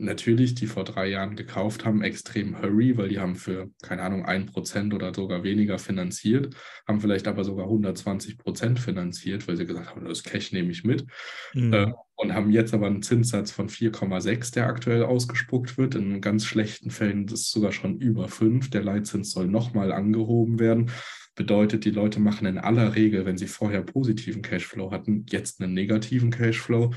natürlich, 0.00 0.54
die 0.54 0.66
vor 0.66 0.84
drei 0.84 1.08
Jahren 1.08 1.36
gekauft 1.36 1.84
haben, 1.84 2.02
extrem 2.02 2.60
Hurry, 2.60 2.96
weil 2.96 3.08
die 3.08 3.18
haben 3.20 3.36
für, 3.36 3.70
keine 3.82 4.02
Ahnung, 4.02 4.24
ein 4.24 4.46
Prozent 4.46 4.94
oder 4.94 5.14
sogar 5.14 5.44
weniger 5.44 5.78
finanziert, 5.78 6.54
haben 6.86 7.00
vielleicht 7.00 7.28
aber 7.28 7.44
sogar 7.44 7.66
120 7.66 8.38
Prozent 8.38 8.80
finanziert, 8.80 9.46
weil 9.46 9.56
sie 9.56 9.66
gesagt 9.66 9.90
haben, 9.90 10.04
das 10.04 10.22
Cash 10.22 10.52
nehme 10.52 10.70
ich 10.70 10.84
mit. 10.84 11.06
Mhm. 11.54 11.72
Äh, 11.72 11.92
und 12.16 12.34
haben 12.34 12.50
jetzt 12.50 12.74
aber 12.74 12.86
einen 12.86 13.02
Zinssatz 13.02 13.50
von 13.50 13.68
4,6, 13.68 14.52
der 14.52 14.66
aktuell 14.66 15.04
ausgespuckt 15.04 15.78
wird. 15.78 15.94
In 15.94 16.20
ganz 16.20 16.44
schlechten 16.44 16.90
Fällen 16.90 17.26
ist 17.26 17.32
es 17.32 17.50
sogar 17.50 17.72
schon 17.72 17.98
über 17.98 18.28
5. 18.28 18.68
Der 18.70 18.82
Leitzins 18.82 19.30
soll 19.30 19.46
nochmal 19.46 19.90
angehoben 19.90 20.58
werden. 20.58 20.90
Bedeutet, 21.34 21.86
die 21.86 21.90
Leute 21.90 22.20
machen 22.20 22.46
in 22.46 22.58
aller 22.58 22.94
Regel, 22.94 23.24
wenn 23.24 23.38
sie 23.38 23.46
vorher 23.46 23.82
positiven 23.82 24.42
Cashflow 24.42 24.90
hatten, 24.90 25.24
jetzt 25.30 25.62
einen 25.62 25.72
negativen 25.72 26.30
Cashflow. 26.30 26.92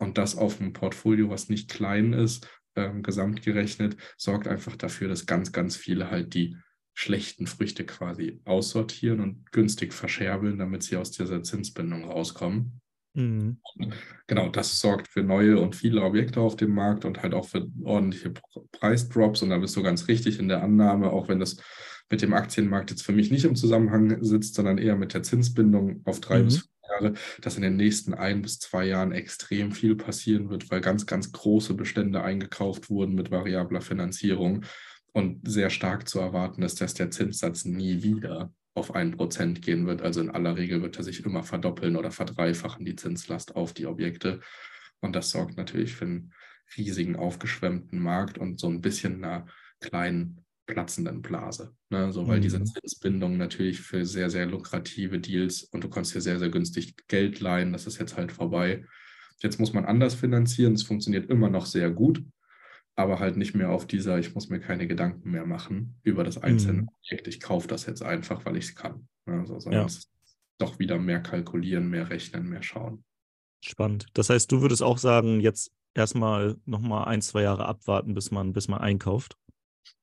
Und 0.00 0.18
das 0.18 0.36
auf 0.36 0.60
einem 0.60 0.72
Portfolio, 0.72 1.28
was 1.28 1.48
nicht 1.48 1.70
klein 1.70 2.12
ist, 2.12 2.48
ähm, 2.74 3.02
gesamt 3.02 3.42
gerechnet, 3.42 3.96
sorgt 4.16 4.48
einfach 4.48 4.74
dafür, 4.76 5.08
dass 5.08 5.26
ganz, 5.26 5.52
ganz 5.52 5.76
viele 5.76 6.10
halt 6.10 6.34
die 6.34 6.56
schlechten 6.94 7.46
Früchte 7.46 7.84
quasi 7.84 8.40
aussortieren 8.44 9.20
und 9.20 9.52
günstig 9.52 9.92
verscherbeln, 9.92 10.58
damit 10.58 10.82
sie 10.82 10.96
aus 10.96 11.10
dieser 11.10 11.42
Zinsbindung 11.42 12.04
rauskommen. 12.04 12.80
Mhm. 13.14 13.58
Genau, 14.26 14.48
das 14.48 14.80
sorgt 14.80 15.08
für 15.08 15.22
neue 15.22 15.58
und 15.60 15.76
viele 15.76 16.02
Objekte 16.02 16.40
auf 16.40 16.56
dem 16.56 16.72
Markt 16.72 17.04
und 17.04 17.22
halt 17.22 17.34
auch 17.34 17.46
für 17.46 17.68
ordentliche 17.82 18.32
Preisdrops. 18.72 19.42
Und 19.42 19.50
da 19.50 19.58
bist 19.58 19.76
du 19.76 19.82
ganz 19.82 20.08
richtig 20.08 20.38
in 20.38 20.48
der 20.48 20.62
Annahme, 20.62 21.10
auch 21.10 21.28
wenn 21.28 21.40
das 21.40 21.56
mit 22.08 22.22
dem 22.22 22.32
Aktienmarkt 22.32 22.90
jetzt 22.90 23.02
für 23.02 23.12
mich 23.12 23.30
nicht 23.30 23.44
im 23.44 23.56
Zusammenhang 23.56 24.22
sitzt, 24.22 24.54
sondern 24.54 24.78
eher 24.78 24.96
mit 24.96 25.12
der 25.12 25.22
Zinsbindung 25.22 26.02
auf 26.04 26.20
drei 26.20 26.40
mhm. 26.40 26.44
bis 26.46 26.69
Jahre, 26.90 27.14
dass 27.40 27.56
in 27.56 27.62
den 27.62 27.76
nächsten 27.76 28.14
ein 28.14 28.42
bis 28.42 28.58
zwei 28.58 28.84
Jahren 28.84 29.12
extrem 29.12 29.72
viel 29.72 29.96
passieren 29.96 30.50
wird, 30.50 30.70
weil 30.70 30.80
ganz, 30.80 31.06
ganz 31.06 31.32
große 31.32 31.74
Bestände 31.74 32.22
eingekauft 32.22 32.90
wurden 32.90 33.14
mit 33.14 33.30
variabler 33.30 33.80
Finanzierung. 33.80 34.64
Und 35.12 35.48
sehr 35.48 35.70
stark 35.70 36.08
zu 36.08 36.20
erwarten 36.20 36.62
ist, 36.62 36.80
dass 36.80 36.94
der 36.94 37.10
Zinssatz 37.10 37.64
nie 37.64 38.02
wieder 38.02 38.52
auf 38.74 38.94
ein 38.94 39.10
Prozent 39.10 39.62
gehen 39.62 39.86
wird. 39.86 40.02
Also 40.02 40.20
in 40.20 40.30
aller 40.30 40.56
Regel 40.56 40.82
wird 40.82 40.96
er 40.98 41.04
sich 41.04 41.24
immer 41.24 41.42
verdoppeln 41.42 41.96
oder 41.96 42.12
verdreifachen, 42.12 42.84
die 42.84 42.94
Zinslast 42.94 43.56
auf 43.56 43.72
die 43.72 43.86
Objekte. 43.86 44.40
Und 45.00 45.16
das 45.16 45.30
sorgt 45.30 45.56
natürlich 45.56 45.94
für 45.94 46.04
einen 46.04 46.32
riesigen 46.76 47.16
aufgeschwemmten 47.16 47.98
Markt 47.98 48.38
und 48.38 48.60
so 48.60 48.68
ein 48.68 48.80
bisschen 48.80 49.24
einer 49.24 49.46
kleinen 49.80 50.44
platzenden 50.70 51.20
Blase. 51.20 51.74
Ne? 51.90 52.12
So, 52.12 52.26
weil 52.28 52.38
mhm. 52.38 52.42
diese 52.42 52.64
Zinsbindung 52.64 53.36
natürlich 53.36 53.80
für 53.80 54.06
sehr, 54.06 54.30
sehr 54.30 54.46
lukrative 54.46 55.18
Deals 55.18 55.64
und 55.64 55.84
du 55.84 55.90
kannst 55.90 56.12
hier 56.12 56.20
sehr, 56.20 56.38
sehr 56.38 56.48
günstig 56.48 56.94
Geld 57.08 57.40
leihen, 57.40 57.72
das 57.72 57.86
ist 57.86 57.98
jetzt 57.98 58.16
halt 58.16 58.32
vorbei. 58.32 58.84
Jetzt 59.42 59.58
muss 59.58 59.72
man 59.72 59.84
anders 59.84 60.14
finanzieren, 60.14 60.74
es 60.74 60.82
funktioniert 60.82 61.30
immer 61.30 61.50
noch 61.50 61.66
sehr 61.66 61.90
gut, 61.90 62.22
aber 62.94 63.18
halt 63.18 63.36
nicht 63.36 63.54
mehr 63.54 63.70
auf 63.70 63.86
dieser, 63.86 64.18
ich 64.18 64.34
muss 64.34 64.48
mir 64.48 64.60
keine 64.60 64.86
Gedanken 64.86 65.30
mehr 65.30 65.46
machen 65.46 65.98
über 66.02 66.24
das 66.24 66.38
einzelne 66.38 66.82
mhm. 66.82 66.88
Objekt, 66.88 67.26
ich 67.26 67.40
kaufe 67.40 67.66
das 67.66 67.86
jetzt 67.86 68.02
einfach, 68.02 68.44
weil 68.44 68.56
ich 68.56 68.66
es 68.66 68.74
kann. 68.74 69.08
Also, 69.26 69.58
sondern 69.58 69.82
ja. 69.82 69.86
es 69.86 69.98
ist 69.98 70.10
doch 70.58 70.78
wieder 70.78 70.98
mehr 70.98 71.20
kalkulieren, 71.20 71.88
mehr 71.88 72.10
rechnen, 72.10 72.48
mehr 72.48 72.62
schauen. 72.62 73.04
Spannend. 73.62 74.06
Das 74.14 74.30
heißt, 74.30 74.50
du 74.52 74.62
würdest 74.62 74.82
auch 74.82 74.98
sagen, 74.98 75.40
jetzt 75.40 75.72
erstmal 75.94 76.56
nochmal 76.64 77.06
ein, 77.06 77.22
zwei 77.22 77.42
Jahre 77.42 77.66
abwarten, 77.66 78.14
bis 78.14 78.30
man, 78.30 78.52
bis 78.52 78.68
man 78.68 78.80
einkauft? 78.80 79.36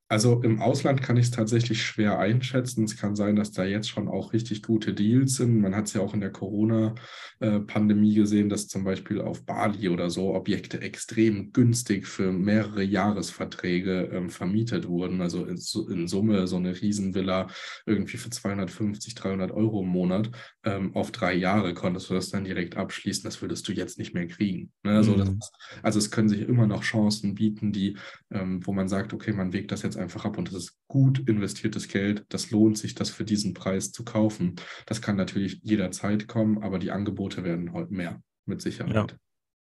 Also 0.09 0.41
im 0.41 0.61
Ausland 0.61 1.01
kann 1.01 1.17
ich 1.17 1.25
es 1.25 1.31
tatsächlich 1.31 1.83
schwer 1.83 2.17
einschätzen. 2.17 2.85
Es 2.85 2.95
kann 2.95 3.17
sein, 3.17 3.35
dass 3.35 3.51
da 3.51 3.65
jetzt 3.65 3.89
schon 3.89 4.07
auch 4.07 4.31
richtig 4.31 4.63
gute 4.63 4.93
Deals 4.93 5.35
sind. 5.35 5.59
Man 5.59 5.75
hat 5.75 5.87
es 5.87 5.93
ja 5.93 6.01
auch 6.01 6.13
in 6.13 6.21
der 6.21 6.31
Corona-Pandemie 6.31 8.13
gesehen, 8.13 8.47
dass 8.47 8.69
zum 8.69 8.85
Beispiel 8.85 9.19
auf 9.19 9.45
Bali 9.45 9.89
oder 9.89 10.09
so 10.09 10.33
Objekte 10.33 10.79
extrem 10.79 11.51
günstig 11.51 12.07
für 12.07 12.31
mehrere 12.31 12.83
Jahresverträge 12.83 14.09
ähm, 14.13 14.29
vermietet 14.29 14.87
wurden. 14.87 15.19
Also 15.19 15.45
in, 15.45 15.59
in, 15.91 16.07
Summe 16.07 16.47
so 16.47 16.55
eine 16.55 16.79
Riesenvilla 16.79 17.47
irgendwie 17.85 18.17
für 18.17 18.29
250, 18.29 19.13
300 19.13 19.51
Euro 19.51 19.81
im 19.81 19.89
Monat 19.89 20.31
ähm, 20.63 20.95
auf 20.95 21.11
drei 21.11 21.33
Jahre 21.33 21.73
konntest 21.73 22.09
du 22.09 22.13
das 22.13 22.29
dann 22.29 22.45
direkt 22.45 22.77
abschließen. 22.77 23.25
Das 23.25 23.41
würdest 23.41 23.67
du 23.67 23.73
jetzt 23.73 23.99
nicht 23.99 24.13
mehr 24.13 24.27
kriegen. 24.27 24.71
Ne? 24.83 24.91
Also, 24.95 25.11
mhm. 25.11 25.37
das, 25.37 25.51
also 25.83 25.99
es 25.99 26.11
können 26.11 26.29
sich 26.29 26.41
immer 26.41 26.65
noch 26.65 26.83
Chancen 26.83 27.35
bieten, 27.35 27.73
die, 27.73 27.97
ähm, 28.31 28.65
wo 28.65 28.71
man 28.71 28.87
sagt, 28.87 29.13
okay, 29.13 29.33
man 29.33 29.51
wägt 29.51 29.73
das 29.73 29.81
jetzt 29.81 29.96
einfach 29.97 30.25
ab 30.25 30.37
und 30.37 30.47
das 30.49 30.55
ist 30.55 30.77
gut 30.87 31.27
investiertes 31.27 31.87
Geld. 31.87 32.25
Das 32.29 32.51
lohnt 32.51 32.77
sich, 32.77 32.95
das 32.95 33.09
für 33.09 33.23
diesen 33.23 33.53
Preis 33.53 33.91
zu 33.91 34.03
kaufen. 34.03 34.55
Das 34.85 35.01
kann 35.01 35.15
natürlich 35.15 35.59
jederzeit 35.63 36.27
kommen, 36.27 36.63
aber 36.63 36.79
die 36.79 36.91
Angebote 36.91 37.43
werden 37.43 37.73
heute 37.73 37.93
mehr, 37.93 38.21
mit 38.45 38.61
Sicherheit. 38.61 39.17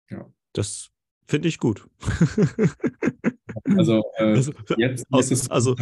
Ja. 0.10 0.18
ja. 0.18 0.34
Das 0.54 0.90
finde 1.28 1.48
ich 1.48 1.60
gut. 1.60 1.88
Also, 3.78 4.04
äh, 4.18 4.24
also 4.24 4.54
jetzt 4.78 5.06
ist 5.18 5.32
es 5.32 5.52
also, 5.52 5.76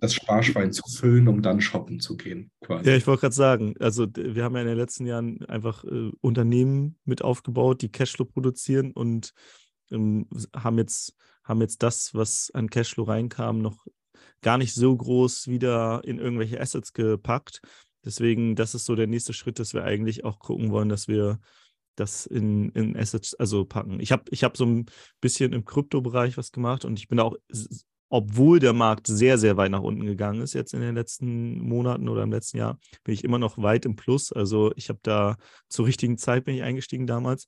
das 0.00 0.14
Sparschwein 0.14 0.72
zu 0.72 0.82
füllen, 0.88 1.28
um 1.28 1.42
dann 1.42 1.60
shoppen 1.60 2.00
zu 2.00 2.16
gehen. 2.16 2.50
Quasi. 2.60 2.88
Ja, 2.88 2.96
ich 2.96 3.06
wollte 3.06 3.22
gerade 3.22 3.34
sagen, 3.34 3.74
also 3.80 4.06
wir 4.14 4.44
haben 4.44 4.54
ja 4.54 4.62
in 4.62 4.68
den 4.68 4.76
letzten 4.76 5.06
Jahren 5.06 5.44
einfach 5.46 5.84
äh, 5.84 6.10
Unternehmen 6.20 6.98
mit 7.04 7.22
aufgebaut, 7.22 7.82
die 7.82 7.90
Cashflow 7.90 8.24
produzieren 8.26 8.92
und 8.92 9.32
ähm, 9.90 10.28
haben 10.54 10.78
jetzt 10.78 11.14
haben 11.44 11.60
jetzt 11.60 11.82
das, 11.82 12.14
was 12.14 12.50
an 12.54 12.70
Cashflow 12.70 13.04
reinkam, 13.04 13.60
noch 13.60 13.86
gar 14.42 14.58
nicht 14.58 14.74
so 14.74 14.96
groß 14.96 15.48
wieder 15.48 16.02
in 16.04 16.18
irgendwelche 16.18 16.60
Assets 16.60 16.92
gepackt. 16.92 17.60
Deswegen, 18.04 18.56
das 18.56 18.74
ist 18.74 18.84
so 18.84 18.96
der 18.96 19.06
nächste 19.06 19.32
Schritt, 19.32 19.58
dass 19.58 19.74
wir 19.74 19.84
eigentlich 19.84 20.24
auch 20.24 20.38
gucken 20.38 20.70
wollen, 20.70 20.88
dass 20.88 21.08
wir 21.08 21.38
das 21.94 22.26
in, 22.26 22.70
in 22.70 22.96
Assets 22.96 23.34
also 23.34 23.64
packen. 23.64 24.00
Ich 24.00 24.12
habe 24.12 24.24
ich 24.30 24.44
hab 24.44 24.56
so 24.56 24.64
ein 24.64 24.86
bisschen 25.20 25.52
im 25.52 25.64
Kryptobereich 25.64 26.36
was 26.36 26.52
gemacht 26.52 26.84
und 26.84 26.98
ich 26.98 27.08
bin 27.08 27.20
auch, 27.20 27.36
obwohl 28.08 28.58
der 28.58 28.72
Markt 28.72 29.06
sehr, 29.06 29.38
sehr 29.38 29.56
weit 29.56 29.70
nach 29.70 29.82
unten 29.82 30.04
gegangen 30.04 30.40
ist 30.40 30.54
jetzt 30.54 30.74
in 30.74 30.80
den 30.80 30.94
letzten 30.94 31.60
Monaten 31.60 32.08
oder 32.08 32.22
im 32.22 32.32
letzten 32.32 32.58
Jahr, 32.58 32.78
bin 33.04 33.14
ich 33.14 33.24
immer 33.24 33.38
noch 33.38 33.58
weit 33.58 33.84
im 33.84 33.96
Plus. 33.96 34.32
Also 34.32 34.72
ich 34.76 34.88
habe 34.88 35.00
da 35.02 35.36
zur 35.68 35.86
richtigen 35.86 36.18
Zeit 36.18 36.44
bin 36.44 36.54
ich 36.54 36.62
eingestiegen 36.62 37.06
damals. 37.06 37.46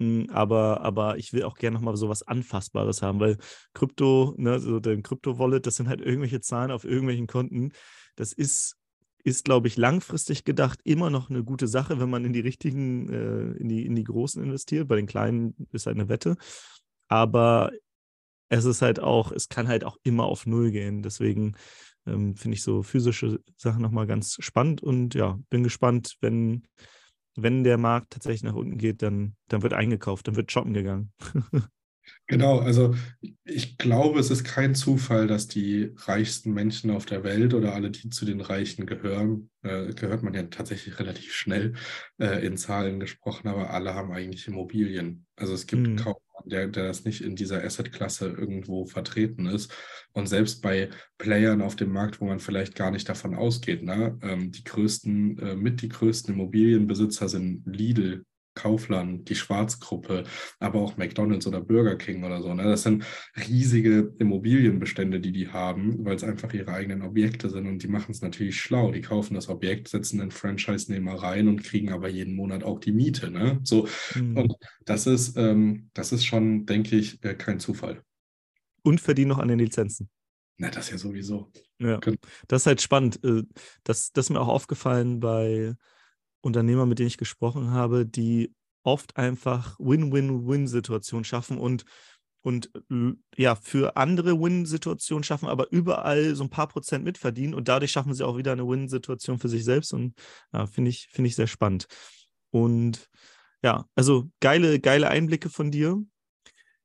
Hm, 0.00 0.28
aber, 0.30 0.80
aber 0.82 1.18
ich 1.18 1.32
will 1.32 1.42
auch 1.42 1.56
gerne 1.56 1.74
nochmal 1.74 1.96
so 1.96 2.08
was 2.08 2.22
Anfassbares 2.22 3.02
haben, 3.02 3.18
weil 3.20 3.36
Krypto, 3.74 4.34
ne, 4.36 4.60
so 4.60 4.78
dein 4.80 5.02
Krypto-Wallet, 5.02 5.66
das 5.66 5.76
sind 5.76 5.88
halt 5.88 6.00
irgendwelche 6.00 6.40
Zahlen 6.40 6.70
auf 6.70 6.84
irgendwelchen 6.84 7.26
Konten. 7.26 7.72
Das 8.14 8.32
ist, 8.32 8.76
ist, 9.24 9.44
glaube 9.44 9.66
ich, 9.68 9.76
langfristig 9.76 10.44
gedacht 10.44 10.80
immer 10.84 11.10
noch 11.10 11.30
eine 11.30 11.42
gute 11.42 11.66
Sache, 11.66 12.00
wenn 12.00 12.10
man 12.10 12.24
in 12.24 12.32
die 12.32 12.40
richtigen, 12.40 13.08
äh, 13.08 13.58
in, 13.58 13.68
die, 13.68 13.84
in 13.86 13.96
die 13.96 14.04
großen 14.04 14.42
investiert. 14.42 14.86
Bei 14.88 14.96
den 14.96 15.06
kleinen 15.06 15.54
ist 15.72 15.86
halt 15.86 15.96
eine 15.96 16.08
Wette. 16.08 16.36
Aber 17.08 17.72
es 18.48 18.64
ist 18.64 18.82
halt 18.82 19.00
auch, 19.00 19.32
es 19.32 19.48
kann 19.48 19.68
halt 19.68 19.84
auch 19.84 19.96
immer 20.04 20.24
auf 20.24 20.46
Null 20.46 20.70
gehen. 20.70 21.02
Deswegen 21.02 21.56
ähm, 22.06 22.36
finde 22.36 22.56
ich 22.56 22.62
so 22.62 22.82
physische 22.82 23.40
Sachen 23.56 23.82
nochmal 23.82 24.06
ganz 24.06 24.36
spannend 24.40 24.82
und 24.82 25.14
ja, 25.14 25.38
bin 25.50 25.64
gespannt, 25.64 26.16
wenn 26.20 26.66
wenn 27.42 27.64
der 27.64 27.78
Markt 27.78 28.10
tatsächlich 28.10 28.42
nach 28.42 28.54
unten 28.54 28.78
geht, 28.78 29.02
dann, 29.02 29.36
dann 29.48 29.62
wird 29.62 29.72
eingekauft, 29.72 30.26
dann 30.28 30.36
wird 30.36 30.50
shoppen 30.50 30.74
gegangen. 30.74 31.12
Genau, 32.28 32.58
also 32.58 32.94
ich 33.44 33.78
glaube, 33.78 34.20
es 34.20 34.30
ist 34.30 34.44
kein 34.44 34.74
Zufall, 34.74 35.26
dass 35.26 35.48
die 35.48 35.92
reichsten 35.96 36.52
Menschen 36.52 36.90
auf 36.90 37.06
der 37.06 37.24
Welt 37.24 37.54
oder 37.54 37.74
alle, 37.74 37.90
die 37.90 38.10
zu 38.10 38.26
den 38.26 38.42
Reichen 38.42 38.84
gehören, 38.84 39.48
äh, 39.62 39.94
gehört 39.94 40.22
man 40.22 40.34
ja 40.34 40.42
tatsächlich 40.42 40.98
relativ 40.98 41.32
schnell 41.32 41.72
äh, 42.18 42.46
in 42.46 42.58
Zahlen 42.58 43.00
gesprochen, 43.00 43.48
aber 43.48 43.70
alle 43.70 43.94
haben 43.94 44.12
eigentlich 44.12 44.46
Immobilien. 44.46 45.26
Also 45.36 45.54
es 45.54 45.66
gibt 45.66 45.86
mhm. 45.86 45.96
kaum 45.96 46.16
der, 46.44 46.68
der 46.68 46.86
das 46.86 47.04
nicht 47.04 47.22
in 47.22 47.34
dieser 47.34 47.64
Asset-Klasse 47.64 48.28
irgendwo 48.28 48.86
vertreten 48.86 49.46
ist. 49.46 49.72
Und 50.12 50.28
selbst 50.28 50.62
bei 50.62 50.90
Playern 51.16 51.62
auf 51.62 51.76
dem 51.76 51.90
Markt, 51.92 52.20
wo 52.20 52.26
man 52.26 52.40
vielleicht 52.40 52.74
gar 52.74 52.90
nicht 52.90 53.08
davon 53.08 53.34
ausgeht, 53.34 53.82
ne? 53.82 54.18
Ähm, 54.22 54.52
die 54.52 54.64
größten, 54.64 55.38
äh, 55.38 55.56
mit 55.56 55.82
die 55.82 55.88
größten 55.88 56.34
Immobilienbesitzer 56.34 57.28
sind 57.28 57.62
Lidl, 57.66 58.24
Kaufland, 58.58 59.28
die 59.28 59.36
Schwarzgruppe, 59.36 60.24
aber 60.58 60.80
auch 60.80 60.96
McDonald's 60.96 61.46
oder 61.46 61.60
Burger 61.60 61.96
King 61.96 62.24
oder 62.24 62.42
so. 62.42 62.52
Ne? 62.52 62.64
Das 62.64 62.82
sind 62.82 63.04
riesige 63.48 64.12
Immobilienbestände, 64.18 65.20
die 65.20 65.30
die 65.30 65.48
haben, 65.48 66.04
weil 66.04 66.16
es 66.16 66.24
einfach 66.24 66.52
ihre 66.52 66.72
eigenen 66.72 67.02
Objekte 67.02 67.50
sind 67.50 67.68
und 67.68 67.82
die 67.82 67.88
machen 67.88 68.10
es 68.10 68.20
natürlich 68.20 68.60
schlau. 68.60 68.90
Die 68.90 69.00
kaufen 69.00 69.34
das 69.34 69.48
Objekt, 69.48 69.88
setzen 69.88 70.20
einen 70.20 70.32
Franchise-Nehmer 70.32 71.14
rein 71.14 71.46
und 71.46 71.62
kriegen 71.62 71.92
aber 71.92 72.08
jeden 72.08 72.34
Monat 72.34 72.64
auch 72.64 72.80
die 72.80 72.92
Miete. 72.92 73.30
Ne? 73.30 73.60
So, 73.62 73.86
mhm. 74.16 74.36
und 74.36 74.54
das 74.84 75.06
ist, 75.06 75.36
ähm, 75.36 75.90
das 75.94 76.12
ist 76.12 76.24
schon, 76.24 76.66
denke 76.66 76.96
ich, 76.96 77.22
äh, 77.24 77.34
kein 77.34 77.60
Zufall. 77.60 78.02
Und 78.82 79.00
verdienen 79.00 79.28
noch 79.28 79.38
an 79.38 79.48
den 79.48 79.60
Lizenzen. 79.60 80.10
Na, 80.56 80.70
das 80.70 80.90
ja 80.90 80.98
sowieso. 80.98 81.52
Ja, 81.78 82.00
das 82.48 82.62
ist 82.62 82.66
halt 82.66 82.82
spannend. 82.82 83.22
Äh, 83.22 83.44
das, 83.84 84.10
das 84.12 84.26
ist 84.26 84.30
mir 84.30 84.40
auch 84.40 84.48
aufgefallen 84.48 85.20
bei 85.20 85.74
Unternehmer, 86.40 86.86
mit 86.86 86.98
denen 86.98 87.08
ich 87.08 87.18
gesprochen 87.18 87.70
habe, 87.70 88.06
die 88.06 88.54
oft 88.82 89.16
einfach 89.16 89.76
Win-Win-Win-Situationen 89.78 91.24
schaffen 91.24 91.58
und, 91.58 91.84
und 92.42 92.70
ja, 93.36 93.54
für 93.56 93.96
andere 93.96 94.40
Win-Situationen 94.40 95.24
schaffen, 95.24 95.48
aber 95.48 95.70
überall 95.70 96.34
so 96.34 96.44
ein 96.44 96.50
paar 96.50 96.68
Prozent 96.68 97.04
mitverdienen 97.04 97.54
und 97.54 97.68
dadurch 97.68 97.90
schaffen 97.90 98.14
sie 98.14 98.24
auch 98.24 98.36
wieder 98.36 98.52
eine 98.52 98.66
Win-Situation 98.66 99.38
für 99.38 99.48
sich 99.48 99.64
selbst 99.64 99.92
und 99.92 100.14
ja, 100.52 100.66
finde 100.66 100.90
ich, 100.90 101.08
find 101.10 101.28
ich 101.28 101.34
sehr 101.34 101.46
spannend. 101.46 101.86
Und 102.50 103.08
ja, 103.62 103.86
also 103.94 104.30
geile, 104.40 104.80
geile 104.80 105.08
Einblicke 105.08 105.50
von 105.50 105.70
dir. 105.70 106.02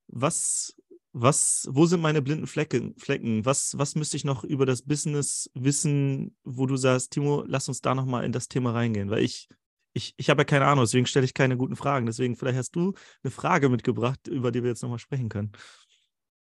Was, 0.08 0.76
was, 1.14 1.68
wo 1.72 1.86
sind 1.86 2.02
meine 2.02 2.22
blinden 2.22 2.48
Flecken? 2.48 2.96
Flecken? 2.98 3.46
Was, 3.46 3.78
was 3.78 3.96
müsste 3.96 4.18
ich 4.18 4.26
noch 4.26 4.44
über 4.44 4.66
das 4.66 4.82
Business 4.82 5.50
wissen, 5.54 6.36
wo 6.44 6.66
du 6.66 6.76
sagst, 6.76 7.12
Timo, 7.12 7.44
lass 7.48 7.68
uns 7.68 7.82
da 7.82 7.94
nochmal 7.94 8.26
in 8.26 8.32
das 8.32 8.48
Thema 8.48 8.72
reingehen? 8.72 9.12
Weil 9.12 9.24
ich, 9.24 9.48
ich, 9.94 10.16
ich 10.18 10.30
habe 10.32 10.42
ja 10.42 10.46
keine 10.46 10.66
Ahnung, 10.66 10.84
deswegen 10.84 11.06
stelle 11.06 11.26
ich 11.26 11.36
keine 11.36 11.56
guten 11.56 11.76
Fragen. 11.76 12.08
Deswegen, 12.08 12.36
vielleicht 12.36 12.58
hast 12.58 12.76
du 12.76 12.94
eine 13.24 13.32
Frage 13.32 13.70
mitgebracht, 13.70 14.28
über 14.28 14.52
die 14.52 14.64
wir 14.64 14.70
jetzt 14.70 14.82
nochmal 14.82 15.00
sprechen 15.00 15.30
können. 15.30 15.52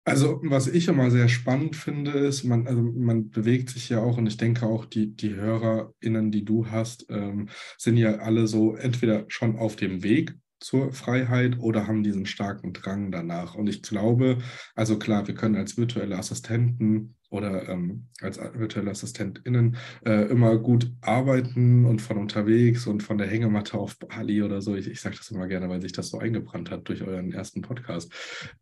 Also, 0.05 0.41
was 0.43 0.66
ich 0.66 0.89
immer 0.89 1.12
sehr 1.12 1.29
spannend 1.29 1.77
finde, 1.77 2.12
ist, 2.12 2.43
man, 2.43 2.66
also 2.66 2.83
man 2.83 3.31
bewegt 3.31 3.68
sich 3.68 3.89
ja 3.89 4.01
auch 4.01 4.16
und 4.16 4.27
ich 4.27 4.37
denke 4.37 4.66
auch, 4.66 4.85
die, 4.85 5.14
die 5.14 5.35
HörerInnen, 5.35 6.33
die 6.33 6.45
du 6.45 6.66
hast, 6.66 7.07
ähm, 7.09 7.49
sind 7.79 7.99
ja 7.99 8.16
alle 8.16 8.49
so 8.49 8.75
entweder 8.75 9.27
schon 9.29 9.57
auf 9.57 9.77
dem 9.77 10.03
Weg 10.03 10.35
zur 10.62 10.92
Freiheit 10.92 11.58
oder 11.58 11.86
haben 11.86 12.02
diesen 12.02 12.26
starken 12.26 12.72
Drang 12.72 13.10
danach. 13.10 13.54
Und 13.54 13.68
ich 13.68 13.82
glaube, 13.82 14.38
also 14.74 14.98
klar, 14.98 15.26
wir 15.26 15.34
können 15.34 15.56
als 15.56 15.76
virtuelle 15.76 16.16
Assistenten 16.16 17.16
oder 17.30 17.68
ähm, 17.68 18.08
als 18.20 18.38
virtuelle 18.38 18.90
AssistentInnen 18.90 19.76
äh, 20.04 20.26
immer 20.28 20.58
gut 20.58 20.92
arbeiten 21.00 21.86
und 21.86 22.02
von 22.02 22.18
unterwegs 22.18 22.86
und 22.86 23.02
von 23.02 23.18
der 23.18 23.26
Hängematte 23.26 23.78
auf 23.78 23.98
Bali 23.98 24.42
oder 24.42 24.60
so. 24.60 24.74
Ich, 24.76 24.86
ich 24.86 25.00
sage 25.00 25.16
das 25.16 25.30
immer 25.30 25.48
gerne, 25.48 25.68
weil 25.68 25.80
sich 25.80 25.92
das 25.92 26.10
so 26.10 26.18
eingebrannt 26.18 26.70
hat 26.70 26.88
durch 26.88 27.02
euren 27.02 27.32
ersten 27.32 27.62
Podcast. 27.62 28.12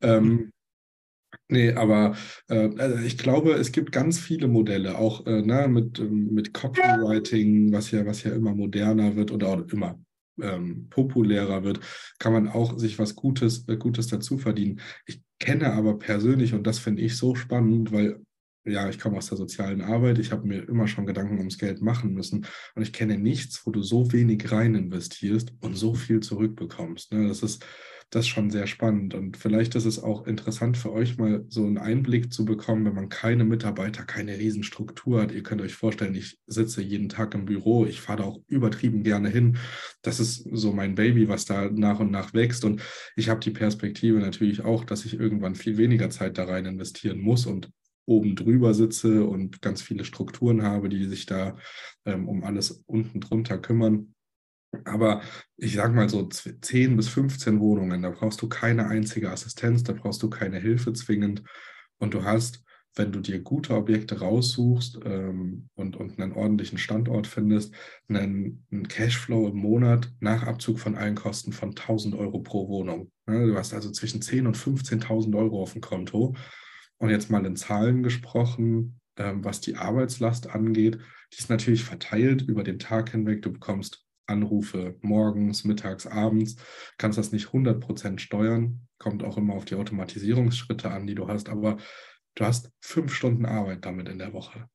Ähm, 0.01 0.53
Nee, 1.49 1.73
aber 1.73 2.17
äh, 2.49 2.71
also 2.77 2.99
ich 3.05 3.19
glaube, 3.19 3.53
es 3.53 3.71
gibt 3.71 3.93
ganz 3.93 4.19
viele 4.19 4.49
Modelle, 4.49 4.99
auch 4.99 5.27
äh, 5.27 5.43
ne, 5.43 5.69
mit, 5.69 5.99
ähm, 5.99 6.29
mit 6.33 6.53
Copywriting, 6.53 7.73
was 7.73 7.91
ja, 7.91 8.05
was 8.07 8.25
ja 8.25 8.33
immer 8.33 8.55
moderner 8.55 9.15
wird 9.17 9.31
oder 9.31 9.49
auch 9.49 9.61
immer 9.69 9.99
ähm, 10.43 10.89
populärer 10.91 11.65
wird, 11.65 11.81
kann 12.19 12.33
man 12.33 12.49
auch 12.49 12.79
sich 12.79 12.99
was 12.99 13.15
Gutes, 13.15 13.67
äh, 13.69 13.77
Gutes 13.77 14.09
dazu 14.09 14.39
verdienen. 14.39 14.81
Ich 15.07 15.23
kenne 15.39 15.73
aber 15.73 15.99
persönlich, 15.99 16.55
und 16.55 16.67
das 16.67 16.79
finde 16.79 17.03
ich 17.03 17.17
so 17.17 17.35
spannend, 17.35 17.93
weil 17.93 18.21
ja, 18.65 18.89
ich 18.89 18.99
komme 18.99 19.17
aus 19.17 19.29
der 19.29 19.39
sozialen 19.39 19.81
Arbeit, 19.81 20.19
ich 20.19 20.33
habe 20.33 20.47
mir 20.47 20.69
immer 20.69 20.87
schon 20.87 21.07
Gedanken 21.07 21.39
ums 21.39 21.59
Geld 21.59 21.81
machen 21.81 22.13
müssen 22.13 22.47
und 22.75 22.83
ich 22.83 22.93
kenne 22.93 23.17
nichts, 23.17 23.65
wo 23.65 23.71
du 23.71 23.83
so 23.83 24.13
wenig 24.13 24.53
rein 24.53 24.75
investierst 24.75 25.53
und 25.61 25.77
so 25.77 25.95
viel 25.95 26.21
zurückbekommst. 26.21 27.13
Ne? 27.13 27.27
Das 27.29 27.43
ist 27.43 27.65
das 28.11 28.25
ist 28.25 28.29
schon 28.29 28.51
sehr 28.51 28.67
spannend. 28.67 29.15
Und 29.15 29.37
vielleicht 29.37 29.77
ist 29.77 29.85
es 29.85 30.03
auch 30.03 30.27
interessant 30.27 30.77
für 30.77 30.93
euch 30.93 31.17
mal 31.17 31.45
so 31.49 31.65
einen 31.65 31.79
Einblick 31.79 32.33
zu 32.33 32.45
bekommen, 32.45 32.85
wenn 32.85 32.95
man 32.95 33.09
keine 33.09 33.45
Mitarbeiter, 33.45 34.03
keine 34.03 34.37
Riesenstruktur 34.37 35.23
hat. 35.23 35.33
Ihr 35.33 35.45
könnt 35.45 35.63
euch 35.63 35.75
vorstellen, 35.75 36.17
ich 36.17 36.39
sitze 36.47 36.83
jeden 36.83 37.09
Tag 37.09 37.35
im 37.35 37.45
Büro, 37.45 37.87
ich 37.87 38.01
fahre 38.01 38.23
da 38.23 38.25
auch 38.25 38.41
übertrieben 38.49 39.05
gerne 39.05 39.29
hin. 39.29 39.59
Das 40.03 40.19
ist 40.19 40.45
so 40.53 40.73
mein 40.73 40.97
Baby, 40.97 41.29
was 41.29 41.45
da 41.45 41.71
nach 41.71 42.01
und 42.01 42.11
nach 42.11 42.35
wächst. 42.35 42.65
Und 42.65 42.83
ich 43.15 43.29
habe 43.29 43.41
die 43.41 43.53
Perspektive 43.53 44.19
natürlich 44.19 44.63
auch, 44.63 44.83
dass 44.83 45.05
ich 45.05 45.15
irgendwann 45.15 45.55
viel 45.55 45.77
weniger 45.77 46.11
Zeit 46.11 46.37
da 46.37 46.45
rein 46.45 46.67
investieren 46.67 47.21
muss 47.21 47.47
und 47.47 47.71
oben 48.07 48.35
drüber 48.35 48.75
sitze 48.75 49.25
und 49.25 49.63
ganz 49.63 49.83
viele 49.83 50.05
Strukturen 50.05 50.63
habe, 50.63 50.89
die 50.89 51.07
sich 51.07 51.27
da 51.27 51.57
ähm, 52.05 52.29
um 52.29 52.43
alles 52.43 52.83
unten 52.87 53.21
drunter 53.21 53.57
kümmern. 53.57 54.15
Aber 54.85 55.23
ich 55.57 55.75
sage 55.75 55.95
mal 55.95 56.09
so 56.09 56.29
10 56.29 56.97
bis 56.97 57.09
15 57.09 57.61
Wohnungen, 57.61 58.03
da 58.03 58.11
brauchst 58.11 58.41
du 58.41 58.49
keine 58.49 58.87
einzige 58.87 59.31
Assistenz, 59.31 59.83
da 59.83 59.93
brauchst 59.93 60.23
du 60.23 60.31
keine 60.31 60.59
Hilfe 60.59 60.93
zwingend 60.93 61.43
und 61.99 62.15
du 62.15 62.25
hast 62.25 62.65
wenn 62.97 63.13
du 63.13 63.21
dir 63.21 63.41
gute 63.41 63.75
Objekte 63.75 64.19
raussuchst 64.19 64.99
ähm, 65.05 65.69
und, 65.75 65.97
und 65.97 66.19
einen 66.19 66.33
ordentlichen 66.33 66.79
Standort 66.79 67.27
findest, 67.27 67.75
einen, 68.09 68.67
einen, 68.71 68.89
Cashflow 68.89 69.49
im 69.49 69.57
Monat 69.57 70.13
nach 70.21 70.43
Abzug 70.43 70.81
von 70.81 70.97
allen 70.97 71.15
Kosten 71.15 71.53
von 71.53 71.71
1000 71.71 72.15
Euro 72.17 72.41
pro 72.41 72.69
Wohnung. 72.69 73.11
Ja, 73.29 73.47
du 73.47 73.57
hast 73.57 73.75
also 73.75 73.91
zwischen 73.91 74.21
10.000 74.21 74.47
und 74.47 74.57
15.000 74.57 75.37
Euro 75.37 75.63
auf 75.63 75.73
dem 75.73 75.81
Konto. 75.81 76.35
Und 76.99 77.11
jetzt 77.11 77.31
mal 77.31 77.47
in 77.47 77.57
Zahlen 77.57 78.03
gesprochen, 78.03 79.01
ähm, 79.17 79.45
was 79.45 79.61
die 79.61 79.77
Arbeitslast 79.77 80.51
angeht, 80.51 80.99
die 81.33 81.39
ist 81.39 81.51
natürlich 81.51 81.85
verteilt 81.85 82.43
über 82.43 82.65
den 82.65 82.81
Tag 82.81 83.11
hinweg. 83.11 83.43
Du 83.43 83.53
bekommst 83.53 84.05
Anrufe 84.31 84.97
morgens, 85.03 85.65
mittags, 85.65 86.07
abends, 86.07 86.57
kannst 86.99 87.19
das 87.19 87.33
nicht 87.33 87.49
100% 87.49 88.19
steuern, 88.19 88.87
kommt 88.99 89.23
auch 89.25 89.37
immer 89.37 89.55
auf 89.55 89.65
die 89.65 89.75
Automatisierungsschritte 89.75 90.91
an, 90.91 91.07
die 91.07 91.15
du 91.15 91.29
hast, 91.29 91.49
aber 91.49 91.77
du 92.35 92.45
hast 92.45 92.71
fünf 92.81 93.15
Stunden 93.15 93.45
Arbeit 93.45 93.85
damit 93.85 94.09
in 94.09 94.19
der 94.19 94.33
Woche. 94.33 94.69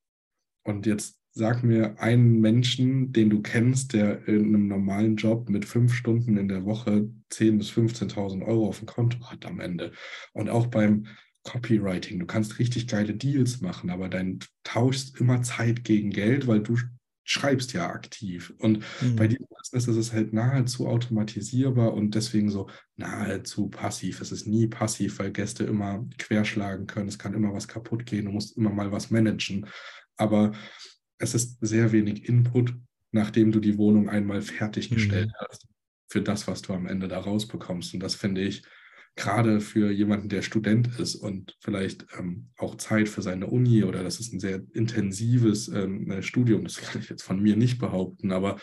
Und 0.64 0.86
jetzt 0.86 1.20
sag 1.32 1.64
mir 1.64 2.00
einen 2.00 2.40
Menschen, 2.40 3.12
den 3.12 3.30
du 3.30 3.42
kennst, 3.42 3.94
der 3.94 4.26
in 4.28 4.46
einem 4.48 4.68
normalen 4.68 5.18
Job 5.18 5.50
mit 5.50 5.66
fünf 5.66 5.94
Stunden 5.94 6.38
in 6.38 6.48
der 6.48 6.64
Woche 6.64 7.10
10.000 7.32 7.58
bis 7.58 7.72
15.000 7.72 8.46
Euro 8.46 8.68
auf 8.68 8.80
dem 8.80 8.88
Konto 8.88 9.20
hat 9.30 9.46
am 9.46 9.60
Ende. 9.60 9.92
Und 10.34 10.50
auch 10.50 10.68
beim 10.68 11.08
Copywriting, 11.44 12.20
du 12.20 12.26
kannst 12.26 12.58
richtig 12.58 12.88
geile 12.88 13.14
Deals 13.14 13.62
machen, 13.62 13.90
aber 13.90 14.10
dann 14.10 14.40
tauschst 14.64 15.20
immer 15.20 15.42
Zeit 15.44 15.84
gegen 15.84 16.10
Geld, 16.10 16.48
weil 16.48 16.62
du 16.62 16.78
schreibst 17.26 17.74
ja 17.74 17.90
aktiv. 17.90 18.54
Und 18.60 18.84
mhm. 19.02 19.16
bei 19.16 19.28
diesem 19.28 19.48
Business 19.48 19.88
ist 19.88 19.98
es 19.98 20.14
halt 20.14 20.32
nahezu 20.32 20.88
automatisierbar 20.88 21.94
und 21.94 22.14
deswegen 22.16 22.50
so 22.50 22.70
nahezu 22.96 23.68
passiv. 23.68 24.22
Es 24.22 24.32
ist 24.32 24.48
nie 24.48 24.68
passiv, 24.68 25.20
weil 25.20 25.32
Gäste 25.32 25.64
immer 25.64 26.06
querschlagen 26.20 26.86
können. 26.86 27.10
Es 27.10 27.20
kann 27.20 27.34
immer 27.34 27.54
was 27.54 27.68
kaputt 27.68 28.06
gehen. 28.06 28.26
Du 28.26 28.32
musst 28.32 28.56
immer 28.56 28.70
mal 28.70 28.92
was 28.92 29.10
managen. 29.10 29.66
Aber 30.16 30.54
es 31.18 31.34
ist 31.34 31.58
sehr 31.62 31.92
wenig 31.92 32.30
Input, 32.30 32.76
nachdem 33.12 33.52
du 33.52 33.60
die 33.60 33.78
Wohnung 33.78 34.08
einmal 34.08 34.44
fertiggestellt 34.44 35.30
mhm. 35.30 35.46
hast, 35.50 35.68
für 36.08 36.22
das, 36.22 36.48
was 36.48 36.62
du 36.62 36.74
am 36.74 36.86
Ende 36.86 37.08
da 37.08 37.20
rausbekommst. 37.20 37.96
Und 37.96 38.02
das 38.02 38.14
finde 38.14 38.42
ich 38.42 38.64
gerade 39.16 39.62
für 39.62 39.92
jemanden, 39.92 40.30
der 40.30 40.42
Student 40.42 41.00
ist 41.00 41.16
und 41.16 41.56
vielleicht 41.60 42.06
ähm, 42.20 42.50
auch 42.58 42.76
Zeit 42.76 43.08
für 43.08 43.22
seine 43.22 43.48
Uni 43.48 43.84
oder 43.84 44.04
das 44.04 44.20
ist 44.20 44.34
ein 44.34 44.40
sehr 44.40 44.62
intensives 44.74 45.68
ähm, 45.70 46.10
äh, 46.12 46.22
Studium, 46.22 46.64
das 46.64 46.78
kann 46.78 47.02
ich 47.02 47.10
jetzt 47.10 47.24
von 47.24 47.42
mir 47.42 47.56
nicht 47.56 47.80
behaupten, 47.80 48.32
aber 48.32 48.58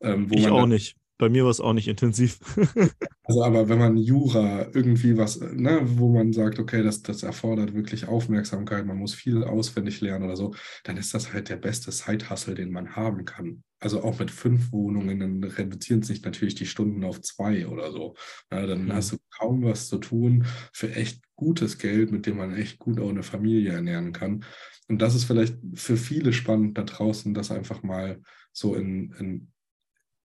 ähm, 0.00 0.30
wo 0.30 0.34
ich 0.34 0.44
man. 0.44 0.52
auch 0.52 0.66
nicht. 0.66 0.96
Bei 1.20 1.28
mir 1.28 1.42
war 1.42 1.50
es 1.50 1.60
auch 1.60 1.72
nicht 1.72 1.88
intensiv. 1.88 2.38
also, 3.24 3.42
aber 3.42 3.68
wenn 3.68 3.78
man 3.78 3.96
Jura 3.96 4.68
irgendwie 4.72 5.16
was, 5.16 5.40
ne, 5.40 5.80
wo 5.82 6.12
man 6.12 6.32
sagt, 6.32 6.60
okay, 6.60 6.84
das, 6.84 7.02
das 7.02 7.24
erfordert 7.24 7.74
wirklich 7.74 8.06
Aufmerksamkeit, 8.06 8.86
man 8.86 8.98
muss 8.98 9.14
viel 9.14 9.42
auswendig 9.42 10.00
lernen 10.00 10.26
oder 10.26 10.36
so, 10.36 10.54
dann 10.84 10.96
ist 10.96 11.12
das 11.14 11.32
halt 11.32 11.48
der 11.48 11.56
beste 11.56 11.90
Side-Hustle, 11.90 12.54
den 12.54 12.70
man 12.70 12.94
haben 12.94 13.24
kann. 13.24 13.64
Also 13.80 14.02
auch 14.02 14.18
mit 14.18 14.30
fünf 14.30 14.72
Wohnungen, 14.72 15.20
dann 15.20 15.44
reduzieren 15.44 16.02
sich 16.02 16.22
natürlich 16.22 16.54
die 16.54 16.66
Stunden 16.66 17.04
auf 17.04 17.20
zwei 17.20 17.66
oder 17.66 17.92
so. 17.92 18.16
Ja, 18.50 18.66
dann 18.66 18.86
mhm. 18.86 18.92
hast 18.92 19.12
du 19.12 19.16
kaum 19.30 19.62
was 19.62 19.88
zu 19.88 19.98
tun 19.98 20.46
für 20.72 20.94
echt 20.94 21.22
gutes 21.36 21.78
Geld, 21.78 22.10
mit 22.10 22.26
dem 22.26 22.36
man 22.36 22.54
echt 22.54 22.78
gut 22.78 22.98
auch 22.98 23.08
eine 23.08 23.22
Familie 23.22 23.72
ernähren 23.72 24.12
kann. 24.12 24.44
Und 24.88 25.00
das 25.00 25.14
ist 25.14 25.24
vielleicht 25.24 25.56
für 25.74 25.96
viele 25.96 26.32
spannend 26.32 26.76
da 26.76 26.82
draußen, 26.82 27.34
das 27.34 27.50
einfach 27.50 27.82
mal 27.82 28.20
so 28.52 28.74
in, 28.74 29.12
in 29.18 29.52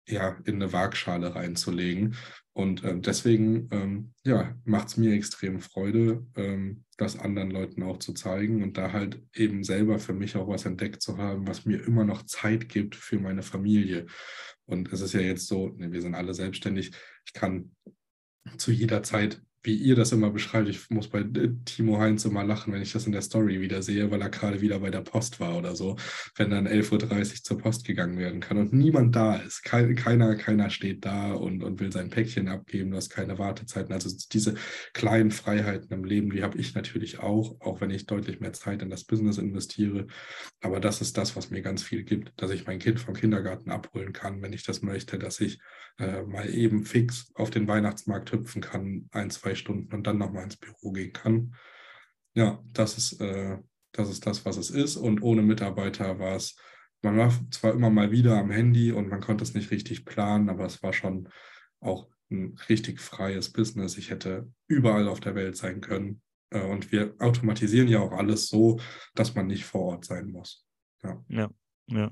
ja, 0.08 0.38
in 0.46 0.56
eine 0.56 0.74
Waagschale 0.74 1.36
reinzulegen. 1.36 2.16
Und 2.54 2.84
ähm, 2.84 3.02
deswegen 3.02 3.68
ähm, 3.72 4.14
ja, 4.24 4.56
macht 4.64 4.90
es 4.90 4.98
mir 4.98 5.14
extrem 5.14 5.60
Freude, 5.60 6.26
ähm, 6.36 6.84
das 6.98 7.18
anderen 7.18 7.50
Leuten 7.50 7.82
auch 7.82 7.98
zu 7.98 8.14
zeigen 8.14 8.62
und 8.62 8.78
da 8.78 8.92
halt 8.92 9.22
eben 9.34 9.64
selber 9.64 9.98
für 9.98 10.14
mich 10.14 10.36
auch 10.36 10.48
was 10.48 10.66
entdeckt 10.66 11.02
zu 11.02 11.18
haben, 11.18 11.48
was 11.48 11.66
mir 11.66 11.84
immer 11.84 12.06
noch 12.06 12.24
Zeit 12.24 12.70
gibt 12.70 12.96
für 12.96 13.20
meine 13.20 13.42
Familie. 13.42 14.06
Und 14.66 14.94
es 14.94 15.02
ist 15.02 15.14
ja 15.14 15.22
jetzt 15.22 15.48
so, 15.48 15.70
ne, 15.70 15.92
wir 15.92 16.02
sind 16.02 16.14
alle 16.14 16.34
selbstständig, 16.36 16.92
ich 17.26 17.34
kann 17.34 17.76
zu 18.58 18.72
jeder 18.72 19.02
Zeit 19.02 19.42
wie 19.64 19.76
ihr 19.76 19.96
das 19.96 20.12
immer 20.12 20.30
beschreibt. 20.30 20.68
Ich 20.68 20.90
muss 20.90 21.08
bei 21.08 21.20
äh, 21.20 21.50
Timo 21.66 21.98
Heinz 21.98 22.26
immer 22.26 22.44
lachen, 22.44 22.74
wenn 22.74 22.82
ich 22.82 22.92
das 22.92 23.06
in 23.06 23.14
der 23.14 23.22
Story 23.22 23.62
wieder 23.62 23.82
sehe, 23.82 24.12
weil 24.12 24.22
er 24.22 24.30
gerade 24.30 24.62
wieder 24.62 24.80
bei 24.80 24.90
der 24.90 25.02
Post 25.02 25.40
war 25.40 25.58
oder 25.58 25.76
so, 25.76 25.96
wenn 26.36 26.50
dann 26.50 26.68
11.30 26.68 26.92
Uhr 26.92 27.44
zur 27.44 27.58
Post 27.58 27.86
gegangen 27.86 28.18
werden 28.18 28.42
kann 28.42 28.58
und 28.58 28.74
niemand 28.74 29.16
da 29.16 29.38
ist. 29.38 29.64
keiner, 29.64 30.36
keiner 30.36 30.70
steht 30.70 31.06
da 31.06 31.34
und, 31.34 31.64
und 31.64 31.80
will 31.80 31.92
sein 31.92 32.10
Päckchen 32.10 32.50
abgeben, 32.50 32.92
du 32.92 32.98
hast 32.98 33.10
keine 33.10 33.40
Wartezeiten. 33.40 33.94
Also 33.94 34.10
diese 34.32 34.56
kleinen 34.94 35.32
Freiheiten 35.32 35.92
im 35.94 36.04
Leben, 36.04 36.30
die 36.30 36.44
habe 36.44 36.58
ich 36.58 36.76
natürlich 36.76 37.20
auch, 37.20 37.62
auch 37.62 37.80
wenn 37.80 37.90
ich 37.90 38.06
deutlich 38.06 38.42
mehr 38.42 38.54
Zeit 38.54 38.82
in 38.82 38.90
das 38.90 39.06
Business 39.06 39.38
investiere. 39.38 40.08
Aber 40.62 40.82
das 40.82 41.02
ist 41.02 41.18
das, 41.18 41.38
was 41.38 41.50
mir 41.50 41.62
ganz 41.62 41.84
viel 41.84 42.04
gibt, 42.04 42.34
dass 42.42 42.52
ich 42.52 42.68
mein 42.68 42.80
Kind 42.80 43.00
vom 43.00 43.14
Kindergarten 43.14 43.72
abholen 43.72 44.12
kann, 44.12 44.42
wenn 44.42 44.54
ich 44.54 44.64
das 44.64 44.82
möchte, 44.82 45.18
dass 45.18 45.40
ich 45.40 45.60
äh, 46.00 46.24
mal 46.24 46.50
eben 46.50 46.86
fix 46.86 47.32
auf 47.36 47.50
den 47.50 47.68
Weihnachtsmarkt 47.68 48.32
hüpfen 48.32 48.62
kann, 48.62 49.08
ein, 49.12 49.30
zwei 49.30 49.53
Stunden 49.56 49.94
und 49.94 50.08
dann 50.08 50.18
nochmal 50.18 50.44
ins 50.44 50.58
Büro 50.58 50.92
gehen 50.92 51.14
kann. 51.14 51.56
Ja, 52.34 52.64
das 52.74 52.98
ist, 52.98 53.22
äh, 53.22 53.58
das 53.92 54.10
ist 54.10 54.26
das, 54.26 54.46
was 54.46 54.58
es 54.58 54.70
ist. 54.70 54.96
Und 54.96 55.22
ohne 55.22 55.42
Mitarbeiter 55.42 56.20
war 56.20 56.36
es, 56.36 56.58
man 57.02 57.18
war 57.18 57.32
zwar 57.52 57.74
immer 57.74 57.90
mal 57.90 58.12
wieder 58.12 58.38
am 58.38 58.50
Handy 58.50 58.92
und 58.92 59.10
man 59.10 59.22
konnte 59.22 59.44
es 59.44 59.54
nicht 59.54 59.72
richtig 59.72 60.06
planen, 60.06 60.50
aber 60.50 60.66
es 60.66 60.82
war 60.82 60.94
schon 60.94 61.30
auch 61.80 62.08
ein 62.32 62.58
richtig 62.70 63.00
freies 63.00 63.52
Business. 63.52 63.98
Ich 63.98 64.10
hätte 64.10 64.52
überall 64.68 65.08
auf 65.08 65.20
der 65.20 65.36
Welt 65.36 65.58
sein 65.58 65.82
können. 65.82 66.22
Äh, 66.50 66.64
und 66.64 66.92
wir 66.92 67.16
automatisieren 67.20 67.88
ja 67.88 68.00
auch 68.00 68.14
alles 68.14 68.48
so, 68.48 68.80
dass 69.16 69.36
man 69.36 69.48
nicht 69.48 69.66
vor 69.66 69.82
Ort 69.82 70.06
sein 70.06 70.32
muss. 70.32 70.66
Ja, 71.04 71.24
ja. 71.28 71.50
ja. 71.88 72.12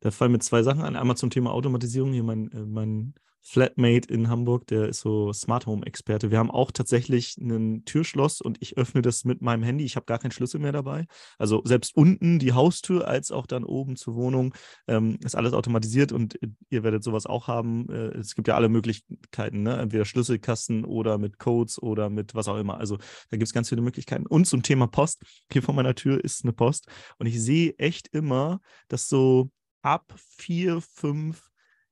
Da 0.00 0.10
fallen 0.10 0.32
mir 0.32 0.40
zwei 0.40 0.62
Sachen 0.62 0.82
an. 0.82 0.96
Einmal 0.96 1.16
zum 1.16 1.30
Thema 1.30 1.52
Automatisierung. 1.52 2.12
Hier 2.12 2.24
mein, 2.24 2.50
äh, 2.52 2.64
mein 2.64 3.14
Flatmate 3.48 4.12
in 4.12 4.28
Hamburg, 4.28 4.66
der 4.66 4.90
ist 4.90 5.00
so 5.00 5.32
Smart 5.32 5.64
Home 5.64 5.86
Experte. 5.86 6.30
Wir 6.30 6.38
haben 6.38 6.50
auch 6.50 6.70
tatsächlich 6.70 7.38
ein 7.38 7.82
Türschloss 7.86 8.42
und 8.42 8.58
ich 8.60 8.76
öffne 8.76 9.00
das 9.00 9.24
mit 9.24 9.40
meinem 9.40 9.62
Handy. 9.62 9.84
Ich 9.84 9.96
habe 9.96 10.04
gar 10.04 10.18
keinen 10.18 10.32
Schlüssel 10.32 10.60
mehr 10.60 10.72
dabei. 10.72 11.06
Also 11.38 11.62
selbst 11.64 11.96
unten 11.96 12.38
die 12.38 12.52
Haustür 12.52 13.08
als 13.08 13.32
auch 13.32 13.46
dann 13.46 13.64
oben 13.64 13.96
zur 13.96 14.16
Wohnung 14.16 14.54
ähm, 14.86 15.18
ist 15.24 15.34
alles 15.34 15.54
automatisiert 15.54 16.12
und 16.12 16.38
ihr 16.68 16.82
werdet 16.82 17.02
sowas 17.02 17.24
auch 17.24 17.48
haben. 17.48 17.88
Äh, 17.88 18.18
es 18.18 18.34
gibt 18.34 18.48
ja 18.48 18.54
alle 18.54 18.68
Möglichkeiten, 18.68 19.62
ne? 19.62 19.78
entweder 19.78 20.04
Schlüsselkasten 20.04 20.84
oder 20.84 21.16
mit 21.16 21.38
Codes 21.38 21.82
oder 21.82 22.10
mit 22.10 22.34
was 22.34 22.48
auch 22.48 22.58
immer. 22.58 22.76
Also 22.76 22.98
da 22.98 23.38
gibt 23.38 23.44
es 23.44 23.54
ganz 23.54 23.70
viele 23.70 23.80
Möglichkeiten. 23.80 24.26
Und 24.26 24.44
zum 24.44 24.62
Thema 24.62 24.88
Post. 24.88 25.22
Hier 25.50 25.62
vor 25.62 25.74
meiner 25.74 25.94
Tür 25.94 26.22
ist 26.22 26.44
eine 26.44 26.52
Post 26.52 26.86
und 27.18 27.26
ich 27.26 27.42
sehe 27.42 27.74
echt 27.78 28.08
immer, 28.08 28.60
dass 28.88 29.08
so 29.08 29.50
ab 29.80 30.14
vier, 30.36 30.82
fünf 30.82 31.48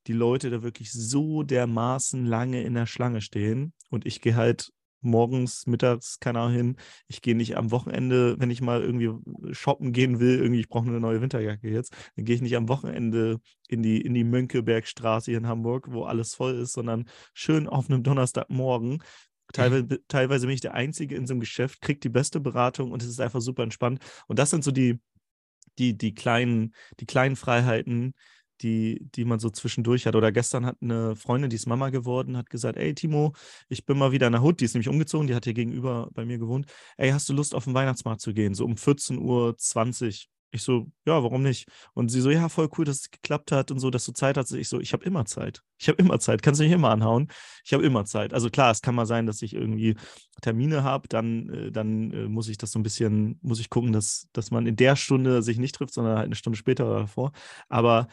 die 0.07 0.13
Leute 0.13 0.51
da 0.51 0.63
wirklich 0.63 0.93
so 0.93 1.43
dermaßen 1.43 2.25
lange 2.25 2.63
in 2.63 2.75
der 2.75 2.87
Schlange 2.87 3.21
stehen. 3.21 3.73
Und 3.91 4.07
ich 4.07 4.21
gehe 4.21 4.37
halt 4.37 4.73
morgens, 5.01 5.67
mittags, 5.67 6.19
keine 6.21 6.41
Ahnung 6.41 6.55
hin. 6.55 6.77
Ich 7.09 7.23
gehe 7.23 7.37
nicht 7.37 7.57
am 7.57 7.71
Wochenende, 7.71 8.39
wenn 8.39 8.51
ich 8.51 8.61
mal 8.61 8.83
irgendwie 8.83 9.11
shoppen 9.55 9.93
gehen 9.93 10.21
will, 10.21 10.39
irgendwie, 10.39 10.61
ich 10.61 10.69
brauche 10.69 10.87
eine 10.87 11.01
neue 11.01 11.21
Winterjacke 11.21 11.69
jetzt, 11.69 11.95
dann 12.17 12.25
gehe 12.25 12.35
ich 12.35 12.43
nicht 12.43 12.57
am 12.57 12.69
Wochenende 12.69 13.41
in 13.69 13.83
die, 13.83 14.01
in 14.01 14.15
die 14.15 14.25
Mönckebergstraße 14.25 15.31
hier 15.31 15.39
in 15.39 15.47
Hamburg, 15.47 15.87
wo 15.91 16.05
alles 16.05 16.35
voll 16.35 16.57
ist, 16.57 16.73
sondern 16.73 17.09
schön 17.35 17.69
auf 17.69 17.89
einem 17.89 18.03
Donnerstagmorgen. 18.03 19.03
Teilweise, 19.53 20.01
teilweise 20.09 20.47
bin 20.47 20.55
ich 20.55 20.61
der 20.61 20.75
Einzige 20.75 21.15
in 21.15 21.27
so 21.27 21.35
einem 21.35 21.41
Geschäft, 21.41 21.81
kriege 21.81 22.01
die 22.01 22.09
beste 22.09 22.41
Beratung 22.41 22.91
und 22.91 23.03
es 23.03 23.09
ist 23.09 23.21
einfach 23.21 23.41
super 23.41 23.63
entspannt. 23.63 24.01
Und 24.27 24.39
das 24.39 24.51
sind 24.51 24.65
so 24.65 24.73
die, 24.73 24.99
die, 25.79 25.97
die, 25.97 26.15
kleinen, 26.15 26.75
die 26.99 27.07
kleinen 27.07 27.37
Freiheiten, 27.37 28.15
die, 28.63 29.07
die 29.15 29.25
man 29.25 29.39
so 29.39 29.51
zwischendurch 29.51 30.07
hat. 30.07 30.17
Oder 30.17 30.33
gestern 30.33 30.67
hat 30.67 30.77
eine 30.81 31.17
Freundin, 31.17 31.51
die 31.51 31.57
ist 31.57 31.67
Mama 31.67 31.91
geworden, 31.91 32.37
hat 32.37 32.51
gesagt, 32.51 32.77
ey 32.79 32.95
Timo, 32.95 33.33
ich 33.69 33.85
bin 33.87 33.99
mal 33.99 34.13
wieder 34.13 34.27
in 34.27 34.33
der 34.33 34.43
Hut, 34.43 34.61
die 34.61 34.65
ist 34.65 34.75
nämlich 34.75 34.89
umgezogen, 34.89 35.27
die 35.27 35.35
hat 35.35 35.45
hier 35.45 35.55
gegenüber 35.55 36.09
bei 36.13 36.25
mir 36.25 36.39
gewohnt. 36.39 36.67
Ey, 36.97 37.11
hast 37.11 37.29
du 37.29 37.33
Lust 37.33 37.55
auf 37.55 37.65
den 37.65 37.75
Weihnachtsmarkt 37.75 38.21
zu 38.21 38.35
gehen? 38.35 38.55
So 38.55 38.65
um 38.65 38.75
14.20 38.75 39.19
Uhr. 39.21 39.57
Ich 40.53 40.63
so, 40.63 40.87
ja, 41.05 41.23
warum 41.23 41.43
nicht? 41.43 41.69
Und 41.93 42.09
sie 42.09 42.21
so, 42.21 42.31
ja, 42.31 42.49
voll 42.49 42.71
cool, 42.79 42.85
dass 42.85 43.01
es 43.01 43.11
geklappt 43.11 43.53
hat 43.53 43.71
und 43.71 43.79
so, 43.79 43.91
dass 43.91 44.07
du 44.07 44.13
Zeit 44.13 44.39
hast. 44.39 44.53
Ich 44.53 44.69
so, 44.69 44.81
ich 44.81 44.93
habe 44.93 45.05
immer 45.05 45.27
Zeit. 45.27 45.63
Ich 45.79 45.89
habe 45.89 45.99
immer 45.99 46.19
Zeit. 46.19 46.41
Kannst 46.41 46.61
du 46.61 46.65
mich 46.65 46.73
immer 46.73 46.91
anhauen? 46.91 47.29
Ich 47.65 47.75
habe 47.75 47.85
immer 47.85 48.05
Zeit. 48.07 48.33
Also 48.33 48.49
klar, 48.49 48.71
es 48.71 48.81
kann 48.81 48.95
mal 48.95 49.07
sein, 49.07 49.27
dass 49.27 49.43
ich 49.43 49.55
irgendwie 49.55 49.97
Termine 50.41 50.83
habe, 50.83 51.09
dann, 51.09 51.49
äh, 51.51 51.73
dann 51.73 52.11
äh, 52.13 52.29
muss 52.29 52.49
ich 52.49 52.57
das 52.57 52.73
so 52.73 52.79
ein 52.79 52.83
bisschen, 52.83 53.39
muss 53.43 53.61
ich 53.61 53.71
gucken, 53.71 53.93
dass, 53.93 54.29
dass 54.33 54.51
man 54.51 54.67
in 54.67 54.77
der 54.77 54.97
Stunde 54.97 55.43
sich 55.43 55.59
nicht 55.59 55.75
trifft, 55.75 55.95
sondern 55.95 56.17
halt 56.17 56.27
eine 56.27 56.35
Stunde 56.37 56.59
später 56.59 57.01
davor. 57.01 57.33
Aber 57.69 58.09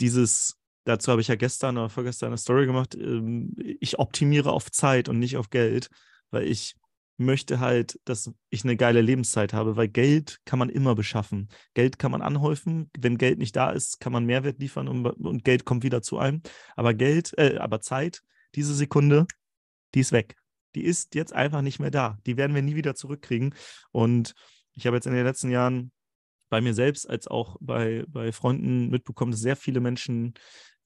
dieses, 0.00 0.56
dazu 0.84 1.10
habe 1.10 1.20
ich 1.20 1.28
ja 1.28 1.36
gestern 1.36 1.78
oder 1.78 1.88
vorgestern 1.88 2.28
eine 2.28 2.38
Story 2.38 2.66
gemacht, 2.66 2.94
ähm, 2.94 3.54
ich 3.80 3.98
optimiere 3.98 4.52
auf 4.52 4.70
Zeit 4.70 5.08
und 5.08 5.18
nicht 5.18 5.36
auf 5.36 5.50
Geld, 5.50 5.88
weil 6.30 6.46
ich 6.46 6.76
möchte 7.16 7.60
halt, 7.60 8.00
dass 8.04 8.32
ich 8.50 8.64
eine 8.64 8.76
geile 8.76 9.00
Lebenszeit 9.00 9.52
habe, 9.52 9.76
weil 9.76 9.88
Geld 9.88 10.40
kann 10.44 10.58
man 10.58 10.68
immer 10.68 10.94
beschaffen. 10.94 11.48
Geld 11.74 11.98
kann 11.98 12.10
man 12.10 12.22
anhäufen. 12.22 12.90
Wenn 12.98 13.18
Geld 13.18 13.38
nicht 13.38 13.54
da 13.54 13.70
ist, 13.70 14.00
kann 14.00 14.12
man 14.12 14.24
Mehrwert 14.24 14.58
liefern 14.58 14.88
und, 14.88 15.06
und 15.06 15.44
Geld 15.44 15.64
kommt 15.64 15.84
wieder 15.84 16.02
zu 16.02 16.18
einem. 16.18 16.42
Aber 16.74 16.92
Geld, 16.92 17.32
äh, 17.38 17.58
aber 17.58 17.80
Zeit, 17.80 18.22
diese 18.54 18.74
Sekunde, 18.74 19.26
die 19.94 20.00
ist 20.00 20.12
weg. 20.12 20.36
Die 20.74 20.82
ist 20.82 21.14
jetzt 21.14 21.32
einfach 21.32 21.62
nicht 21.62 21.78
mehr 21.78 21.92
da. 21.92 22.18
Die 22.26 22.36
werden 22.36 22.54
wir 22.54 22.62
nie 22.62 22.74
wieder 22.74 22.96
zurückkriegen. 22.96 23.54
Und 23.92 24.34
Ich 24.72 24.86
habe 24.86 24.96
jetzt 24.96 25.06
in 25.06 25.14
den 25.14 25.24
letzten 25.24 25.50
Jahren 25.50 25.92
bei 26.54 26.60
mir 26.60 26.72
selbst 26.72 27.10
als 27.10 27.26
auch 27.26 27.56
bei, 27.58 28.04
bei 28.06 28.30
Freunden 28.30 28.88
mitbekommen, 28.88 29.32
dass 29.32 29.40
sehr 29.40 29.56
viele 29.56 29.80
Menschen 29.80 30.34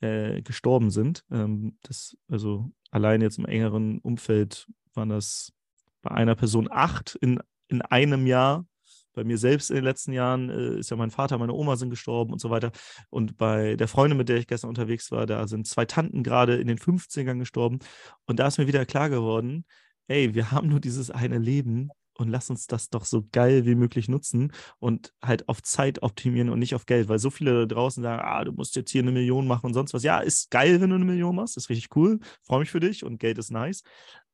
äh, 0.00 0.40
gestorben 0.40 0.90
sind. 0.90 1.24
Ähm, 1.30 1.76
das, 1.82 2.16
also 2.26 2.72
allein 2.90 3.20
jetzt 3.20 3.36
im 3.36 3.44
engeren 3.44 3.98
Umfeld 3.98 4.66
waren 4.94 5.10
das 5.10 5.52
bei 6.00 6.10
einer 6.10 6.34
Person 6.36 6.68
acht 6.70 7.16
in, 7.16 7.38
in 7.66 7.82
einem 7.82 8.26
Jahr. 8.26 8.64
Bei 9.12 9.24
mir 9.24 9.36
selbst 9.36 9.68
in 9.68 9.76
den 9.76 9.84
letzten 9.84 10.14
Jahren 10.14 10.48
äh, 10.48 10.78
ist 10.78 10.88
ja 10.88 10.96
mein 10.96 11.10
Vater, 11.10 11.36
meine 11.36 11.52
Oma 11.52 11.76
sind 11.76 11.90
gestorben 11.90 12.32
und 12.32 12.40
so 12.40 12.48
weiter. 12.48 12.72
Und 13.10 13.36
bei 13.36 13.76
der 13.76 13.88
Freundin, 13.88 14.16
mit 14.16 14.30
der 14.30 14.38
ich 14.38 14.46
gestern 14.46 14.70
unterwegs 14.70 15.10
war, 15.10 15.26
da 15.26 15.46
sind 15.46 15.66
zwei 15.66 15.84
Tanten 15.84 16.22
gerade 16.22 16.56
in 16.56 16.66
den 16.66 16.78
50ern 16.78 17.38
gestorben. 17.38 17.80
Und 18.24 18.38
da 18.38 18.46
ist 18.46 18.56
mir 18.56 18.68
wieder 18.68 18.86
klar 18.86 19.10
geworden, 19.10 19.66
ey, 20.06 20.34
wir 20.34 20.50
haben 20.50 20.70
nur 20.70 20.80
dieses 20.80 21.10
eine 21.10 21.36
Leben 21.36 21.90
und 22.18 22.28
lass 22.28 22.50
uns 22.50 22.66
das 22.66 22.90
doch 22.90 23.04
so 23.04 23.26
geil 23.32 23.64
wie 23.64 23.76
möglich 23.76 24.08
nutzen 24.08 24.52
und 24.80 25.14
halt 25.22 25.48
auf 25.48 25.62
Zeit 25.62 26.02
optimieren 26.02 26.50
und 26.50 26.58
nicht 26.58 26.74
auf 26.74 26.84
Geld, 26.84 27.08
weil 27.08 27.18
so 27.18 27.30
viele 27.30 27.60
da 27.60 27.74
draußen 27.74 28.02
sagen, 28.02 28.22
ah, 28.22 28.44
du 28.44 28.52
musst 28.52 28.76
jetzt 28.76 28.90
hier 28.90 29.02
eine 29.02 29.12
Million 29.12 29.46
machen 29.46 29.66
und 29.66 29.74
sonst 29.74 29.94
was. 29.94 30.02
Ja, 30.02 30.18
ist 30.18 30.50
geil, 30.50 30.80
wenn 30.80 30.90
du 30.90 30.96
eine 30.96 31.04
Million 31.04 31.36
machst, 31.36 31.56
ist 31.56 31.70
richtig 31.70 31.94
cool, 31.96 32.18
freue 32.42 32.60
mich 32.60 32.70
für 32.70 32.80
dich 32.80 33.04
und 33.04 33.18
Geld 33.18 33.38
ist 33.38 33.50
nice, 33.50 33.82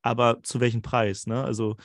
aber 0.03 0.43
zu 0.43 0.61
welchem 0.61 0.83
Preis, 0.83 1.27
ne? 1.27 1.45
Also 1.45 1.77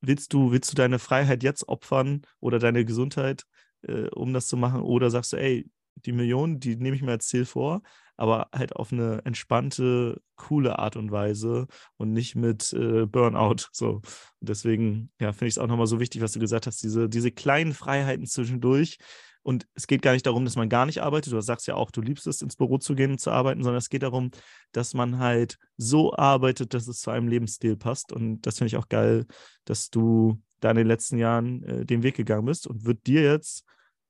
willst 0.00 0.32
du, 0.32 0.50
willst 0.50 0.72
du 0.72 0.76
deine 0.76 0.98
Freiheit 0.98 1.42
jetzt 1.42 1.68
opfern 1.68 2.22
oder 2.40 2.58
deine 2.58 2.84
Gesundheit, 2.84 3.44
äh, 3.82 4.08
um 4.08 4.32
das 4.32 4.48
zu 4.48 4.56
machen 4.56 4.80
oder 4.80 5.10
sagst 5.10 5.34
du, 5.34 5.36
ey, 5.36 5.70
die 5.94 6.12
Million, 6.12 6.58
die 6.58 6.76
nehme 6.76 6.96
ich 6.96 7.02
mir 7.02 7.12
als 7.12 7.26
Ziel 7.26 7.44
vor, 7.44 7.82
aber 8.18 8.48
halt 8.52 8.76
auf 8.76 8.92
eine 8.92 9.22
entspannte, 9.24 10.20
coole 10.36 10.78
Art 10.78 10.96
und 10.96 11.10
Weise 11.10 11.68
und 11.96 12.12
nicht 12.12 12.34
mit 12.34 12.72
äh, 12.72 13.06
Burnout. 13.06 13.68
So. 13.72 14.02
Und 14.40 14.48
deswegen, 14.48 15.10
ja, 15.20 15.32
finde 15.32 15.46
ich 15.46 15.54
es 15.54 15.58
auch 15.58 15.68
nochmal 15.68 15.86
so 15.86 16.00
wichtig, 16.00 16.20
was 16.20 16.32
du 16.32 16.40
gesagt 16.40 16.66
hast, 16.66 16.82
diese, 16.82 17.08
diese 17.08 17.30
kleinen 17.30 17.72
Freiheiten 17.72 18.26
zwischendurch. 18.26 18.98
Und 19.42 19.66
es 19.74 19.86
geht 19.86 20.02
gar 20.02 20.12
nicht 20.12 20.26
darum, 20.26 20.44
dass 20.44 20.56
man 20.56 20.68
gar 20.68 20.84
nicht 20.84 21.00
arbeitet. 21.00 21.32
Du 21.32 21.40
sagst 21.40 21.68
ja 21.68 21.76
auch, 21.76 21.92
du 21.92 22.02
liebst 22.02 22.26
es, 22.26 22.42
ins 22.42 22.56
Büro 22.56 22.78
zu 22.78 22.96
gehen 22.96 23.12
und 23.12 23.18
zu 23.18 23.30
arbeiten, 23.30 23.62
sondern 23.62 23.78
es 23.78 23.88
geht 23.88 24.02
darum, 24.02 24.32
dass 24.72 24.94
man 24.94 25.18
halt 25.18 25.56
so 25.76 26.12
arbeitet, 26.12 26.74
dass 26.74 26.88
es 26.88 27.00
zu 27.00 27.10
einem 27.12 27.28
Lebensstil 27.28 27.76
passt. 27.76 28.12
Und 28.12 28.42
das 28.42 28.58
finde 28.58 28.68
ich 28.68 28.76
auch 28.76 28.88
geil, 28.88 29.26
dass 29.64 29.90
du 29.90 30.42
da 30.58 30.70
in 30.70 30.76
den 30.76 30.88
letzten 30.88 31.18
Jahren 31.18 31.62
äh, 31.62 31.86
den 31.86 32.02
Weg 32.02 32.16
gegangen 32.16 32.46
bist 32.46 32.66
und 32.66 32.84
wird 32.84 33.06
dir 33.06 33.22
jetzt 33.22 33.64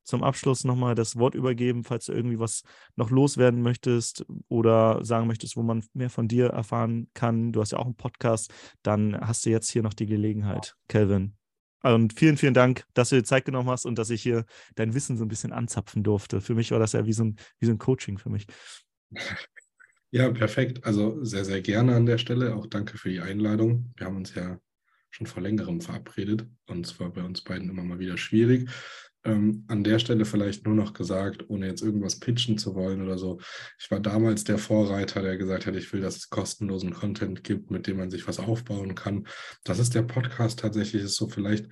zum 0.08 0.22
Abschluss 0.22 0.64
nochmal 0.64 0.94
das 0.94 1.16
Wort 1.16 1.34
übergeben, 1.34 1.84
falls 1.84 2.06
du 2.06 2.12
irgendwie 2.12 2.38
was 2.38 2.62
noch 2.96 3.10
loswerden 3.10 3.60
möchtest 3.60 4.24
oder 4.48 5.04
sagen 5.04 5.26
möchtest, 5.26 5.56
wo 5.56 5.62
man 5.62 5.84
mehr 5.92 6.08
von 6.08 6.28
dir 6.28 6.46
erfahren 6.46 7.10
kann. 7.12 7.52
Du 7.52 7.60
hast 7.60 7.72
ja 7.72 7.78
auch 7.78 7.84
einen 7.84 7.94
Podcast, 7.94 8.50
dann 8.82 9.20
hast 9.20 9.44
du 9.44 9.50
jetzt 9.50 9.70
hier 9.70 9.82
noch 9.82 9.92
die 9.92 10.06
Gelegenheit, 10.06 10.76
Kelvin. 10.88 11.34
Und 11.82 12.14
vielen, 12.14 12.38
vielen 12.38 12.54
Dank, 12.54 12.86
dass 12.94 13.10
du 13.10 13.16
dir 13.16 13.22
Zeit 13.22 13.44
genommen 13.44 13.68
hast 13.68 13.84
und 13.84 13.98
dass 13.98 14.10
ich 14.10 14.22
hier 14.22 14.46
dein 14.74 14.94
Wissen 14.94 15.18
so 15.18 15.24
ein 15.24 15.28
bisschen 15.28 15.52
anzapfen 15.52 16.02
durfte. 16.02 16.40
Für 16.40 16.54
mich 16.54 16.70
war 16.70 16.78
das 16.78 16.92
ja 16.92 17.04
wie 17.04 17.12
so 17.12 17.24
ein, 17.24 17.36
wie 17.60 17.66
so 17.66 17.72
ein 17.72 17.78
Coaching 17.78 18.18
für 18.18 18.30
mich. 18.30 18.46
Ja, 20.10 20.30
perfekt. 20.30 20.84
Also 20.84 21.22
sehr, 21.22 21.44
sehr 21.44 21.60
gerne 21.60 21.94
an 21.94 22.06
der 22.06 22.16
Stelle. 22.16 22.54
Auch 22.54 22.66
danke 22.66 22.96
für 22.96 23.10
die 23.10 23.20
Einladung. 23.20 23.92
Wir 23.94 24.06
haben 24.06 24.16
uns 24.16 24.34
ja 24.34 24.58
schon 25.10 25.26
vor 25.26 25.42
längerem 25.42 25.82
verabredet 25.82 26.46
und 26.66 26.86
es 26.86 26.98
war 26.98 27.10
bei 27.10 27.22
uns 27.22 27.42
beiden 27.42 27.68
immer 27.68 27.82
mal 27.82 27.98
wieder 27.98 28.16
schwierig. 28.16 28.70
Ähm, 29.24 29.64
an 29.68 29.84
der 29.84 29.98
Stelle 29.98 30.24
vielleicht 30.24 30.64
nur 30.64 30.74
noch 30.74 30.94
gesagt, 30.94 31.48
ohne 31.48 31.66
jetzt 31.66 31.82
irgendwas 31.82 32.20
pitchen 32.20 32.56
zu 32.56 32.74
wollen 32.74 33.02
oder 33.02 33.18
so. 33.18 33.40
Ich 33.78 33.90
war 33.90 34.00
damals 34.00 34.44
der 34.44 34.58
Vorreiter, 34.58 35.22
der 35.22 35.36
gesagt 35.36 35.66
hat, 35.66 35.74
ich 35.76 35.92
will, 35.92 36.00
dass 36.00 36.16
es 36.16 36.30
kostenlosen 36.30 36.94
Content 36.94 37.42
gibt, 37.42 37.70
mit 37.70 37.86
dem 37.86 37.96
man 37.96 38.10
sich 38.10 38.28
was 38.28 38.38
aufbauen 38.38 38.94
kann. 38.94 39.26
Das 39.64 39.78
ist 39.78 39.94
der 39.94 40.02
Podcast 40.02 40.60
tatsächlich, 40.60 41.02
ist 41.02 41.16
so 41.16 41.28
vielleicht 41.28 41.68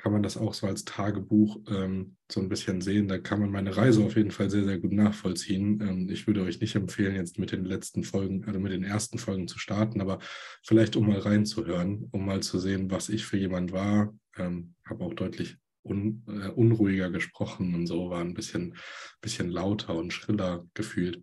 kann 0.00 0.12
man 0.12 0.22
das 0.22 0.38
auch 0.38 0.54
so 0.54 0.66
als 0.66 0.84
Tagebuch 0.84 1.58
ähm, 1.68 2.16
so 2.32 2.40
ein 2.40 2.48
bisschen 2.48 2.80
sehen. 2.80 3.06
Da 3.06 3.18
kann 3.18 3.38
man 3.40 3.50
meine 3.50 3.76
Reise 3.76 4.02
auf 4.02 4.16
jeden 4.16 4.30
Fall 4.30 4.48
sehr, 4.48 4.64
sehr 4.64 4.78
gut 4.78 4.92
nachvollziehen. 4.92 5.80
Ähm, 5.82 6.08
ich 6.08 6.26
würde 6.26 6.42
euch 6.42 6.58
nicht 6.60 6.74
empfehlen, 6.74 7.16
jetzt 7.16 7.38
mit 7.38 7.52
den 7.52 7.66
letzten 7.66 8.02
Folgen, 8.02 8.44
also 8.46 8.58
mit 8.60 8.72
den 8.72 8.82
ersten 8.82 9.18
Folgen 9.18 9.46
zu 9.46 9.58
starten, 9.58 10.00
aber 10.00 10.18
vielleicht 10.62 10.96
um 10.96 11.06
mal 11.06 11.18
reinzuhören, 11.18 12.08
um 12.12 12.24
mal 12.24 12.40
zu 12.40 12.58
sehen, 12.58 12.90
was 12.90 13.10
ich 13.10 13.26
für 13.26 13.36
jemand 13.36 13.72
war. 13.72 14.14
Ähm, 14.38 14.74
habe 14.88 15.04
auch 15.04 15.12
deutlich 15.12 15.58
un, 15.82 16.22
äh, 16.28 16.48
unruhiger 16.48 17.10
gesprochen 17.10 17.74
und 17.74 17.86
so, 17.86 18.10
war 18.10 18.20
ein 18.20 18.34
bisschen, 18.34 18.76
bisschen 19.20 19.50
lauter 19.50 19.94
und 19.94 20.12
schriller 20.12 20.66
gefühlt. 20.74 21.22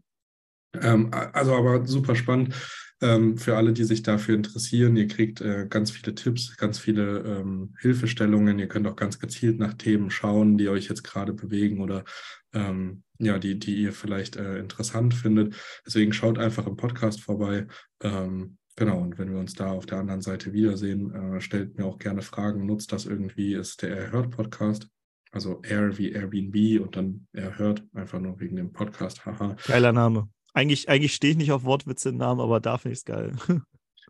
Ähm, 0.82 1.12
also 1.12 1.56
aber 1.56 1.86
super 1.86 2.16
spannend 2.16 2.54
ähm, 3.02 3.38
für 3.38 3.56
alle, 3.56 3.74
die 3.74 3.84
sich 3.84 4.02
dafür 4.02 4.36
interessieren. 4.36 4.96
Ihr 4.98 5.08
kriegt 5.08 5.42
äh, 5.42 5.68
ganz 5.70 5.92
viele 5.92 6.16
Tipps, 6.16 6.58
ganz 6.58 6.80
viele 6.80 7.20
ähm, 7.20 7.76
Hilfestellungen. 7.80 8.60
Ihr 8.60 8.68
könnt 8.68 8.88
auch 8.88 8.96
ganz 8.96 9.20
gezielt 9.20 9.60
nach 9.60 9.74
Themen 9.74 10.10
schauen, 10.10 10.58
die 10.58 10.70
euch 10.70 10.90
jetzt 10.90 11.04
gerade 11.04 11.34
bewegen 11.34 11.82
oder 11.82 12.04
ähm, 12.54 13.04
ja, 13.20 13.40
die, 13.40 13.60
die 13.60 13.76
ihr 13.76 13.94
vielleicht 13.94 14.36
äh, 14.36 14.58
interessant 14.60 15.14
findet. 15.14 15.56
Deswegen 15.86 16.14
schaut 16.14 16.38
einfach 16.38 16.66
im 16.68 16.76
Podcast 16.76 17.22
vorbei. 17.22 17.68
Ähm, 18.02 18.58
Genau, 18.78 19.00
und 19.00 19.18
wenn 19.18 19.32
wir 19.32 19.40
uns 19.40 19.56
da 19.56 19.72
auf 19.72 19.88
der 19.88 19.98
anderen 19.98 20.22
Seite 20.22 20.54
wiedersehen, 20.54 21.12
äh, 21.12 21.42
stellt 21.42 21.80
mir 21.80 21.86
auch 21.86 21.98
gerne 21.98 22.22
Fragen, 22.22 22.68
nutzt 22.68 22.92
das 22.92 23.08
irgendwie, 23.08 23.56
ist 23.56 23.82
der 23.82 23.98
Erhört-Podcast, 23.98 24.88
also 25.32 25.62
Air 25.64 25.98
wie 25.98 26.12
Airbnb 26.12 26.80
und 26.80 26.96
dann 26.96 27.28
Erhört, 27.34 27.84
einfach 27.94 28.20
nur 28.20 28.40
wegen 28.40 28.56
dem 28.56 28.72
Podcast, 28.72 29.26
haha. 29.26 29.56
Geiler 29.66 29.94
Name. 29.94 30.30
Eigentlich, 30.54 30.90
eigentlich 30.90 31.16
stehe 31.16 31.32
ich 31.32 31.38
nicht 31.38 31.52
auf 31.52 31.64
Wortwitze 31.64 32.10
im 32.10 32.18
Namen, 32.18 32.40
aber 32.40 32.60
da 32.60 32.78
finde 32.78 32.94
ich 32.94 33.00
es 33.00 33.06
geil. 33.06 33.34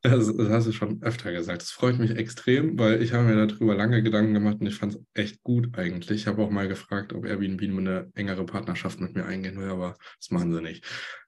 Das, 0.04 0.32
das, 0.38 0.50
hast 0.50 0.68
du 0.68 0.72
schon 0.74 1.02
öfter 1.02 1.32
gesagt. 1.32 1.64
Das 1.64 1.72
freut 1.72 1.98
mich 1.98 2.12
extrem, 2.12 2.78
weil 2.78 3.02
ich 3.02 3.14
habe 3.14 3.24
mir 3.24 3.48
darüber 3.48 3.74
lange 3.74 4.04
Gedanken 4.04 4.36
gemacht 4.36 4.58
und 4.60 4.68
ich 4.68 4.76
fand 4.76 4.94
es 4.94 5.02
echt 5.16 5.42
gut 5.42 5.76
eigentlich. 5.76 6.12
Ich 6.12 6.28
habe 6.28 6.44
auch 6.44 6.52
mal 6.52 6.68
gefragt, 6.68 7.14
ob 7.14 7.26
Airbnb 7.26 7.64
eine 7.64 8.12
engere 8.14 8.46
Partnerschaft 8.46 9.00
mit 9.00 9.16
mir 9.16 9.26
eingehen 9.26 9.58
will, 9.58 9.70
aber 9.70 9.98
das 10.20 10.30
machen 10.30 10.54
sie 10.54 10.62
nicht. 10.62 10.86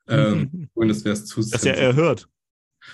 ähm, 0.07 0.69
und 0.75 0.89
es 0.91 1.03
wäre 1.03 1.13
es 1.13 1.25
zu. 1.25 1.41
Das 1.41 1.53
ist 1.53 1.65
ja 1.65 1.73
erhört. 1.73 2.29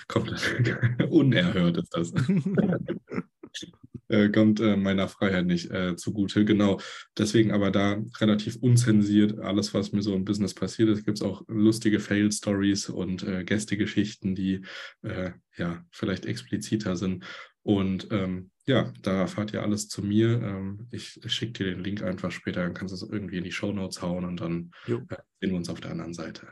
Kommt, 0.08 0.32
unerhört 1.10 1.78
ist 1.78 1.94
das. 1.94 2.12
äh, 4.08 4.28
kommt 4.30 4.60
äh, 4.60 4.76
meiner 4.76 5.08
Freiheit 5.08 5.46
nicht 5.46 5.70
äh, 5.70 5.96
zugute. 5.96 6.44
Genau. 6.44 6.80
Deswegen 7.16 7.52
aber 7.52 7.70
da 7.70 8.02
relativ 8.18 8.56
unzensiert 8.56 9.38
alles, 9.38 9.74
was 9.74 9.92
mir 9.92 10.02
so 10.02 10.14
im 10.14 10.24
Business 10.24 10.54
passiert 10.54 10.88
ist. 10.88 11.04
Gibt 11.04 11.18
es 11.18 11.22
auch 11.22 11.42
lustige 11.48 12.00
Fail-Stories 12.00 12.88
und 12.88 13.22
äh, 13.22 13.44
Gästegeschichten, 13.44 14.34
die 14.34 14.62
äh, 15.02 15.32
ja 15.56 15.84
vielleicht 15.90 16.26
expliziter 16.26 16.96
sind. 16.96 17.24
Und 17.62 18.08
ähm, 18.12 18.50
ja, 18.66 18.92
da 19.02 19.20
erfahrt 19.20 19.52
ihr 19.52 19.62
alles 19.62 19.88
zu 19.88 20.02
mir. 20.02 20.40
Ähm, 20.40 20.86
ich 20.90 21.20
schicke 21.26 21.64
dir 21.64 21.74
den 21.74 21.82
Link 21.82 22.02
einfach 22.02 22.30
später, 22.30 22.62
dann 22.62 22.74
kannst 22.74 22.92
du 22.92 23.04
es 23.06 23.10
irgendwie 23.10 23.38
in 23.38 23.44
die 23.44 23.52
Show 23.52 23.72
Notes 23.72 24.02
hauen 24.02 24.24
und 24.24 24.40
dann 24.40 24.70
äh, 24.86 24.90
sehen 24.90 25.50
wir 25.50 25.56
uns 25.56 25.68
auf 25.68 25.80
der 25.80 25.92
anderen 25.92 26.14
Seite. 26.14 26.48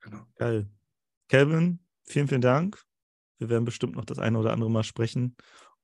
Genau. 0.00 0.26
Geil. 0.36 0.68
Kevin, 1.28 1.80
vielen, 2.04 2.28
vielen 2.28 2.40
Dank. 2.40 2.82
Wir 3.38 3.48
werden 3.48 3.64
bestimmt 3.64 3.96
noch 3.96 4.04
das 4.04 4.18
eine 4.18 4.38
oder 4.38 4.52
andere 4.52 4.70
Mal 4.70 4.84
sprechen 4.84 5.36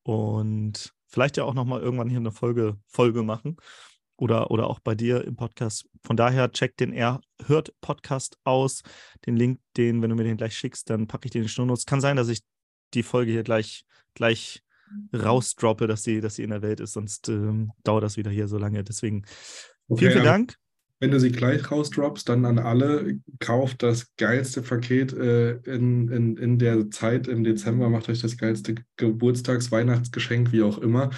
und 0.02 0.94
vielleicht 1.08 1.36
ja 1.36 1.44
auch 1.44 1.54
noch 1.54 1.64
mal 1.64 1.80
irgendwann 1.80 2.08
hier 2.08 2.18
eine 2.18 2.30
Folge, 2.30 2.78
Folge 2.86 3.22
machen 3.22 3.56
oder, 4.16 4.50
oder 4.50 4.68
auch 4.68 4.80
bei 4.80 4.94
dir 4.94 5.24
im 5.24 5.36
Podcast. 5.36 5.88
Von 6.02 6.16
daher 6.16 6.52
check 6.52 6.76
den 6.76 6.92
Er 6.92 7.20
hört 7.46 7.74
Podcast 7.80 8.38
aus. 8.44 8.82
Den 9.26 9.36
Link, 9.36 9.60
den, 9.76 10.02
wenn 10.02 10.10
du 10.10 10.16
mir 10.16 10.24
den 10.24 10.36
gleich 10.36 10.56
schickst, 10.56 10.88
dann 10.90 11.06
packe 11.06 11.26
ich 11.26 11.32
den 11.32 11.42
in 11.42 11.46
die 11.46 11.52
Show 11.52 11.64
Notes. 11.64 11.86
Kann 11.86 12.00
sein, 12.00 12.16
dass 12.16 12.28
ich 12.28 12.42
die 12.94 13.02
Folge 13.02 13.32
hier 13.32 13.42
gleich, 13.42 13.84
gleich 14.14 14.62
rausdroppe, 15.14 15.86
dass 15.86 16.02
sie, 16.02 16.20
dass 16.20 16.36
sie 16.36 16.42
in 16.42 16.50
der 16.50 16.62
Welt 16.62 16.80
ist, 16.80 16.92
sonst 16.92 17.28
ähm, 17.28 17.72
dauert 17.84 18.02
das 18.02 18.16
wieder 18.16 18.30
hier 18.30 18.48
so 18.48 18.58
lange. 18.58 18.82
Deswegen 18.84 19.24
okay, 19.88 20.00
vielen, 20.00 20.12
vielen 20.12 20.24
Dank 20.24 20.56
wenn 21.00 21.10
du 21.10 21.18
sie 21.18 21.32
gleich 21.32 21.70
rausdroppst, 21.70 22.28
dann 22.28 22.44
an 22.44 22.58
alle, 22.58 23.18
kauft 23.38 23.82
das 23.82 24.14
geilste 24.16 24.60
Paket 24.60 25.12
äh, 25.14 25.52
in, 25.64 26.08
in, 26.08 26.36
in 26.36 26.58
der 26.58 26.90
Zeit 26.90 27.26
im 27.26 27.42
Dezember, 27.42 27.88
macht 27.88 28.08
euch 28.10 28.20
das 28.20 28.36
geilste 28.36 28.74
Geburtstags-, 29.00 29.72
Weihnachtsgeschenk, 29.72 30.52
wie 30.52 30.62
auch 30.62 30.78
immer, 30.78 31.10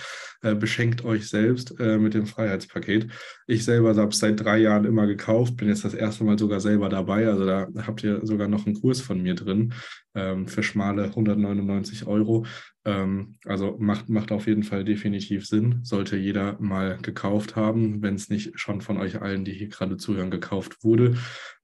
äh, 0.42 0.54
beschenkt 0.54 1.04
euch 1.04 1.28
selbst 1.28 1.78
äh, 1.78 1.98
mit 1.98 2.14
dem 2.14 2.26
Freiheitspaket. 2.26 3.08
Ich 3.46 3.64
selber 3.64 3.94
habe 3.94 4.08
es 4.08 4.18
seit 4.18 4.40
drei 4.40 4.58
Jahren 4.58 4.84
immer 4.84 5.06
gekauft, 5.06 5.56
bin 5.56 5.68
jetzt 5.68 5.84
das 5.84 5.94
erste 5.94 6.24
Mal 6.24 6.38
sogar 6.38 6.60
selber 6.60 6.88
dabei, 6.88 7.28
also 7.28 7.46
da 7.46 7.68
habt 7.86 8.02
ihr 8.02 8.24
sogar 8.26 8.48
noch 8.48 8.66
einen 8.66 8.80
Kurs 8.80 9.00
von 9.00 9.22
mir 9.22 9.34
drin 9.34 9.74
ähm, 10.14 10.48
für 10.48 10.62
schmale 10.62 11.04
199 11.04 12.06
Euro. 12.06 12.46
Ähm, 12.84 13.36
also 13.44 13.76
macht, 13.78 14.08
macht 14.08 14.32
auf 14.32 14.46
jeden 14.46 14.64
Fall 14.64 14.84
definitiv 14.84 15.46
Sinn. 15.46 15.80
Sollte 15.82 16.16
jeder 16.16 16.60
mal 16.60 16.98
gekauft 17.00 17.56
haben, 17.56 18.02
wenn 18.02 18.14
es 18.14 18.28
nicht 18.28 18.58
schon 18.58 18.80
von 18.80 18.98
euch 18.98 19.22
allen, 19.22 19.44
die 19.44 19.52
hier 19.52 19.68
gerade 19.68 19.96
zuhören, 19.96 20.30
gekauft 20.30 20.82
wurde. 20.82 21.16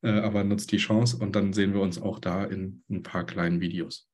Äh, 0.02 0.10
aber 0.10 0.44
nutzt 0.44 0.72
die 0.72 0.78
Chance 0.78 1.16
und 1.18 1.34
dann 1.34 1.52
sehen 1.52 1.74
wir 1.74 1.80
uns 1.80 2.00
auch 2.00 2.18
da 2.20 2.44
in 2.44 2.82
ein 2.88 3.02
paar 3.02 3.26
kleinen 3.26 3.60
Videos. 3.60 4.07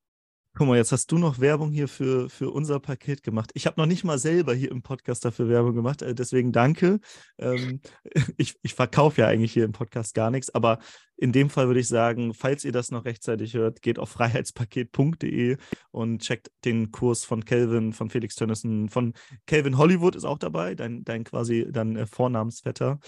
Guck 0.57 0.69
mal, 0.69 0.77
jetzt 0.77 0.93
hast 0.93 1.11
du 1.11 1.19
noch 1.19 1.41
Werbung 1.41 1.73
hier 1.73 1.89
für, 1.89 2.31
für 2.31 2.49
unser 2.49 2.79
Paket 2.79 3.25
gemacht. 3.25 3.51
Ich 3.55 3.67
habe 3.67 3.81
noch 3.81 3.87
nicht 3.87 4.05
mal 4.05 4.21
selber 4.21 4.55
hier 4.55 4.71
im 4.71 4.83
Podcast 4.83 5.25
dafür 5.25 5.49
Werbung 5.49 5.75
gemacht, 5.75 6.01
äh, 6.01 6.15
deswegen 6.15 6.53
danke. 6.53 7.01
Ähm, 7.39 7.81
ich 8.37 8.55
ich 8.63 8.75
verkaufe 8.75 9.23
ja 9.23 9.27
eigentlich 9.27 9.53
hier 9.53 9.65
im 9.65 9.73
Podcast 9.73 10.15
gar 10.15 10.31
nichts, 10.31 10.55
aber 10.55 10.79
in 11.17 11.33
dem 11.33 11.51
Fall 11.51 11.67
würde 11.67 11.81
ich 11.81 11.89
sagen, 11.89 12.35
falls 12.35 12.65
ihr 12.65 12.71
das 12.71 12.93
noch 12.93 13.05
rechtzeitig 13.05 13.55
hört, 13.55 13.83
geht 13.83 13.99
auf 13.99 14.11
freiheitspaket.de 14.11 15.57
und 15.91 16.23
checkt 16.23 16.53
den 16.65 16.93
Kurs 16.93 17.25
von 17.25 17.45
Kelvin, 17.45 17.93
von 17.93 18.09
Felix 18.09 18.37
Tönnissen, 18.37 18.89
von 18.89 19.15
Kelvin 19.47 19.77
Hollywood 19.77 20.15
ist 20.15 20.25
auch 20.25 20.39
dabei, 20.39 20.77
dein, 20.77 21.03
dein 21.03 21.25
quasi 21.25 21.67
dann 21.69 21.97
äh, 21.97 22.07
Vornamensvetter. 22.07 23.01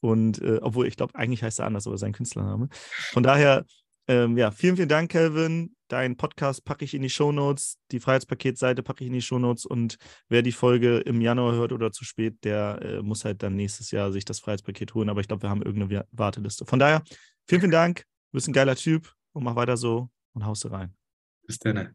Und 0.00 0.40
äh, 0.40 0.58
obwohl 0.62 0.86
ich 0.86 0.96
glaube, 0.96 1.14
eigentlich 1.16 1.42
heißt 1.42 1.58
er 1.58 1.66
anders, 1.66 1.86
aber 1.86 1.98
sein 1.98 2.12
Künstlername. 2.12 2.68
Von 3.12 3.22
daher 3.22 3.66
ähm, 4.06 4.36
ja, 4.36 4.50
vielen, 4.50 4.76
vielen 4.76 4.88
Dank, 4.88 5.10
Kelvin. 5.10 5.74
Dein 5.94 6.16
Podcast 6.16 6.64
packe 6.64 6.84
ich 6.84 6.92
in 6.94 7.02
die 7.02 7.08
Shownotes, 7.08 7.78
die 7.92 8.00
Freiheitspaketseite 8.00 8.82
packe 8.82 9.04
ich 9.04 9.06
in 9.06 9.12
die 9.12 9.22
Shownotes 9.22 9.64
und 9.64 9.96
wer 10.28 10.42
die 10.42 10.50
Folge 10.50 10.98
im 10.98 11.20
Januar 11.20 11.52
hört 11.52 11.70
oder 11.70 11.92
zu 11.92 12.04
spät, 12.04 12.42
der 12.42 12.82
äh, 12.82 13.00
muss 13.00 13.24
halt 13.24 13.44
dann 13.44 13.54
nächstes 13.54 13.92
Jahr 13.92 14.10
sich 14.10 14.24
das 14.24 14.40
Freiheitspaket 14.40 14.92
holen. 14.94 15.08
Aber 15.08 15.20
ich 15.20 15.28
glaube, 15.28 15.42
wir 15.42 15.50
haben 15.50 15.62
irgendeine 15.62 16.04
Warteliste. 16.10 16.66
Von 16.66 16.80
daher, 16.80 17.04
vielen, 17.46 17.60
vielen 17.60 17.70
Dank. 17.70 18.00
Du 18.00 18.38
bist 18.38 18.48
ein 18.48 18.52
geiler 18.52 18.74
Typ 18.74 19.12
und 19.34 19.44
mach 19.44 19.54
weiter 19.54 19.76
so 19.76 20.10
und 20.32 20.44
haust 20.44 20.68
rein. 20.68 20.92
Bis 21.46 21.60
dann. 21.60 21.94